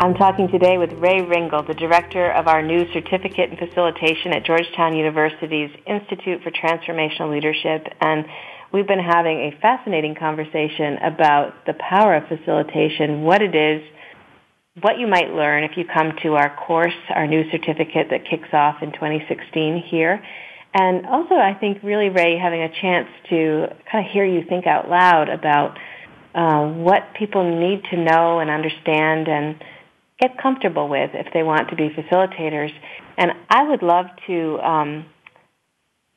I'm 0.00 0.14
talking 0.14 0.48
today 0.48 0.78
with 0.78 0.94
Rae 0.94 1.20
Ringel, 1.20 1.66
the 1.66 1.74
director 1.74 2.32
of 2.32 2.48
our 2.48 2.62
new 2.62 2.90
certificate 2.94 3.50
in 3.50 3.58
facilitation 3.58 4.32
at 4.32 4.46
Georgetown 4.46 4.96
University's 4.96 5.70
Institute 5.86 6.42
for 6.42 6.50
Transformational 6.50 7.30
Leadership. 7.30 7.86
And 8.00 8.24
we've 8.72 8.86
been 8.86 9.00
having 9.00 9.52
a 9.52 9.58
fascinating 9.60 10.14
conversation 10.14 10.96
about 11.04 11.66
the 11.66 11.74
power 11.74 12.16
of 12.16 12.26
facilitation, 12.26 13.20
what 13.20 13.42
it 13.42 13.54
is, 13.54 13.82
what 14.80 14.98
you 14.98 15.06
might 15.06 15.30
learn 15.30 15.64
if 15.64 15.76
you 15.76 15.84
come 15.84 16.12
to 16.22 16.34
our 16.34 16.54
course, 16.54 16.94
our 17.14 17.26
new 17.26 17.50
certificate 17.50 18.08
that 18.10 18.28
kicks 18.28 18.48
off 18.52 18.82
in 18.82 18.92
2016 18.92 19.82
here. 19.88 20.22
And 20.74 21.06
also, 21.06 21.34
I 21.34 21.54
think 21.54 21.82
really, 21.82 22.10
Rae, 22.10 22.36
having 22.36 22.60
a 22.60 22.68
chance 22.68 23.08
to 23.30 23.68
kind 23.90 24.04
of 24.06 24.12
hear 24.12 24.26
you 24.26 24.44
think 24.46 24.66
out 24.66 24.90
loud 24.90 25.30
about 25.30 25.78
uh, 26.34 26.68
what 26.68 27.14
people 27.18 27.58
need 27.58 27.84
to 27.90 27.96
know 27.96 28.40
and 28.40 28.50
understand 28.50 29.28
and 29.28 29.56
get 30.20 30.36
comfortable 30.36 30.88
with 30.88 31.10
if 31.14 31.32
they 31.32 31.42
want 31.42 31.70
to 31.70 31.76
be 31.76 31.88
facilitators. 31.88 32.70
And 33.16 33.32
I 33.48 33.66
would 33.68 33.82
love 33.82 34.06
to 34.26 34.58
um, 34.58 35.06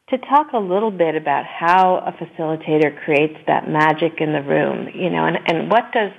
to 0.09 0.17
talk 0.17 0.47
a 0.53 0.57
little 0.57 0.91
bit 0.91 1.15
about 1.15 1.45
how 1.45 1.97
a 1.97 2.11
facilitator 2.11 3.01
creates 3.05 3.37
that 3.47 3.69
magic 3.69 4.19
in 4.19 4.33
the 4.33 4.41
room, 4.41 4.89
you 4.93 5.09
know, 5.09 5.25
and, 5.25 5.37
and 5.45 5.69
what 5.69 5.91
does 5.93 6.11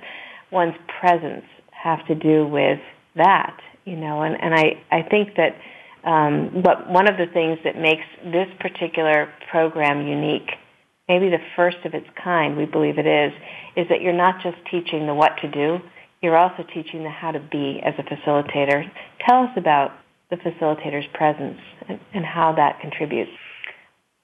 one's 0.53 0.77
presence 1.01 1.45
have 1.83 2.07
to 2.07 2.15
do 2.15 2.47
with 2.47 2.81
that, 3.17 3.57
you 3.85 3.97
know, 3.97 4.23
and, 4.23 4.41
and 4.41 4.55
I, 4.55 4.83
I 4.91 5.03
think 5.03 5.37
that 5.37 5.57
um, 6.05 6.63
but 6.65 6.89
one 6.89 7.09
of 7.09 7.17
the 7.19 7.27
things 7.27 7.59
that 7.65 7.77
makes 7.77 8.05
this 8.25 8.49
particular 8.59 9.33
program 9.51 10.07
unique, 10.07 10.51
maybe 11.09 11.29
the 11.29 11.43
first 11.57 11.79
of 11.85 11.95
its 11.95 12.07
kind, 12.23 12.57
we 12.57 12.65
believe 12.65 12.99
it 12.99 13.07
is, 13.07 13.33
is 13.77 13.89
that 13.89 14.01
you're 14.01 14.13
not 14.13 14.43
just 14.43 14.57
teaching 14.71 15.07
the 15.07 15.15
what 15.15 15.37
to 15.43 15.51
do, 15.51 15.79
you're 16.23 16.37
also 16.37 16.65
teaching 16.75 17.03
the 17.03 17.11
how 17.11 17.33
to 17.33 17.41
be 17.41 17.81
as 17.85 17.95
a 17.99 18.03
facilitator. 18.03 18.91
Tell 19.27 19.45
us 19.45 19.51
about 19.57 19.93
the 20.31 20.37
facilitator's 20.37 21.07
presence 21.13 21.59
and, 21.89 22.01
and 22.15 22.25
how 22.25 22.55
that 22.55 22.81
contributes. 22.81 23.31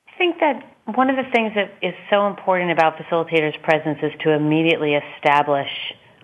I 0.09 0.17
think 0.19 0.41
that 0.41 0.63
one 0.95 1.11
of 1.11 1.17
the 1.17 1.31
things 1.31 1.53
that 1.57 1.75
is 1.83 1.95
so 2.09 2.27
important 2.27 2.71
about 2.71 2.97
facilitators' 2.97 3.61
presence 3.63 3.99
is 4.03 4.13
to 4.21 4.31
immediately 4.31 4.95
establish 4.95 5.69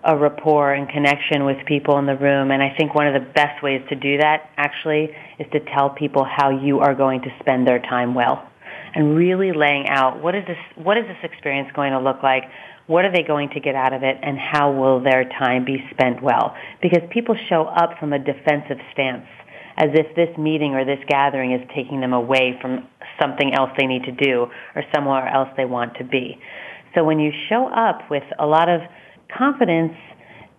a 0.05 0.17
rapport 0.17 0.73
and 0.73 0.89
connection 0.89 1.45
with 1.45 1.57
people 1.65 1.97
in 1.97 2.05
the 2.05 2.15
room. 2.15 2.51
And 2.51 2.61
I 2.61 2.75
think 2.77 2.93
one 2.93 3.07
of 3.07 3.13
the 3.13 3.27
best 3.33 3.63
ways 3.63 3.81
to 3.89 3.95
do 3.95 4.17
that 4.17 4.49
actually 4.57 5.09
is 5.39 5.47
to 5.53 5.59
tell 5.73 5.91
people 5.91 6.25
how 6.25 6.49
you 6.49 6.79
are 6.79 6.93
going 6.93 7.21
to 7.21 7.29
spend 7.39 7.67
their 7.67 7.79
time 7.79 8.13
well. 8.13 8.49
And 8.95 9.15
really 9.15 9.51
laying 9.53 9.87
out 9.87 10.21
what 10.21 10.35
is 10.35 10.43
this 10.45 10.57
what 10.75 10.97
is 10.97 11.05
this 11.07 11.17
experience 11.23 11.69
going 11.75 11.93
to 11.93 11.99
look 11.99 12.21
like? 12.21 12.43
What 12.85 13.05
are 13.05 13.11
they 13.11 13.23
going 13.23 13.49
to 13.55 13.59
get 13.59 13.75
out 13.75 13.93
of 13.93 14.03
it 14.03 14.17
and 14.21 14.37
how 14.37 14.71
will 14.71 15.01
their 15.01 15.23
time 15.23 15.65
be 15.65 15.77
spent 15.91 16.21
well? 16.21 16.53
Because 16.81 17.01
people 17.11 17.35
show 17.49 17.63
up 17.63 17.97
from 17.99 18.13
a 18.13 18.19
defensive 18.19 18.77
stance 18.91 19.25
as 19.77 19.89
if 19.93 20.15
this 20.15 20.29
meeting 20.37 20.75
or 20.75 20.85
this 20.85 20.99
gathering 21.07 21.53
is 21.53 21.61
taking 21.73 22.01
them 22.01 22.13
away 22.13 22.57
from 22.61 22.87
something 23.19 23.53
else 23.53 23.71
they 23.79 23.87
need 23.87 24.03
to 24.03 24.11
do 24.11 24.47
or 24.75 24.83
somewhere 24.93 25.27
else 25.27 25.49
they 25.57 25.65
want 25.65 25.95
to 25.97 26.03
be. 26.03 26.37
So 26.93 27.03
when 27.03 27.19
you 27.19 27.31
show 27.49 27.67
up 27.67 28.11
with 28.11 28.23
a 28.37 28.45
lot 28.45 28.69
of 28.69 28.81
confidence 29.37 29.93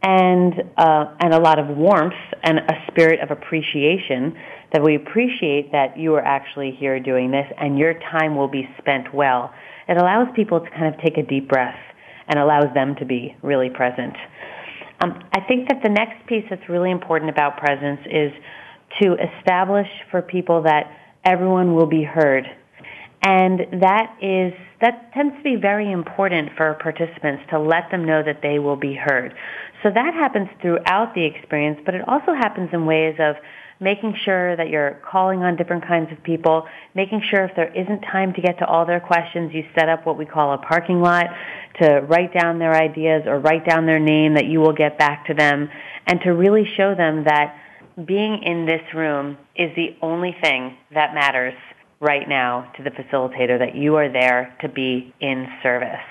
and 0.03 0.53
uh, 0.77 1.15
and 1.21 1.33
a 1.33 1.41
lot 1.41 1.59
of 1.59 1.77
warmth 1.77 2.13
and 2.43 2.59
a 2.59 2.75
spirit 2.91 3.21
of 3.21 3.31
appreciation 3.31 4.37
that 4.73 4.83
we 4.83 4.97
appreciate 4.97 5.73
that 5.73 5.99
you 5.99 6.15
are 6.15 6.21
actually 6.25 6.77
here 6.79 7.01
doing 7.01 7.31
this 7.31 7.47
and 7.59 7.79
your 7.79 7.95
time 8.11 8.37
will 8.37 8.49
be 8.49 8.69
spent 8.79 9.15
well. 9.15 9.53
It 9.89 9.97
allows 9.97 10.29
people 10.35 10.61
to 10.61 10.71
kind 10.71 10.93
of 10.93 11.01
take 11.01 11.17
a 11.17 11.23
deep 11.23 11.49
breath 11.49 11.79
and 12.29 12.39
allows 12.39 12.73
them 12.75 12.97
to 12.97 13.05
be 13.05 13.37
really 13.43 13.71
present. 13.71 14.15
Um, 15.01 15.23
I 15.33 15.41
think 15.47 15.69
that 15.69 15.81
the 15.83 15.91
next 15.91 16.27
piece 16.27 16.45
that's 16.51 16.69
really 16.69 16.91
important 16.91 17.31
about 17.31 17.57
presence 17.57 18.01
is 18.07 18.33
to 19.03 19.17
establish 19.39 19.89
for 20.11 20.23
people 20.23 20.63
that 20.63 20.85
everyone 21.25 21.75
will 21.75 21.87
be 21.87 22.03
heard. 22.03 22.45
And 23.27 23.81
that 23.81 24.17
is 24.21 24.53
that 24.83 25.11
tends 25.15 25.35
to 25.39 25.43
be 25.43 25.57
very 25.57 25.91
important 25.91 26.51
for 26.59 26.75
participants 26.75 27.43
to 27.49 27.59
let 27.59 27.91
them 27.91 28.05
know 28.05 28.23
that 28.23 28.41
they 28.43 28.59
will 28.59 28.77
be 28.77 28.93
heard. 28.93 29.35
So 29.83 29.91
that 29.91 30.13
happens 30.13 30.49
throughout 30.61 31.15
the 31.15 31.25
experience, 31.25 31.81
but 31.87 31.95
it 31.95 32.07
also 32.07 32.35
happens 32.35 32.69
in 32.73 32.85
ways 32.85 33.17
of 33.19 33.37
making 33.81 34.15
sure 34.25 34.57
that 34.57 34.69
you're 34.69 35.01
calling 35.11 35.43
on 35.43 35.57
different 35.57 35.87
kinds 35.87 36.13
of 36.13 36.23
people, 36.23 36.67
making 36.95 37.23
sure 37.31 37.45
if 37.45 37.57
there 37.57 37.73
isn't 37.73 38.01
time 38.03 38.35
to 38.35 38.43
get 38.43 38.59
to 38.59 38.67
all 38.67 38.85
their 38.85 39.01
questions, 39.01 39.53
you 39.55 39.65
set 39.75 39.89
up 39.89 40.05
what 40.05 40.19
we 40.19 40.27
call 40.27 40.53
a 40.53 40.59
parking 40.59 41.01
lot 41.01 41.27
to 41.81 42.01
write 42.09 42.33
down 42.35 42.59
their 42.59 42.75
ideas 42.75 43.23
or 43.27 43.39
write 43.39 43.67
down 43.67 43.87
their 43.87 43.99
name 43.99 44.35
that 44.35 44.47
you 44.47 44.61
will 44.61 44.75
get 44.75 44.99
back 44.99 45.27
to 45.27 45.35
them 45.35 45.69
and 46.07 46.21
to 46.21 46.31
really 46.31 46.65
show 46.77 46.95
them 46.95 47.25
that 47.25 47.57
being 48.07 48.43
in 48.43 48.67
this 48.67 48.83
room 48.95 49.39
is 49.57 49.71
the 49.77 49.97
only 50.03 50.37
thing 50.43 50.77
that 50.93 51.15
matters 51.15 51.55
right 52.05 52.29
now 52.29 52.71
to 52.77 52.83
the 52.83 52.91
facilitator, 52.91 53.59
that 53.59 53.75
you 53.75 53.97
are 53.97 54.13
there 54.13 54.57
to 54.61 54.69
be 54.69 55.13
in 55.21 55.47
service 55.63 56.07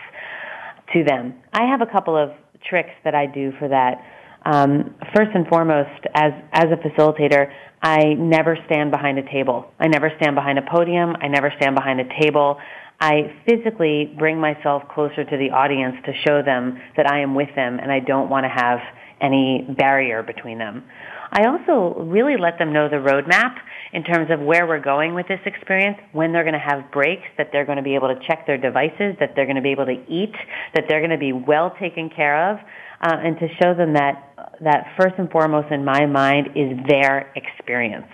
to 0.93 1.03
them. 1.03 1.35
I 1.53 1.63
have 1.69 1.81
a 1.81 1.91
couple 1.91 2.17
of 2.17 2.31
tricks 2.67 2.91
that 3.03 3.15
I 3.15 3.27
do 3.27 3.51
for 3.59 3.67
that. 3.69 4.03
Um, 4.45 4.95
first 5.15 5.31
and 5.33 5.47
foremost, 5.47 6.05
as 6.13 6.33
as 6.51 6.65
a 6.65 6.75
facilitator, 6.75 7.51
I 7.81 8.13
never 8.15 8.57
stand 8.65 8.91
behind 8.91 9.19
a 9.19 9.31
table. 9.31 9.71
I 9.79 9.87
never 9.87 10.11
stand 10.17 10.35
behind 10.35 10.59
a 10.59 10.61
podium. 10.61 11.15
I 11.21 11.27
never 11.27 11.51
stand 11.57 11.75
behind 11.75 12.01
a 12.01 12.21
table. 12.21 12.57
I 12.99 13.35
physically 13.45 14.13
bring 14.17 14.39
myself 14.39 14.83
closer 14.93 15.23
to 15.23 15.37
the 15.37 15.51
audience 15.51 15.95
to 16.05 16.13
show 16.25 16.41
them 16.41 16.79
that 16.95 17.09
I 17.09 17.19
am 17.19 17.35
with 17.35 17.49
them 17.55 17.79
and 17.79 17.91
I 17.91 17.99
don't 17.99 18.29
want 18.29 18.45
to 18.45 18.49
have 18.49 18.79
any 19.21 19.67
barrier 19.77 20.23
between 20.23 20.57
them. 20.57 20.83
I 21.31 21.47
also 21.47 21.99
really 21.99 22.37
let 22.37 22.59
them 22.59 22.71
know 22.71 22.87
the 22.87 22.97
roadmap 22.97 23.55
in 23.93 24.03
terms 24.03 24.29
of 24.31 24.39
where 24.39 24.65
we're 24.65 24.81
going 24.81 25.13
with 25.13 25.27
this 25.27 25.39
experience, 25.45 25.97
when 26.13 26.33
they're 26.33 26.43
going 26.43 26.57
to 26.57 26.59
have 26.59 26.91
breaks, 26.91 27.29
that 27.37 27.49
they're 27.51 27.65
going 27.65 27.77
to 27.77 27.83
be 27.83 27.93
able 27.93 28.07
to 28.07 28.19
check 28.27 28.47
their 28.47 28.57
devices, 28.57 29.15
that 29.19 29.33
they're 29.35 29.45
going 29.45 29.55
to 29.55 29.61
be 29.61 29.71
able 29.71 29.85
to 29.85 30.01
eat, 30.09 30.33
that 30.73 30.85
they're 30.89 30.99
going 30.99 31.11
to 31.11 31.17
be 31.17 31.31
well 31.31 31.71
taken 31.79 32.09
care 32.09 32.51
of, 32.51 32.57
uh, 32.57 33.15
and 33.23 33.37
to 33.37 33.47
show 33.61 33.75
them 33.75 33.93
that 33.93 34.33
that 34.61 34.85
first 34.99 35.13
and 35.17 35.29
foremost 35.29 35.71
in 35.71 35.85
my 35.85 36.05
mind 36.07 36.47
is 36.55 36.77
their 36.89 37.31
experience, 37.35 38.09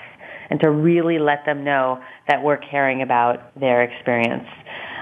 and 0.50 0.60
to 0.60 0.70
really 0.70 1.18
let 1.18 1.46
them 1.46 1.64
know 1.64 2.00
that 2.28 2.44
we're 2.44 2.58
caring 2.58 3.02
about 3.02 3.58
their 3.58 3.84
experience. 3.84 4.48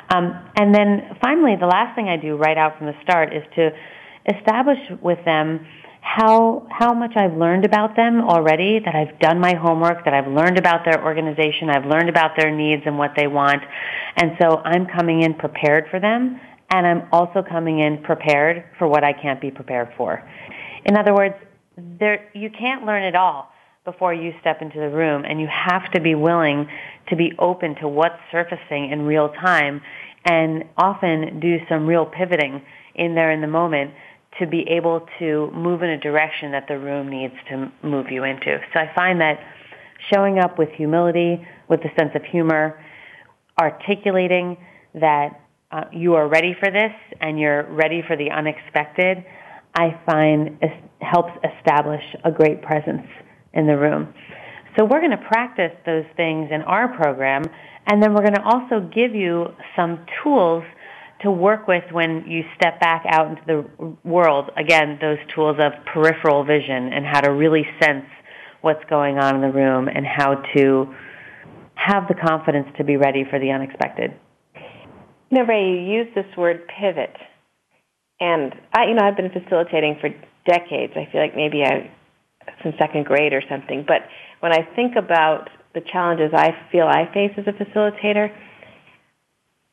Um, 0.09 0.32
and 0.55 0.73
then 0.73 1.17
finally, 1.21 1.55
the 1.59 1.65
last 1.65 1.95
thing 1.95 2.07
I 2.07 2.17
do 2.21 2.38
right 2.38 2.57
out 2.57 2.78
from 2.78 2.88
the 2.88 2.95
start 3.01 3.34
is 3.34 3.43
to 3.55 3.69
establish 4.38 4.80
with 5.01 5.19
them 5.25 5.65
how 6.15 6.65
how 6.71 6.93
much 6.93 7.15
I've 7.15 7.35
learned 7.37 7.65
about 7.65 7.95
them 7.95 8.21
already, 8.21 8.79
that 8.79 8.95
I've 8.95 9.19
done 9.19 9.39
my 9.39 9.53
homework, 9.55 10.05
that 10.05 10.13
I've 10.13 10.27
learned 10.27 10.57
about 10.57 10.85
their 10.85 11.03
organization, 11.03 11.69
I've 11.69 11.85
learned 11.85 12.09
about 12.09 12.31
their 12.37 12.49
needs 12.49 12.83
and 12.85 12.97
what 12.97 13.11
they 13.15 13.27
want. 13.27 13.61
And 14.15 14.31
so 14.39 14.57
I'm 14.63 14.85
coming 14.87 15.21
in 15.21 15.33
prepared 15.33 15.85
for 15.91 15.99
them 15.99 16.39
and 16.71 16.87
I'm 16.87 17.07
also 17.11 17.43
coming 17.47 17.79
in 17.79 18.03
prepared 18.03 18.63
for 18.79 18.87
what 18.87 19.03
I 19.03 19.13
can't 19.13 19.41
be 19.41 19.51
prepared 19.51 19.89
for. 19.97 20.23
In 20.85 20.97
other 20.97 21.13
words, 21.13 21.35
there 21.77 22.29
you 22.33 22.49
can't 22.49 22.85
learn 22.85 23.03
it 23.03 23.15
all 23.15 23.51
before 23.83 24.13
you 24.13 24.33
step 24.41 24.61
into 24.61 24.79
the 24.79 24.89
room 24.89 25.23
and 25.25 25.39
you 25.39 25.47
have 25.47 25.91
to 25.91 26.01
be 26.01 26.15
willing 26.15 26.67
to 27.09 27.15
be 27.15 27.33
open 27.37 27.75
to 27.75 27.87
what's 27.87 28.19
surfacing 28.31 28.91
in 28.91 29.01
real 29.03 29.29
time 29.29 29.81
and 30.25 30.63
often 30.77 31.39
do 31.39 31.57
some 31.69 31.85
real 31.85 32.05
pivoting 32.05 32.61
in 32.95 33.13
there 33.13 33.31
in 33.31 33.41
the 33.41 33.47
moment 33.47 33.91
to 34.39 34.47
be 34.47 34.67
able 34.69 35.07
to 35.19 35.51
move 35.51 35.82
in 35.82 35.89
a 35.89 35.97
direction 35.97 36.51
that 36.51 36.67
the 36.67 36.78
room 36.78 37.09
needs 37.09 37.34
to 37.49 37.71
move 37.84 38.11
you 38.11 38.23
into. 38.23 38.59
So 38.73 38.80
I 38.80 38.91
find 38.93 39.21
that 39.21 39.39
showing 40.13 40.39
up 40.39 40.59
with 40.59 40.69
humility, 40.69 41.45
with 41.67 41.82
a 41.82 41.93
sense 41.99 42.11
of 42.15 42.23
humor, 42.23 42.80
articulating 43.59 44.57
that 44.93 45.41
uh, 45.71 45.86
you 45.91 46.15
are 46.15 46.28
ready 46.28 46.55
for 46.59 46.71
this 46.71 46.91
and 47.19 47.39
you're 47.39 47.63
ready 47.63 48.03
for 48.07 48.15
the 48.15 48.32
unexpected, 48.32 49.25
I 49.75 49.99
find 50.05 50.57
es- 50.61 50.71
helps 51.01 51.32
establish 51.57 52.03
a 52.23 52.32
great 52.32 52.61
presence 52.61 53.07
in 53.53 53.67
the 53.67 53.78
room. 53.78 54.13
So 54.78 54.86
we're 54.86 54.99
going 54.99 55.11
to 55.11 55.25
practice 55.28 55.71
those 55.86 56.05
things 56.15 56.49
in 56.51 56.61
our 56.61 56.88
program, 56.95 57.43
and 57.88 58.01
then 58.01 58.13
we're 58.13 58.21
going 58.21 58.36
to 58.36 58.43
also 58.43 58.80
give 58.93 59.15
you 59.15 59.47
some 59.75 60.05
tools 60.23 60.63
to 61.22 61.32
work 61.32 61.68
with 61.68 61.84
when 61.91 62.26
you 62.28 62.43
step 62.55 62.80
back 62.80 63.03
out 63.09 63.28
into 63.28 63.41
the 63.47 63.97
world. 64.03 64.51
Again, 64.55 64.99
those 65.01 65.18
tools 65.34 65.57
of 65.59 65.74
peripheral 65.91 66.43
vision 66.43 66.93
and 66.93 67.05
how 67.05 67.22
to 67.22 67.32
really 67.32 67.65
sense 67.82 68.05
what's 68.61 68.84
going 68.89 69.18
on 69.18 69.36
in 69.36 69.41
the 69.41 69.51
room 69.51 69.88
and 69.88 70.05
how 70.05 70.36
to 70.55 70.93
have 71.76 72.07
the 72.07 72.15
confidence 72.15 72.68
to 72.78 72.84
be 72.84 72.97
ready 72.97 73.24
for 73.30 73.39
the 73.39 73.51
unexpected. 73.51 74.11
You 75.30 75.39
know, 75.39 75.45
Rae, 75.45 75.63
you 75.63 75.99
use 75.99 76.07
this 76.15 76.26
word 76.38 76.68
pivot. 76.68 77.15
And 78.20 78.53
I, 78.74 78.86
you 78.86 78.95
know, 78.95 79.03
I've 79.03 79.18
been 79.18 79.30
facilitating 79.30 79.97
for 80.01 80.09
decades. 80.45 80.93
I 80.95 81.11
feel 81.11 81.22
like 81.22 81.36
maybe 81.36 81.63
I, 81.63 81.91
since 82.63 82.76
second 82.80 83.05
grade 83.05 83.34
or 83.34 83.41
something. 83.49 83.86
But 83.88 84.01
when 84.39 84.51
I 84.51 84.68
think 84.76 84.95
about 84.95 85.49
the 85.74 85.82
challenges 85.91 86.32
I 86.34 86.51
feel 86.72 86.88
I 86.88 87.05
face 87.13 87.32
as 87.38 87.45
a 87.45 87.53
facilitator, 87.53 88.30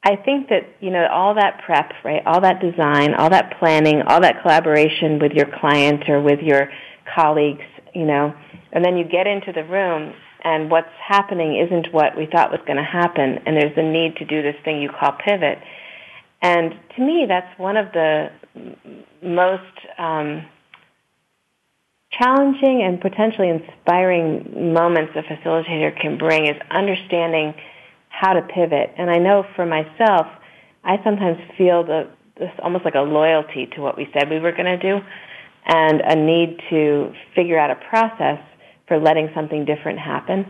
I 0.06 0.16
think 0.16 0.50
that, 0.50 0.68
you 0.80 0.90
know, 0.90 1.06
all 1.10 1.34
that 1.34 1.62
prep, 1.64 1.92
right, 2.04 2.22
all 2.26 2.42
that 2.42 2.60
design, 2.60 3.14
all 3.14 3.30
that 3.30 3.58
planning, 3.58 4.02
all 4.02 4.20
that 4.20 4.42
collaboration 4.42 5.18
with 5.18 5.32
your 5.32 5.46
client 5.46 6.08
or 6.08 6.20
with 6.20 6.40
your 6.40 6.70
colleagues, 7.14 7.64
you 7.94 8.04
know, 8.04 8.34
and 8.72 8.84
then 8.84 8.98
you 8.98 9.04
get 9.04 9.26
into 9.26 9.50
the 9.52 9.64
room 9.64 10.12
and 10.44 10.70
what's 10.70 10.92
happening 11.02 11.58
isn't 11.58 11.92
what 11.92 12.16
we 12.18 12.26
thought 12.26 12.50
was 12.50 12.60
going 12.66 12.76
to 12.76 12.84
happen, 12.84 13.38
and 13.46 13.56
there's 13.56 13.76
a 13.78 13.82
need 13.82 14.16
to 14.16 14.26
do 14.26 14.42
this 14.42 14.54
thing 14.62 14.82
you 14.82 14.90
call 14.90 15.12
pivot. 15.12 15.58
And 16.42 16.74
to 16.94 17.02
me, 17.02 17.24
that's 17.26 17.58
one 17.58 17.78
of 17.78 17.90
the 17.92 18.30
most 19.22 19.62
um, 19.96 20.44
challenging 22.12 22.82
and 22.82 23.00
potentially 23.00 23.48
inspiring 23.48 24.74
moments 24.74 25.12
a 25.16 25.22
facilitator 25.22 25.98
can 25.98 26.18
bring 26.18 26.46
is 26.46 26.56
understanding 26.70 27.54
how 28.20 28.32
to 28.32 28.42
pivot. 28.42 28.92
And 28.96 29.10
I 29.10 29.18
know 29.18 29.44
for 29.56 29.66
myself, 29.66 30.26
I 30.84 31.02
sometimes 31.02 31.38
feel 31.56 31.84
the, 31.84 32.08
this 32.38 32.50
almost 32.62 32.84
like 32.84 32.94
a 32.94 33.00
loyalty 33.00 33.66
to 33.74 33.80
what 33.80 33.96
we 33.96 34.08
said 34.12 34.30
we 34.30 34.38
were 34.38 34.52
going 34.52 34.78
to 34.78 34.78
do 34.78 35.00
and 35.66 36.00
a 36.00 36.14
need 36.14 36.60
to 36.70 37.12
figure 37.34 37.58
out 37.58 37.70
a 37.70 37.76
process 37.88 38.38
for 38.86 38.98
letting 38.98 39.30
something 39.34 39.64
different 39.64 39.98
happen. 39.98 40.44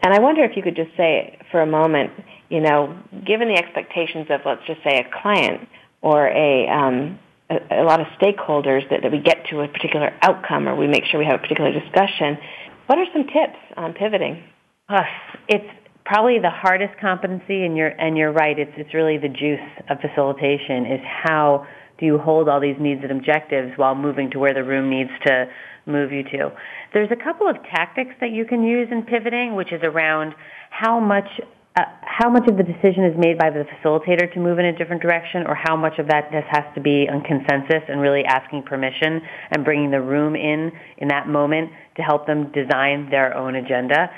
And 0.00 0.14
I 0.14 0.20
wonder 0.20 0.44
if 0.44 0.56
you 0.56 0.62
could 0.62 0.76
just 0.76 0.96
say 0.96 1.38
for 1.50 1.60
a 1.60 1.66
moment, 1.66 2.12
you 2.48 2.60
know, 2.60 2.96
given 3.26 3.48
the 3.48 3.58
expectations 3.58 4.26
of, 4.30 4.40
let's 4.46 4.64
just 4.66 4.82
say, 4.84 4.98
a 4.98 5.20
client 5.22 5.68
or 6.00 6.28
a, 6.28 6.68
um, 6.68 7.18
a, 7.50 7.82
a 7.82 7.84
lot 7.84 8.00
of 8.00 8.06
stakeholders 8.20 8.88
that, 8.90 9.02
that 9.02 9.10
we 9.10 9.18
get 9.18 9.46
to 9.50 9.60
a 9.60 9.68
particular 9.68 10.14
outcome 10.22 10.68
or 10.68 10.76
we 10.76 10.86
make 10.86 11.04
sure 11.06 11.18
we 11.18 11.26
have 11.26 11.40
a 11.40 11.42
particular 11.42 11.72
discussion, 11.72 12.38
what 12.86 12.98
are 12.98 13.06
some 13.12 13.24
tips 13.24 13.58
on 13.76 13.92
pivoting? 13.92 14.44
Uh, 14.88 15.02
it's 15.48 15.68
probably 16.08 16.38
the 16.38 16.50
hardest 16.50 16.98
competency, 17.00 17.64
and 17.64 17.76
you're 17.76 17.88
and 17.88 18.16
you're 18.16 18.32
right. 18.32 18.58
It's 18.58 18.72
it's 18.76 18.94
really 18.94 19.18
the 19.18 19.28
juice 19.28 19.68
of 19.90 19.98
facilitation. 20.00 20.86
Is 20.86 21.00
how 21.04 21.66
do 21.98 22.06
you 22.06 22.18
hold 22.18 22.48
all 22.48 22.60
these 22.60 22.76
needs 22.80 23.02
and 23.02 23.12
objectives 23.12 23.72
while 23.76 23.94
moving 23.94 24.30
to 24.30 24.38
where 24.38 24.54
the 24.54 24.64
room 24.64 24.88
needs 24.88 25.10
to 25.26 25.46
move 25.86 26.12
you 26.12 26.22
to. 26.22 26.52
There's 26.92 27.10
a 27.10 27.16
couple 27.16 27.48
of 27.48 27.56
tactics 27.74 28.14
that 28.20 28.30
you 28.30 28.44
can 28.44 28.62
use 28.62 28.88
in 28.90 29.02
pivoting, 29.02 29.56
which 29.56 29.72
is 29.72 29.82
around 29.82 30.34
how 30.70 31.00
much 31.00 31.28
uh, 31.76 31.82
how 32.02 32.30
much 32.30 32.48
of 32.48 32.56
the 32.56 32.62
decision 32.62 33.04
is 33.04 33.16
made 33.18 33.38
by 33.38 33.50
the 33.50 33.64
facilitator 33.64 34.32
to 34.32 34.40
move 34.40 34.58
in 34.58 34.66
a 34.66 34.76
different 34.76 35.02
direction, 35.02 35.46
or 35.46 35.54
how 35.54 35.76
much 35.76 35.98
of 35.98 36.08
that 36.08 36.32
has 36.32 36.64
to 36.74 36.80
be 36.80 37.06
on 37.10 37.22
consensus 37.22 37.82
and 37.88 38.00
really 38.00 38.24
asking 38.24 38.62
permission 38.62 39.20
and 39.50 39.64
bringing 39.64 39.90
the 39.90 40.00
room 40.00 40.36
in 40.36 40.72
in 40.98 41.08
that 41.08 41.28
moment 41.28 41.70
to 41.96 42.02
help 42.02 42.26
them 42.26 42.50
design 42.52 43.08
their 43.10 43.36
own 43.36 43.56
agenda. 43.56 44.10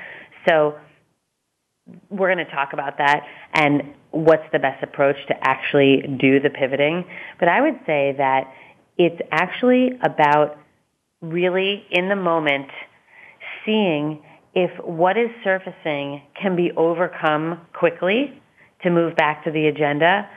So 0.49 0.75
we're 2.09 2.33
going 2.33 2.45
to 2.45 2.51
talk 2.53 2.73
about 2.73 2.99
that 2.99 3.25
and 3.55 3.83
what's 4.11 4.45
the 4.53 4.59
best 4.59 4.83
approach 4.83 5.17
to 5.29 5.35
actually 5.43 6.03
do 6.21 6.41
the 6.41 6.51
pivoting. 6.51 7.05
But 7.39 7.49
I 7.49 7.61
would 7.61 7.79
say 7.87 8.15
that 8.19 8.53
it's 8.99 9.21
actually 9.31 9.99
about 10.03 10.59
really 11.21 11.85
in 11.91 12.09
the 12.09 12.17
moment 12.17 12.69
seeing 13.65 14.23
if 14.55 14.71
what 14.85 15.17
is 15.17 15.29
surfacing 15.45 16.23
can 16.41 16.57
be 16.57 16.73
overcome 16.77 17.61
quickly 17.73 18.41
to 18.83 18.91
move 18.91 19.15
back 19.17 19.45
to 19.45 19.51
the 19.51 19.67
agenda 19.67 20.29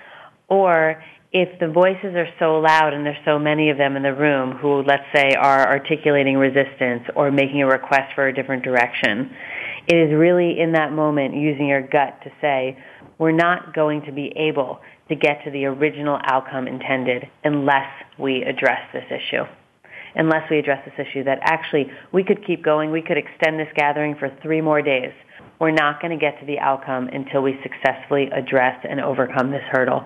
or 0.50 1.02
if 1.34 1.60
the 1.60 1.68
voices 1.68 2.16
are 2.16 2.28
so 2.38 2.60
loud 2.60 2.94
and 2.94 3.04
there's 3.04 3.18
so 3.26 3.40
many 3.40 3.72
of 3.72 3.78
them 3.78 3.96
in 3.96 4.04
the 4.04 4.14
room 4.14 4.52
who, 4.52 4.84
let's 4.84 5.04
say, 5.16 5.32
are 5.34 5.68
articulating 5.68 6.38
resistance 6.38 7.04
or 7.16 7.32
making 7.32 7.64
a 7.64 7.66
request 7.66 8.14
for 8.14 8.28
a 8.28 8.34
different 8.34 8.64
direction, 8.64 9.32
it 9.88 9.96
is 9.96 10.14
really 10.14 10.60
in 10.60 10.74
that 10.74 10.92
moment 10.92 11.36
using 11.36 11.68
your 11.68 11.82
gut 11.82 12.20
to 12.24 12.32
say, 12.42 12.78
we're 13.18 13.32
not 13.32 13.74
going 13.74 14.02
to 14.04 14.12
be 14.12 14.34
able 14.36 14.80
to 15.10 15.16
get 15.16 15.44
to 15.46 15.52
the 15.52 15.66
original 15.66 16.18
outcome 16.24 16.68
intended 16.68 17.26
unless 17.44 17.90
we 18.18 18.44
address 18.44 18.82
this 18.94 19.06
issue 19.10 19.44
unless 20.16 20.50
we 20.50 20.60
address 20.60 20.84
this 20.86 21.08
issue 21.08 21.24
that 21.24 21.40
actually 21.42 21.88
we 22.12 22.24
could 22.24 22.46
keep 22.46 22.64
going, 22.64 22.92
we 22.92 23.02
could 23.02 23.18
extend 23.18 23.60
this 23.60 23.68
gathering 23.76 24.16
for 24.16 24.30
three 24.42 24.62
more 24.62 24.82
days. 24.82 25.12
We're 25.60 25.72
not 25.72 26.02
going 26.02 26.18
to 26.18 26.22
get 26.22 26.40
to 26.40 26.46
the 26.46 26.60
outcome 26.60 27.08
until 27.08 27.42
we 27.42 27.60
successfully 27.64 28.30
address 28.32 28.86
and 28.88 29.00
overcome 29.00 29.52
this 29.52 29.64
hurdle. 29.72 30.04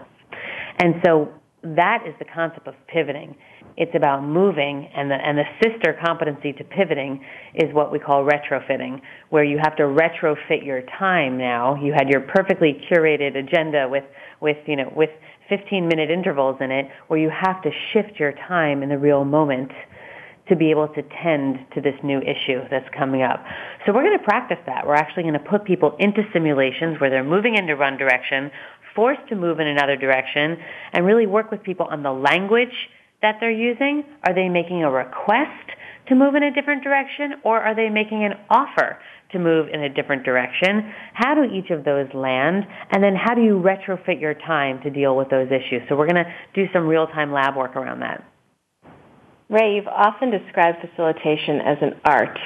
And 0.80 0.96
so 1.06 1.30
that 1.64 2.04
is 2.08 2.14
the 2.20 2.26
concept 2.26 2.68
of 2.68 2.76
pivoting. 2.88 3.36
It's 3.78 3.94
about 3.96 4.24
moving 4.24 4.90
and 4.96 5.10
the, 5.12 5.16
and 5.16 5.38
the 5.38 5.44
sister 5.62 5.98
competency 6.04 6.52
to 6.54 6.64
pivoting 6.64 7.24
is 7.54 7.72
what 7.74 7.92
we 7.92 8.00
call 8.00 8.26
retrofitting, 8.26 9.00
where 9.30 9.44
you 9.44 9.60
have 9.62 9.76
to 9.76 9.84
retrofit 9.84 10.66
your 10.66 10.82
time 10.98 11.38
now. 11.38 11.76
You 11.82 11.94
had 11.94 12.10
your 12.10 12.22
perfectly 12.22 12.82
curated 12.92 13.38
agenda 13.38 13.88
with, 13.88 14.04
with, 14.42 14.58
you 14.66 14.76
know, 14.76 14.92
with 14.96 15.12
15 15.48 15.88
minute 15.88 16.10
intervals 16.10 16.58
in 16.60 16.72
it 16.72 16.88
where 17.08 17.20
you 17.20 17.30
have 17.30 17.62
to 17.62 17.70
shift 17.94 18.20
your 18.20 18.34
time 18.48 18.82
in 18.82 18.90
the 18.90 18.98
real 18.98 19.24
moment 19.24 19.72
to 20.50 20.56
be 20.56 20.72
able 20.72 20.88
to 20.88 21.04
tend 21.22 21.60
to 21.76 21.82
this 21.82 21.96
new 22.04 22.20
issue 22.20 22.62
that's 22.72 22.88
coming 22.98 23.22
up. 23.22 23.46
So 23.86 23.94
we're 23.94 24.04
going 24.04 24.18
to 24.18 24.24
practice 24.24 24.58
that. 24.66 24.88
We're 24.88 24.96
actually 24.96 25.24
going 25.24 25.34
to 25.34 25.40
put 25.40 25.66
people 25.66 25.96
into 26.00 26.24
simulations 26.34 27.00
where 27.00 27.10
they're 27.10 27.24
moving 27.24 27.56
into 27.56 27.76
one 27.76 27.98
direction, 27.98 28.50
forced 28.96 29.28
to 29.30 29.36
move 29.36 29.60
in 29.60 29.68
another 29.68 29.96
direction, 29.98 30.58
and 30.94 31.06
really 31.06 31.28
work 31.28 31.52
with 31.52 31.62
people 31.62 31.86
on 31.86 32.02
the 32.02 32.12
language 32.12 32.90
that 33.22 33.38
they're 33.40 33.52
using. 33.52 34.04
Are 34.26 34.34
they 34.34 34.50
making 34.50 34.84
a 34.84 34.92
request 34.92 35.72
to 36.10 36.16
move 36.16 36.36
in 36.36 36.44
a 36.44 36.54
different 36.54 36.84
direction 36.84 37.36
or 37.44 37.60
are 37.60 37.76
they 37.76 37.90
making 37.90 38.24
an 38.24 38.34
offer 38.50 39.00
to 39.32 39.40
move 39.40 39.68
in 39.74 39.84
a 39.84 39.90
different 39.90 40.24
direction? 40.24 40.94
How 41.14 41.36
do 41.36 41.44
each 41.44 41.70
of 41.70 41.84
those 41.84 42.08
land? 42.14 42.64
And 42.92 43.04
then 43.04 43.16
how 43.16 43.34
do 43.34 43.42
you 43.42 43.62
retrofit 43.62 44.22
your 44.22 44.34
time 44.34 44.82
to 44.84 44.90
deal 44.90 45.16
with 45.18 45.30
those 45.30 45.48
issues? 45.48 45.82
So 45.90 45.96
we're 45.96 46.08
going 46.08 46.24
to 46.24 46.34
do 46.54 46.66
some 46.74 46.88
real-time 46.88 47.34
lab 47.34 47.56
work 47.56 47.76
around 47.76 48.02
that. 48.02 48.24
Rae, 49.50 49.76
you've 49.76 49.88
often 49.88 50.30
described 50.30 50.80
facilitation 50.82 51.62
as 51.62 51.78
an 51.82 52.00
art. 52.04 52.38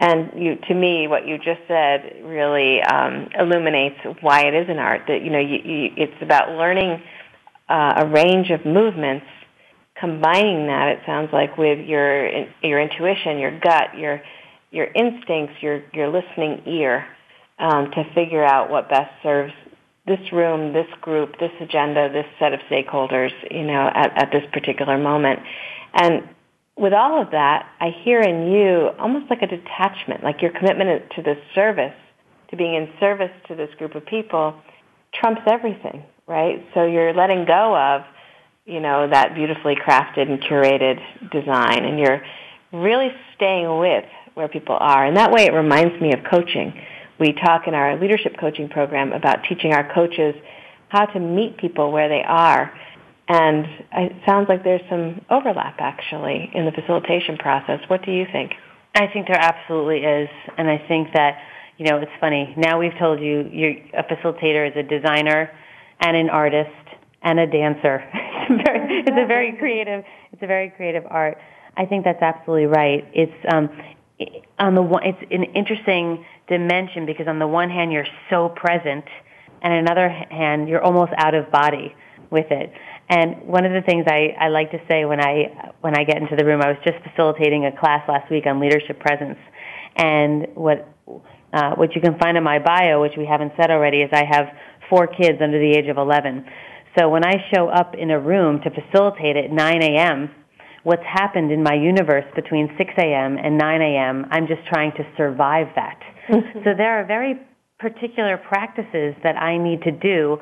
And 0.00 0.32
you, 0.36 0.56
to 0.68 0.74
me, 0.74 1.06
what 1.08 1.26
you 1.26 1.38
just 1.38 1.60
said 1.66 2.22
really 2.24 2.82
um, 2.82 3.28
illuminates 3.38 3.96
why 4.20 4.42
it 4.42 4.54
is 4.54 4.68
an 4.68 4.78
art. 4.78 5.02
That 5.08 5.22
you 5.22 5.30
know, 5.30 5.38
you, 5.38 5.58
you, 5.64 5.90
it's 5.96 6.20
about 6.20 6.50
learning 6.58 7.02
uh, 7.68 8.04
a 8.04 8.06
range 8.06 8.50
of 8.50 8.66
movements, 8.66 9.24
combining 10.04 10.66
that. 10.66 10.88
It 10.88 10.98
sounds 11.06 11.30
like 11.32 11.56
with 11.56 11.86
your 11.86 12.46
your 12.62 12.80
intuition, 12.80 13.38
your 13.38 13.58
gut, 13.58 13.96
your 13.96 14.22
your 14.70 14.86
instincts, 14.86 15.62
your 15.62 15.82
your 15.92 16.08
listening 16.08 16.62
ear, 16.66 17.06
um, 17.58 17.90
to 17.92 18.04
figure 18.14 18.44
out 18.44 18.70
what 18.70 18.88
best 18.88 19.10
serves 19.22 19.52
this 20.06 20.32
room, 20.32 20.74
this 20.74 20.88
group, 21.00 21.38
this 21.38 21.52
agenda, 21.60 22.12
this 22.12 22.26
set 22.38 22.52
of 22.52 22.60
stakeholders. 22.70 23.32
You 23.50 23.64
know, 23.64 23.90
at, 23.94 24.12
at 24.16 24.30
this 24.32 24.44
particular 24.52 24.98
moment. 24.98 25.40
And 25.94 26.28
with 26.76 26.92
all 26.92 27.22
of 27.22 27.30
that, 27.30 27.68
I 27.80 27.90
hear 28.04 28.20
in 28.20 28.50
you 28.50 28.90
almost 28.98 29.30
like 29.30 29.42
a 29.42 29.46
detachment, 29.46 30.24
like 30.24 30.42
your 30.42 30.50
commitment 30.50 31.10
to 31.16 31.22
this 31.22 31.38
service, 31.54 31.94
to 32.50 32.56
being 32.56 32.74
in 32.74 32.88
service 32.98 33.30
to 33.48 33.54
this 33.54 33.70
group 33.78 33.94
of 33.94 34.04
people, 34.04 34.56
trumps 35.14 35.42
everything, 35.46 36.02
right? 36.26 36.66
So 36.74 36.84
you're 36.84 37.14
letting 37.14 37.44
go 37.46 37.76
of, 37.76 38.02
you 38.64 38.80
know, 38.80 39.08
that 39.08 39.34
beautifully 39.34 39.74
crafted 39.76 40.30
and 40.30 40.40
curated 40.42 41.00
design, 41.30 41.84
and 41.84 41.98
you're 41.98 42.22
really 42.72 43.10
staying 43.36 43.78
with 43.78 44.04
where 44.34 44.48
people 44.48 44.76
are. 44.78 45.06
And 45.06 45.16
that 45.16 45.30
way 45.30 45.44
it 45.46 45.52
reminds 45.52 46.00
me 46.00 46.12
of 46.12 46.20
coaching. 46.28 46.72
We 47.20 47.32
talk 47.32 47.68
in 47.68 47.74
our 47.74 48.00
leadership 48.00 48.36
coaching 48.40 48.68
program 48.68 49.12
about 49.12 49.44
teaching 49.48 49.72
our 49.72 49.92
coaches 49.94 50.34
how 50.88 51.06
to 51.06 51.20
meet 51.20 51.56
people 51.56 51.92
where 51.92 52.08
they 52.08 52.22
are 52.26 52.72
and 53.28 53.66
it 53.92 54.12
sounds 54.26 54.48
like 54.48 54.64
there's 54.64 54.82
some 54.90 55.24
overlap 55.30 55.76
actually 55.78 56.50
in 56.54 56.66
the 56.66 56.72
facilitation 56.72 57.38
process. 57.38 57.80
What 57.88 58.04
do 58.04 58.12
you 58.12 58.26
think? 58.30 58.52
I 58.94 59.06
think 59.12 59.26
there 59.26 59.40
absolutely 59.40 60.04
is. 60.04 60.28
And 60.58 60.68
I 60.68 60.78
think 60.86 61.08
that, 61.14 61.38
you 61.78 61.86
know, 61.86 61.98
it's 61.98 62.12
funny. 62.20 62.54
Now 62.56 62.78
we've 62.78 62.96
told 62.98 63.20
you 63.20 63.40
a 63.94 64.02
facilitator 64.02 64.70
is 64.70 64.76
a 64.76 64.82
designer 64.82 65.50
and 66.00 66.16
an 66.16 66.28
artist 66.28 66.70
and 67.22 67.40
a 67.40 67.46
dancer. 67.46 68.04
very, 68.64 69.00
it's 69.00 69.10
a 69.10 69.26
very 69.26 69.56
creative, 69.58 70.04
it's 70.32 70.42
a 70.42 70.46
very 70.46 70.70
creative 70.70 71.04
art. 71.08 71.38
I 71.76 71.86
think 71.86 72.04
that's 72.04 72.22
absolutely 72.22 72.66
right. 72.66 73.04
It's, 73.12 73.32
um, 73.52 73.68
on 74.58 74.74
the 74.74 74.82
one, 74.82 75.02
it's 75.04 75.18
an 75.30 75.44
interesting 75.54 76.24
dimension 76.48 77.06
because 77.06 77.26
on 77.26 77.38
the 77.38 77.48
one 77.48 77.70
hand 77.70 77.92
you're 77.92 78.06
so 78.30 78.48
present 78.50 79.04
and 79.62 79.72
on 79.72 79.78
another 79.78 80.08
hand 80.08 80.68
you're 80.68 80.82
almost 80.82 81.12
out 81.16 81.34
of 81.34 81.50
body 81.50 81.94
with 82.30 82.46
it. 82.50 82.72
And 83.08 83.42
one 83.46 83.66
of 83.66 83.72
the 83.72 83.82
things 83.82 84.06
I, 84.08 84.34
I 84.38 84.48
like 84.48 84.70
to 84.70 84.80
say 84.88 85.04
when 85.04 85.20
I 85.20 85.72
when 85.80 85.96
I 85.96 86.04
get 86.04 86.16
into 86.16 86.36
the 86.36 86.44
room, 86.44 86.62
I 86.62 86.68
was 86.68 86.78
just 86.84 86.96
facilitating 87.04 87.66
a 87.66 87.72
class 87.78 88.08
last 88.08 88.30
week 88.30 88.46
on 88.46 88.60
leadership 88.60 88.98
presence, 88.98 89.38
and 89.96 90.46
what 90.54 90.88
uh, 91.52 91.74
what 91.74 91.94
you 91.94 92.00
can 92.00 92.18
find 92.18 92.38
in 92.38 92.42
my 92.42 92.58
bio, 92.58 93.02
which 93.02 93.12
we 93.16 93.26
haven't 93.26 93.52
said 93.60 93.70
already, 93.70 93.98
is 93.98 94.10
I 94.12 94.24
have 94.24 94.46
four 94.88 95.06
kids 95.06 95.38
under 95.42 95.58
the 95.58 95.76
age 95.76 95.88
of 95.88 95.98
11. 95.98 96.46
So 96.98 97.08
when 97.08 97.24
I 97.24 97.34
show 97.52 97.68
up 97.68 97.94
in 97.94 98.10
a 98.10 98.20
room 98.20 98.60
to 98.62 98.70
facilitate 98.70 99.36
at 99.36 99.50
9 99.50 99.82
a.m., 99.82 100.30
what's 100.84 101.02
happened 101.02 101.50
in 101.50 101.62
my 101.62 101.74
universe 101.74 102.24
between 102.36 102.68
6 102.78 102.90
a.m. 102.98 103.36
and 103.36 103.58
9 103.58 103.82
a.m., 103.82 104.26
I'm 104.30 104.46
just 104.46 104.66
trying 104.68 104.92
to 104.92 105.04
survive 105.16 105.68
that. 105.74 106.00
Mm-hmm. 106.28 106.58
so 106.64 106.70
there 106.76 106.98
are 106.98 107.04
very 107.04 107.38
particular 107.78 108.38
practices 108.38 109.14
that 109.22 109.36
I 109.36 109.58
need 109.58 109.82
to 109.82 109.90
do 109.90 110.38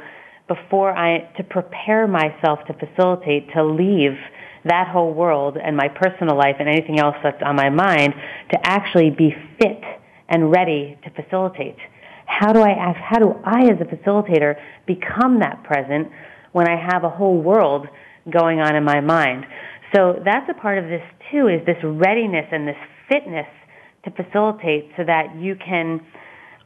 before 0.47 0.97
I, 0.97 1.31
to 1.39 1.45
prepare 1.45 2.07
myself 2.07 2.61
to 2.67 2.75
facilitate, 2.75 3.53
to 3.55 3.65
leave 3.65 4.17
that 4.65 4.89
whole 4.89 5.13
world 5.13 5.57
and 5.57 5.77
my 5.77 5.89
personal 5.89 6.37
life 6.37 6.57
and 6.61 6.69
anything 6.69 7.01
else 7.01 7.17
that's 7.23 7.43
on 7.45 7.57
my 7.57 7.71
mind 7.71 8.15
to 8.51 8.59
actually 8.63 9.11
be 9.11 9.35
fit 9.59 9.83
and 10.29 10.51
ready 10.51 10.99
to 11.05 11.11
facilitate. 11.11 11.77
How 12.27 12.53
do 12.53 12.61
I 12.61 12.71
ask, 12.71 12.99
how 12.99 13.19
do 13.19 13.35
I 13.45 13.65
as 13.65 13.81
a 13.81 13.85
facilitator 13.85 14.57
become 14.87 15.41
that 15.41 15.65
present 15.65 16.09
when 16.53 16.69
I 16.69 16.77
have 16.77 17.05
a 17.05 17.11
whole 17.11 17.41
world 17.41 17.87
going 18.31 18.61
on 18.61 18.77
in 18.77 18.85
my 18.85 19.01
mind? 19.01 19.45
So 19.95 20.21
that's 20.25 20.49
a 20.49 20.55
part 20.55 20.79
of 20.79 20.85
this 20.85 21.03
too, 21.31 21.49
is 21.49 21.65
this 21.67 21.77
readiness 21.83 22.47
and 22.51 22.67
this 22.67 22.77
fitness 23.09 23.47
to 24.05 24.11
facilitate 24.11 24.91
so 24.97 25.05
that 25.05 25.37
you 25.37 25.57
can 25.57 26.01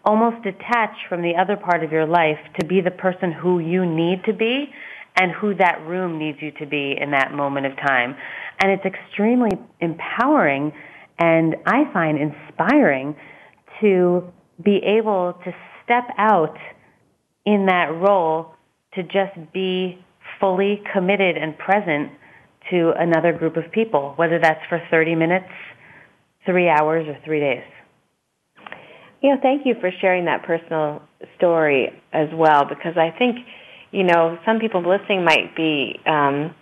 almost 0.05 0.43
detach 0.45 0.95
from 1.09 1.23
the 1.23 1.33
other 1.41 1.57
part 1.57 1.83
of 1.83 1.91
your 1.91 2.07
life 2.07 2.39
to 2.61 2.67
be 2.67 2.81
the 2.81 2.91
person 2.91 3.33
who 3.33 3.59
you 3.59 3.85
need 3.85 4.23
to 4.25 4.33
be 4.33 4.67
and 5.17 5.33
who 5.33 5.55
that 5.55 5.81
room 5.87 6.19
needs 6.19 6.39
you 6.41 6.53
to 6.53 6.67
be 6.67 6.95
in 7.01 7.11
that 7.11 7.33
moment 7.33 7.67
of 7.67 7.77
time. 7.77 8.15
And 8.61 8.71
it's 8.71 8.85
extremely 8.85 9.51
empowering 9.81 10.73
and 11.19 11.57
I 11.65 11.91
find 11.93 12.19
inspiring 12.19 13.17
to 13.81 14.33
be 14.63 14.81
able 14.85 15.35
to 15.45 15.53
step 15.83 16.05
out 16.19 16.57
in 17.45 17.67
that 17.67 17.91
role 17.95 18.56
to 18.97 19.03
just 19.03 19.53
be 19.53 19.99
fully 20.41 20.83
committed 20.93 21.37
and 21.37 21.57
present 21.57 22.11
to 22.71 22.93
another 22.99 23.33
group 23.33 23.57
of 23.57 23.71
people, 23.73 24.15
whether 24.17 24.39
that's 24.41 24.61
for 24.69 24.81
30 24.91 25.15
minutes, 25.15 25.49
three 26.45 26.69
hours, 26.69 27.07
or 27.07 27.17
three 27.25 27.41
days. 27.41 27.63
You 29.23 29.31
know, 29.35 29.41
thank 29.41 29.65
you 29.65 29.75
for 29.81 29.91
sharing 30.01 30.27
that 30.27 30.43
personal 30.45 31.03
story 31.37 31.89
as 32.13 32.29
well, 32.35 32.65
because 32.69 32.97
I 32.97 33.17
think, 33.17 33.37
you 33.93 34.03
know, 34.03 34.39
some 34.45 34.59
people 34.59 34.81
listening 34.81 35.25
might 35.25 35.57
be, 35.57 35.99
um, 36.07 36.55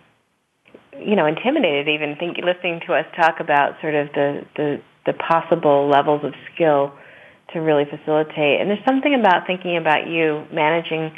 you 1.00 1.16
know, 1.16 1.26
intimidated 1.26 1.88
even 1.88 2.16
think 2.18 2.36
listening 2.38 2.80
to 2.86 2.94
us 2.94 3.06
talk 3.16 3.40
about 3.40 3.80
sort 3.80 3.94
of 3.94 4.08
the, 4.14 4.42
the 4.56 4.80
the 5.06 5.12
possible 5.12 5.88
levels 5.88 6.24
of 6.24 6.32
skill 6.54 6.92
to 7.52 7.58
really 7.60 7.84
facilitate. 7.84 8.60
And 8.60 8.70
there's 8.70 8.84
something 8.86 9.14
about 9.14 9.46
thinking 9.46 9.76
about 9.76 10.08
you 10.08 10.44
managing, 10.52 11.12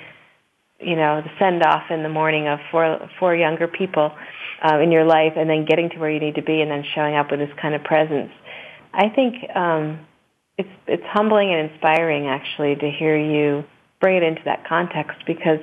you 0.81 0.97
know, 0.97 1.22
the 1.22 1.31
send 1.39 1.62
off 1.62 1.91
in 1.91 2.03
the 2.03 2.09
morning 2.09 2.49
of 2.49 2.59
four 2.70 3.09
four 3.18 3.35
younger 3.35 3.68
people 3.68 4.12
uh, 4.62 4.79
in 4.79 4.93
your 4.93 5.05
life, 5.05 5.33
and 5.37 5.49
then 5.49 5.64
getting 5.64 5.91
to 5.91 5.99
where 5.99 6.11
you 6.11 6.20
need 6.20 6.35
to 6.37 6.43
be, 6.43 6.61
and 6.61 6.70
then 6.70 6.85
showing 6.95 7.16
up 7.16 7.31
with 7.31 7.41
this 7.41 7.53
kind 7.61 7.74
of 7.74 7.83
presence. 7.85 8.31
I 8.93 9.09
think 9.09 9.35
um, 9.55 10.07
it's 10.59 10.68
it's 10.87 11.05
humbling 11.07 11.53
and 11.53 11.70
inspiring 11.70 12.29
actually 12.29 12.77
to 12.77 12.91
hear 12.91 13.16
you 13.16 13.64
bring 14.01 14.16
it 14.16 14.22
into 14.22 14.43
that 14.45 14.66
context 14.68 15.18
because 15.27 15.61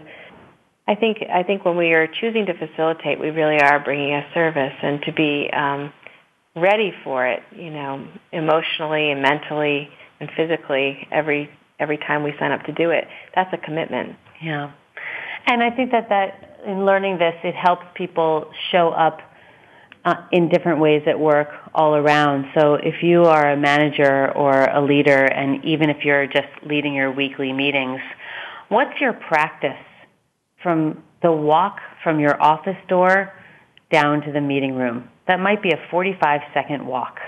I 0.88 0.96
think 0.96 1.18
I 1.34 1.44
think 1.44 1.66
when 1.66 1.78
we 1.78 1.94
are 1.94 2.08
choosing 2.08 2.46
to 2.48 2.54
facilitate, 2.54 3.20
we 3.20 3.30
really 3.30 3.60
are 3.62 3.84
bringing 3.84 4.14
a 4.14 4.26
service 4.34 4.74
and 4.82 5.02
to 5.04 5.14
be 5.14 5.50
um, 5.54 5.94
ready 6.56 6.92
for 7.04 7.26
it, 7.28 7.42
you 7.56 7.70
know, 7.70 8.08
emotionally 8.32 9.12
and 9.12 9.22
mentally 9.22 9.90
and 10.20 10.30
physically 10.36 11.08
every 11.12 11.50
every 11.80 11.98
time 11.98 12.24
we 12.24 12.34
sign 12.40 12.52
up 12.52 12.64
to 12.64 12.74
do 12.74 12.92
it. 12.92 13.06
That's 13.36 13.54
a 13.54 13.58
commitment. 13.58 14.16
Yeah, 14.42 14.72
and 15.46 15.62
I 15.62 15.70
think 15.70 15.92
that 15.92 16.10
that 16.10 16.60
in 16.66 16.86
learning 16.86 17.18
this, 17.18 17.36
it 17.44 17.56
helps 17.56 17.86
people 17.96 18.52
show 18.72 18.90
up 18.90 19.20
uh, 20.06 20.16
in 20.32 20.50
different 20.50 20.80
ways 20.80 21.04
at 21.08 21.20
work 21.20 21.50
all 21.74 21.96
around. 21.96 22.46
So 22.58 22.76
if 22.76 23.04
you 23.04 23.24
are 23.24 23.52
a 23.52 23.58
manager 23.58 24.32
or 24.32 24.66
a 24.66 24.82
leader, 24.82 25.26
and 25.26 25.64
even 25.64 25.90
if 25.90 26.04
you're 26.04 26.28
just 26.28 26.48
leading 26.66 26.94
your 26.94 27.12
weekly 27.12 27.54
meetings, 27.54 28.00
what's 28.70 29.00
your 29.00 29.14
practice 29.14 29.72
from 30.62 31.04
the 31.22 31.32
walk 31.32 31.78
from 32.04 32.20
your 32.20 32.42
office 32.42 32.78
door 32.88 33.32
down 33.92 34.22
to 34.22 34.32
the 34.32 34.42
meeting 34.42 34.76
room? 34.76 35.10
That 35.28 35.40
might 35.40 35.62
be 35.64 35.72
a 35.72 35.80
45 35.90 36.42
second 36.54 36.86
walk. 36.86 37.20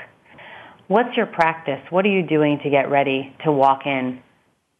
What's 0.87 1.15
your 1.17 1.25
practice? 1.25 1.79
What 1.89 2.05
are 2.05 2.09
you 2.09 2.23
doing 2.23 2.59
to 2.63 2.69
get 2.69 2.89
ready 2.89 3.35
to 3.43 3.51
walk 3.51 3.85
in 3.85 4.21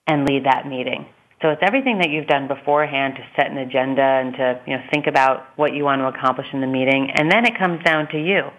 and 0.06 0.28
lead 0.28 0.46
that 0.46 0.68
meeting? 0.68 1.08
So 1.42 1.50
it's 1.50 1.62
everything 1.62 2.00
that 2.00 2.10
you've 2.10 2.28
done 2.28 2.48
beforehand 2.48 3.16
to 3.16 3.24
set 3.36 3.52
an 3.52 3.58
agenda 3.58 4.02
and 4.02 4.34
to 4.34 4.62
you 4.66 4.78
know 4.78 4.84
think 4.92 5.08
about 5.08 5.46
what 5.58 5.74
you 5.74 5.84
want 5.84 6.02
to 6.02 6.08
accomplish 6.08 6.48
in 6.54 6.62
the 6.62 6.68
meeting, 6.68 7.12
and 7.14 7.32
then 7.32 7.46
it 7.46 7.58
comes 7.58 7.84
down 7.84 8.08
to 8.12 8.18
you 8.18 8.50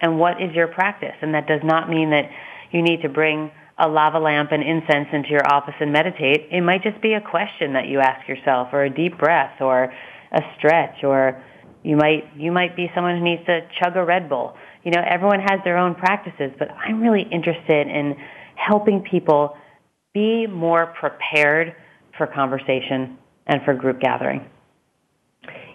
and 0.00 0.18
what 0.18 0.42
is 0.42 0.54
your 0.54 0.68
practice. 0.68 1.14
And 1.22 1.34
that 1.34 1.46
does 1.46 1.60
not 1.62 1.88
mean 1.88 2.10
that 2.10 2.30
you 2.72 2.82
need 2.82 3.02
to 3.02 3.08
bring 3.08 3.50
a 3.78 3.88
lava 3.88 4.18
lamp 4.18 4.50
and 4.52 4.62
incense 4.62 5.08
into 5.12 5.28
your 5.30 5.46
office 5.46 5.74
and 5.80 5.92
meditate. 5.92 6.48
It 6.50 6.62
might 6.62 6.82
just 6.82 7.00
be 7.02 7.12
a 7.12 7.20
question 7.20 7.74
that 7.74 7.86
you 7.86 8.00
ask 8.00 8.26
yourself, 8.28 8.68
or 8.72 8.84
a 8.84 8.90
deep 8.90 9.18
breath, 9.18 9.60
or 9.60 9.92
a 10.32 10.40
stretch, 10.56 11.04
or 11.04 11.42
you 11.82 11.96
might 11.96 12.24
you 12.36 12.50
might 12.50 12.74
be 12.74 12.90
someone 12.94 13.18
who 13.18 13.24
needs 13.24 13.44
to 13.46 13.60
chug 13.78 13.96
a 13.96 14.04
Red 14.04 14.28
Bull. 14.28 14.56
You 14.84 14.92
know, 14.92 15.02
everyone 15.06 15.40
has 15.40 15.60
their 15.64 15.76
own 15.76 15.94
practices, 15.94 16.52
but 16.58 16.68
I'm 16.70 17.00
really 17.00 17.26
interested 17.30 17.86
in 17.86 18.16
helping 18.54 19.02
people 19.02 19.56
be 20.14 20.46
more 20.46 20.86
prepared 20.98 21.74
for 22.16 22.26
conversation 22.26 23.18
and 23.46 23.60
for 23.64 23.74
group 23.74 24.00
gathering. 24.00 24.44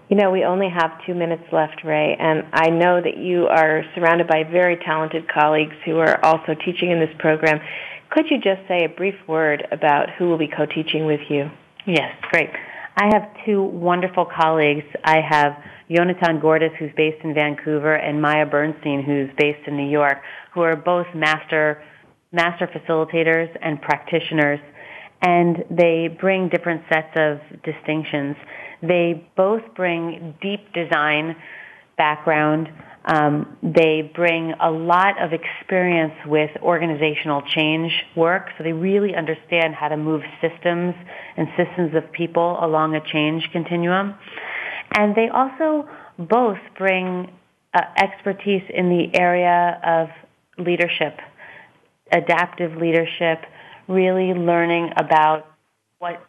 You 0.10 0.18
know, 0.18 0.30
we 0.30 0.44
only 0.44 0.68
have 0.70 0.92
two 1.06 1.16
minutes 1.16 1.44
left, 1.54 1.86
Rae, 1.86 2.18
and 2.20 2.44
I 2.52 2.70
know 2.70 3.00
that 3.02 3.18
you 3.18 3.48
are 3.48 3.84
surrounded 3.96 4.28
by 4.28 4.44
very 4.44 4.76
talented 4.76 5.30
colleagues 5.32 5.76
who 5.86 6.00
are 6.00 6.24
also 6.26 6.54
teaching 6.66 6.92
in 6.92 7.00
this 7.00 7.16
program. 7.18 7.62
Could 8.10 8.26
you 8.30 8.38
just 8.38 8.68
say 8.68 8.84
a 8.84 8.90
brief 8.90 9.16
word 9.26 9.66
about 9.72 10.10
who 10.18 10.28
will 10.28 10.38
be 10.38 10.50
co-teaching 10.50 11.06
with 11.06 11.22
you? 11.30 11.50
Yes, 11.88 12.14
great. 12.30 12.50
I 12.98 13.06
have 13.14 13.24
two 13.46 13.64
wonderful 13.64 14.26
colleagues. 14.26 14.84
I 15.06 15.22
have 15.22 15.54
Jonathan 15.90 16.42
Gordis, 16.42 16.72
who's 16.78 16.92
based 16.98 17.24
in 17.24 17.34
Vancouver, 17.34 17.96
and 17.96 18.22
Maya 18.22 18.46
Bernstein, 18.46 19.02
who's 19.04 19.30
based 19.38 19.66
in 19.66 19.78
New 19.78 19.90
York, 19.90 20.18
who 20.54 20.62
are 20.62 20.76
both 20.76 21.08
master 21.16 21.82
master 22.34 22.68
facilitators 22.68 23.50
and 23.62 23.82
practitioners, 23.82 24.60
and 25.22 25.64
they 25.70 26.16
bring 26.20 26.50
different 26.50 26.82
sets 26.92 27.16
of 27.16 27.40
distinctions. 27.64 28.36
They 28.82 29.28
both 29.38 29.62
bring 29.76 30.36
deep 30.42 30.74
design 30.74 31.36
background. 31.98 32.70
Um, 33.06 33.58
they 33.62 34.12
bring 34.16 34.54
a 34.60 34.72
lot 34.72 35.22
of 35.22 35.32
experience 35.34 36.14
with 36.26 36.52
organizational 36.62 37.42
change 37.44 37.92
work, 38.16 38.50
so 38.58 38.64
they 38.64 38.74
really 38.74 39.16
understand 39.16 39.76
how 39.76 39.88
to 39.90 39.98
move 39.98 40.22
systems 40.40 40.96
and 41.38 41.48
systems 41.58 41.96
of 41.96 42.12
people 42.12 42.58
along 42.64 42.96
a 42.96 43.02
change 43.02 43.44
continuum. 43.52 44.16
And 44.96 45.16
they 45.16 45.30
also 45.30 45.88
both 46.18 46.60
bring 46.78 47.32
uh, 47.74 47.82
expertise 47.98 48.64
in 48.70 48.90
the 48.90 49.18
area 49.18 49.80
of 49.84 50.66
leadership, 50.66 51.18
adaptive 52.12 52.76
leadership, 52.76 53.40
really 53.92 54.34
learning 54.34 54.92
about 54.98 55.46
what 56.00 56.26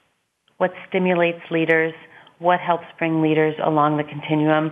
what 0.58 0.72
stimulates 0.88 1.40
leaders, 1.50 1.92
what 2.38 2.60
helps 2.60 2.84
bring 2.98 3.20
leaders 3.20 3.54
along 3.64 3.96
the 3.96 4.04
continuum. 4.04 4.70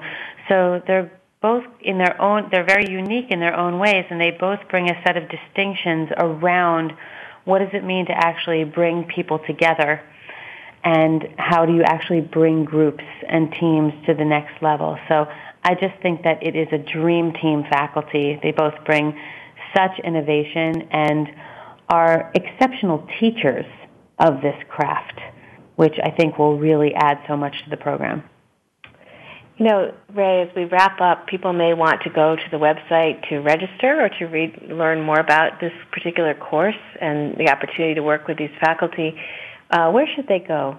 So 0.49 0.81
they're 0.87 1.11
both 1.43 1.65
in 1.81 1.99
their 1.99 2.21
own, 2.21 2.49
they're 2.53 2.67
very 2.67 2.89
unique 2.89 3.31
in 3.31 3.41
their 3.41 3.57
own 3.57 3.79
ways, 3.79 4.05
and 4.11 4.21
they 4.21 4.31
both 4.31 4.61
bring 4.71 4.89
a 4.89 5.03
set 5.05 5.17
of 5.17 5.25
distinctions 5.29 6.11
around 6.17 6.93
what 7.45 7.61
does 7.61 7.71
it 7.73 7.83
mean 7.83 8.07
to 8.07 8.13
actually 8.13 8.65
bring 8.65 9.05
people 9.05 9.41
together 9.47 10.01
and 10.85 11.27
how 11.39 11.67
do 11.67 11.75
you 11.75 11.83
actually 11.83 12.21
bring 12.21 12.65
groups 12.65 13.05
and 13.29 13.53
teams 13.59 13.93
to 14.07 14.15
the 14.15 14.25
next 14.25 14.63
level. 14.63 14.99
So 15.09 15.27
I 15.65 15.75
just 15.75 16.01
think 16.03 16.23
that 16.23 16.43
it 16.43 16.57
is 16.57 16.69
a 16.73 16.79
dream 16.79 17.33
team 17.33 17.65
faculty. 17.69 18.39
They 18.43 18.53
both 18.53 18.75
bring 18.85 19.19
such 19.75 19.99
innovation 20.05 20.89
and 20.91 21.29
are 21.91 22.31
exceptional 22.35 23.07
teachers 23.19 23.67
of 24.19 24.41
this 24.43 24.57
craft 24.69 25.21
which 25.81 25.95
I 26.05 26.11
think 26.11 26.39
will 26.39 26.59
really 26.59 26.93
add 26.95 27.21
so 27.27 27.39
much 27.39 27.55
to 27.65 27.71
the 27.71 27.79
program. 27.79 28.23
You 29.57 29.65
know, 29.65 29.95
Rae, 30.15 30.43
as 30.43 30.55
we 30.55 30.67
wrap 30.67 31.01
up, 31.01 31.27
people 31.27 31.55
may 31.55 31.73
want 31.73 32.03
to 32.03 32.11
go 32.11 32.37
to 32.37 32.43
the 32.51 32.59
website 32.59 33.27
to 33.31 33.39
register 33.39 34.05
or 34.05 34.11
to 34.19 34.27
read, 34.27 34.61
learn 34.69 35.01
more 35.01 35.19
about 35.19 35.59
this 35.59 35.73
particular 35.91 36.35
course 36.35 36.83
and 37.01 37.35
the 37.39 37.49
opportunity 37.49 37.95
to 37.95 38.03
work 38.03 38.29
with 38.29 38.37
these 38.37 38.51
faculty. 38.61 39.15
Uh, 39.71 39.91
where 39.91 40.07
should 40.15 40.29
they 40.29 40.45
go? 40.47 40.77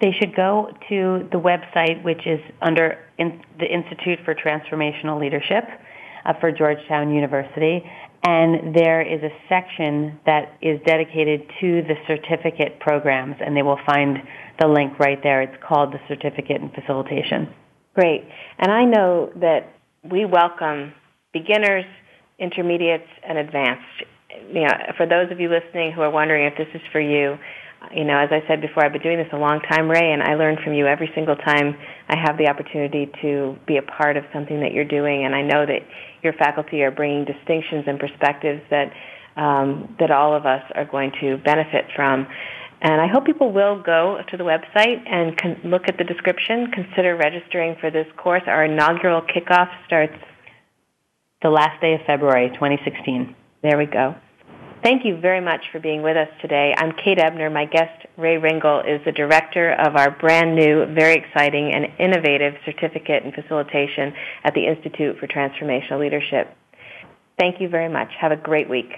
They 0.00 0.12
should 0.12 0.36
go 0.36 0.70
to 0.88 1.28
the 1.32 1.40
website, 1.40 2.04
which 2.04 2.28
is 2.28 2.38
under 2.62 2.98
in, 3.18 3.42
the 3.58 3.66
Institute 3.66 4.20
for 4.24 4.36
Transformational 4.36 5.20
Leadership 5.20 5.64
uh, 6.24 6.32
for 6.38 6.52
Georgetown 6.52 7.12
University, 7.12 7.82
and 8.26 8.74
there 8.74 9.02
is 9.02 9.22
a 9.22 9.30
section 9.48 10.18
that 10.26 10.58
is 10.60 10.80
dedicated 10.84 11.42
to 11.60 11.82
the 11.82 11.94
certificate 12.08 12.80
programs, 12.80 13.36
and 13.38 13.56
they 13.56 13.62
will 13.62 13.78
find 13.86 14.18
the 14.58 14.66
link 14.66 14.98
right 14.98 15.22
there. 15.22 15.42
It's 15.42 15.62
called 15.62 15.92
the 15.92 16.00
Certificate 16.08 16.60
in 16.60 16.70
Facilitation. 16.70 17.54
Great. 17.94 18.24
And 18.58 18.72
I 18.72 18.84
know 18.84 19.30
that 19.36 19.72
we 20.02 20.24
welcome 20.24 20.92
beginners, 21.32 21.84
intermediates, 22.40 23.08
and 23.22 23.38
advanced. 23.38 24.02
You 24.52 24.62
know, 24.62 24.74
for 24.96 25.06
those 25.06 25.30
of 25.30 25.38
you 25.38 25.48
listening 25.48 25.92
who 25.92 26.00
are 26.00 26.10
wondering 26.10 26.46
if 26.46 26.58
this 26.58 26.68
is 26.74 26.82
for 26.90 27.00
you, 27.00 27.38
you 27.94 28.04
know, 28.04 28.18
as 28.18 28.30
I 28.32 28.42
said 28.48 28.60
before, 28.60 28.84
I've 28.84 28.92
been 28.92 29.02
doing 29.02 29.18
this 29.18 29.28
a 29.32 29.38
long 29.38 29.60
time, 29.60 29.88
Rae, 29.88 30.12
and 30.12 30.22
I 30.22 30.34
learn 30.34 30.56
from 30.64 30.74
you 30.74 30.86
every 30.86 31.10
single 31.14 31.36
time 31.36 31.76
I 32.08 32.16
have 32.18 32.38
the 32.38 32.48
opportunity 32.48 33.08
to 33.22 33.56
be 33.66 33.76
a 33.76 33.82
part 33.82 34.16
of 34.16 34.24
something 34.32 34.60
that 34.60 34.72
you're 34.72 34.88
doing. 34.88 35.24
And 35.24 35.34
I 35.34 35.42
know 35.42 35.64
that 35.64 35.86
your 36.26 36.34
faculty 36.34 36.82
are 36.82 36.90
bringing 36.90 37.24
distinctions 37.24 37.84
and 37.86 37.98
perspectives 37.98 38.62
that 38.70 38.92
um, 39.36 39.94
that 40.00 40.10
all 40.10 40.34
of 40.34 40.46
us 40.46 40.62
are 40.74 40.84
going 40.84 41.12
to 41.20 41.36
benefit 41.38 41.84
from. 41.94 42.26
And 42.80 43.00
I 43.00 43.06
hope 43.06 43.24
people 43.24 43.52
will 43.52 43.82
go 43.82 44.18
to 44.30 44.36
the 44.36 44.44
website 44.44 45.00
and 45.06 45.36
con- 45.36 45.60
look 45.64 45.82
at 45.88 45.98
the 45.98 46.04
description, 46.04 46.70
consider 46.72 47.16
registering 47.16 47.76
for 47.80 47.90
this 47.90 48.06
course. 48.16 48.42
Our 48.46 48.64
inaugural 48.64 49.22
kickoff 49.22 49.68
starts 49.86 50.16
the 51.42 51.50
last 51.50 51.80
day 51.80 51.94
of 51.94 52.00
February 52.06 52.50
2016. 52.50 53.34
There 53.62 53.78
we 53.78 53.86
go. 53.86 54.14
Thank 54.82 55.04
you 55.04 55.16
very 55.16 55.40
much 55.40 55.62
for 55.72 55.80
being 55.80 56.02
with 56.02 56.16
us 56.16 56.28
today. 56.40 56.72
I'm 56.76 56.92
Kate 56.92 57.18
Ebner. 57.18 57.50
My 57.50 57.64
guest, 57.64 58.06
Rae 58.16 58.36
Ringel, 58.36 58.86
is 58.86 59.04
the 59.04 59.10
director 59.10 59.72
of 59.72 59.96
our 59.96 60.10
brand 60.10 60.54
new, 60.54 60.86
very 60.86 61.14
exciting, 61.14 61.72
and 61.74 61.86
innovative 61.98 62.54
certificate 62.64 63.24
in 63.24 63.32
facilitation 63.32 64.14
at 64.44 64.54
the 64.54 64.66
Institute 64.66 65.18
for 65.18 65.26
Transformational 65.26 65.98
Leadership. 65.98 66.56
Thank 67.38 67.60
you 67.60 67.68
very 67.68 67.88
much. 67.88 68.08
Have 68.20 68.32
a 68.32 68.36
great 68.36 68.70
week. 68.70 68.92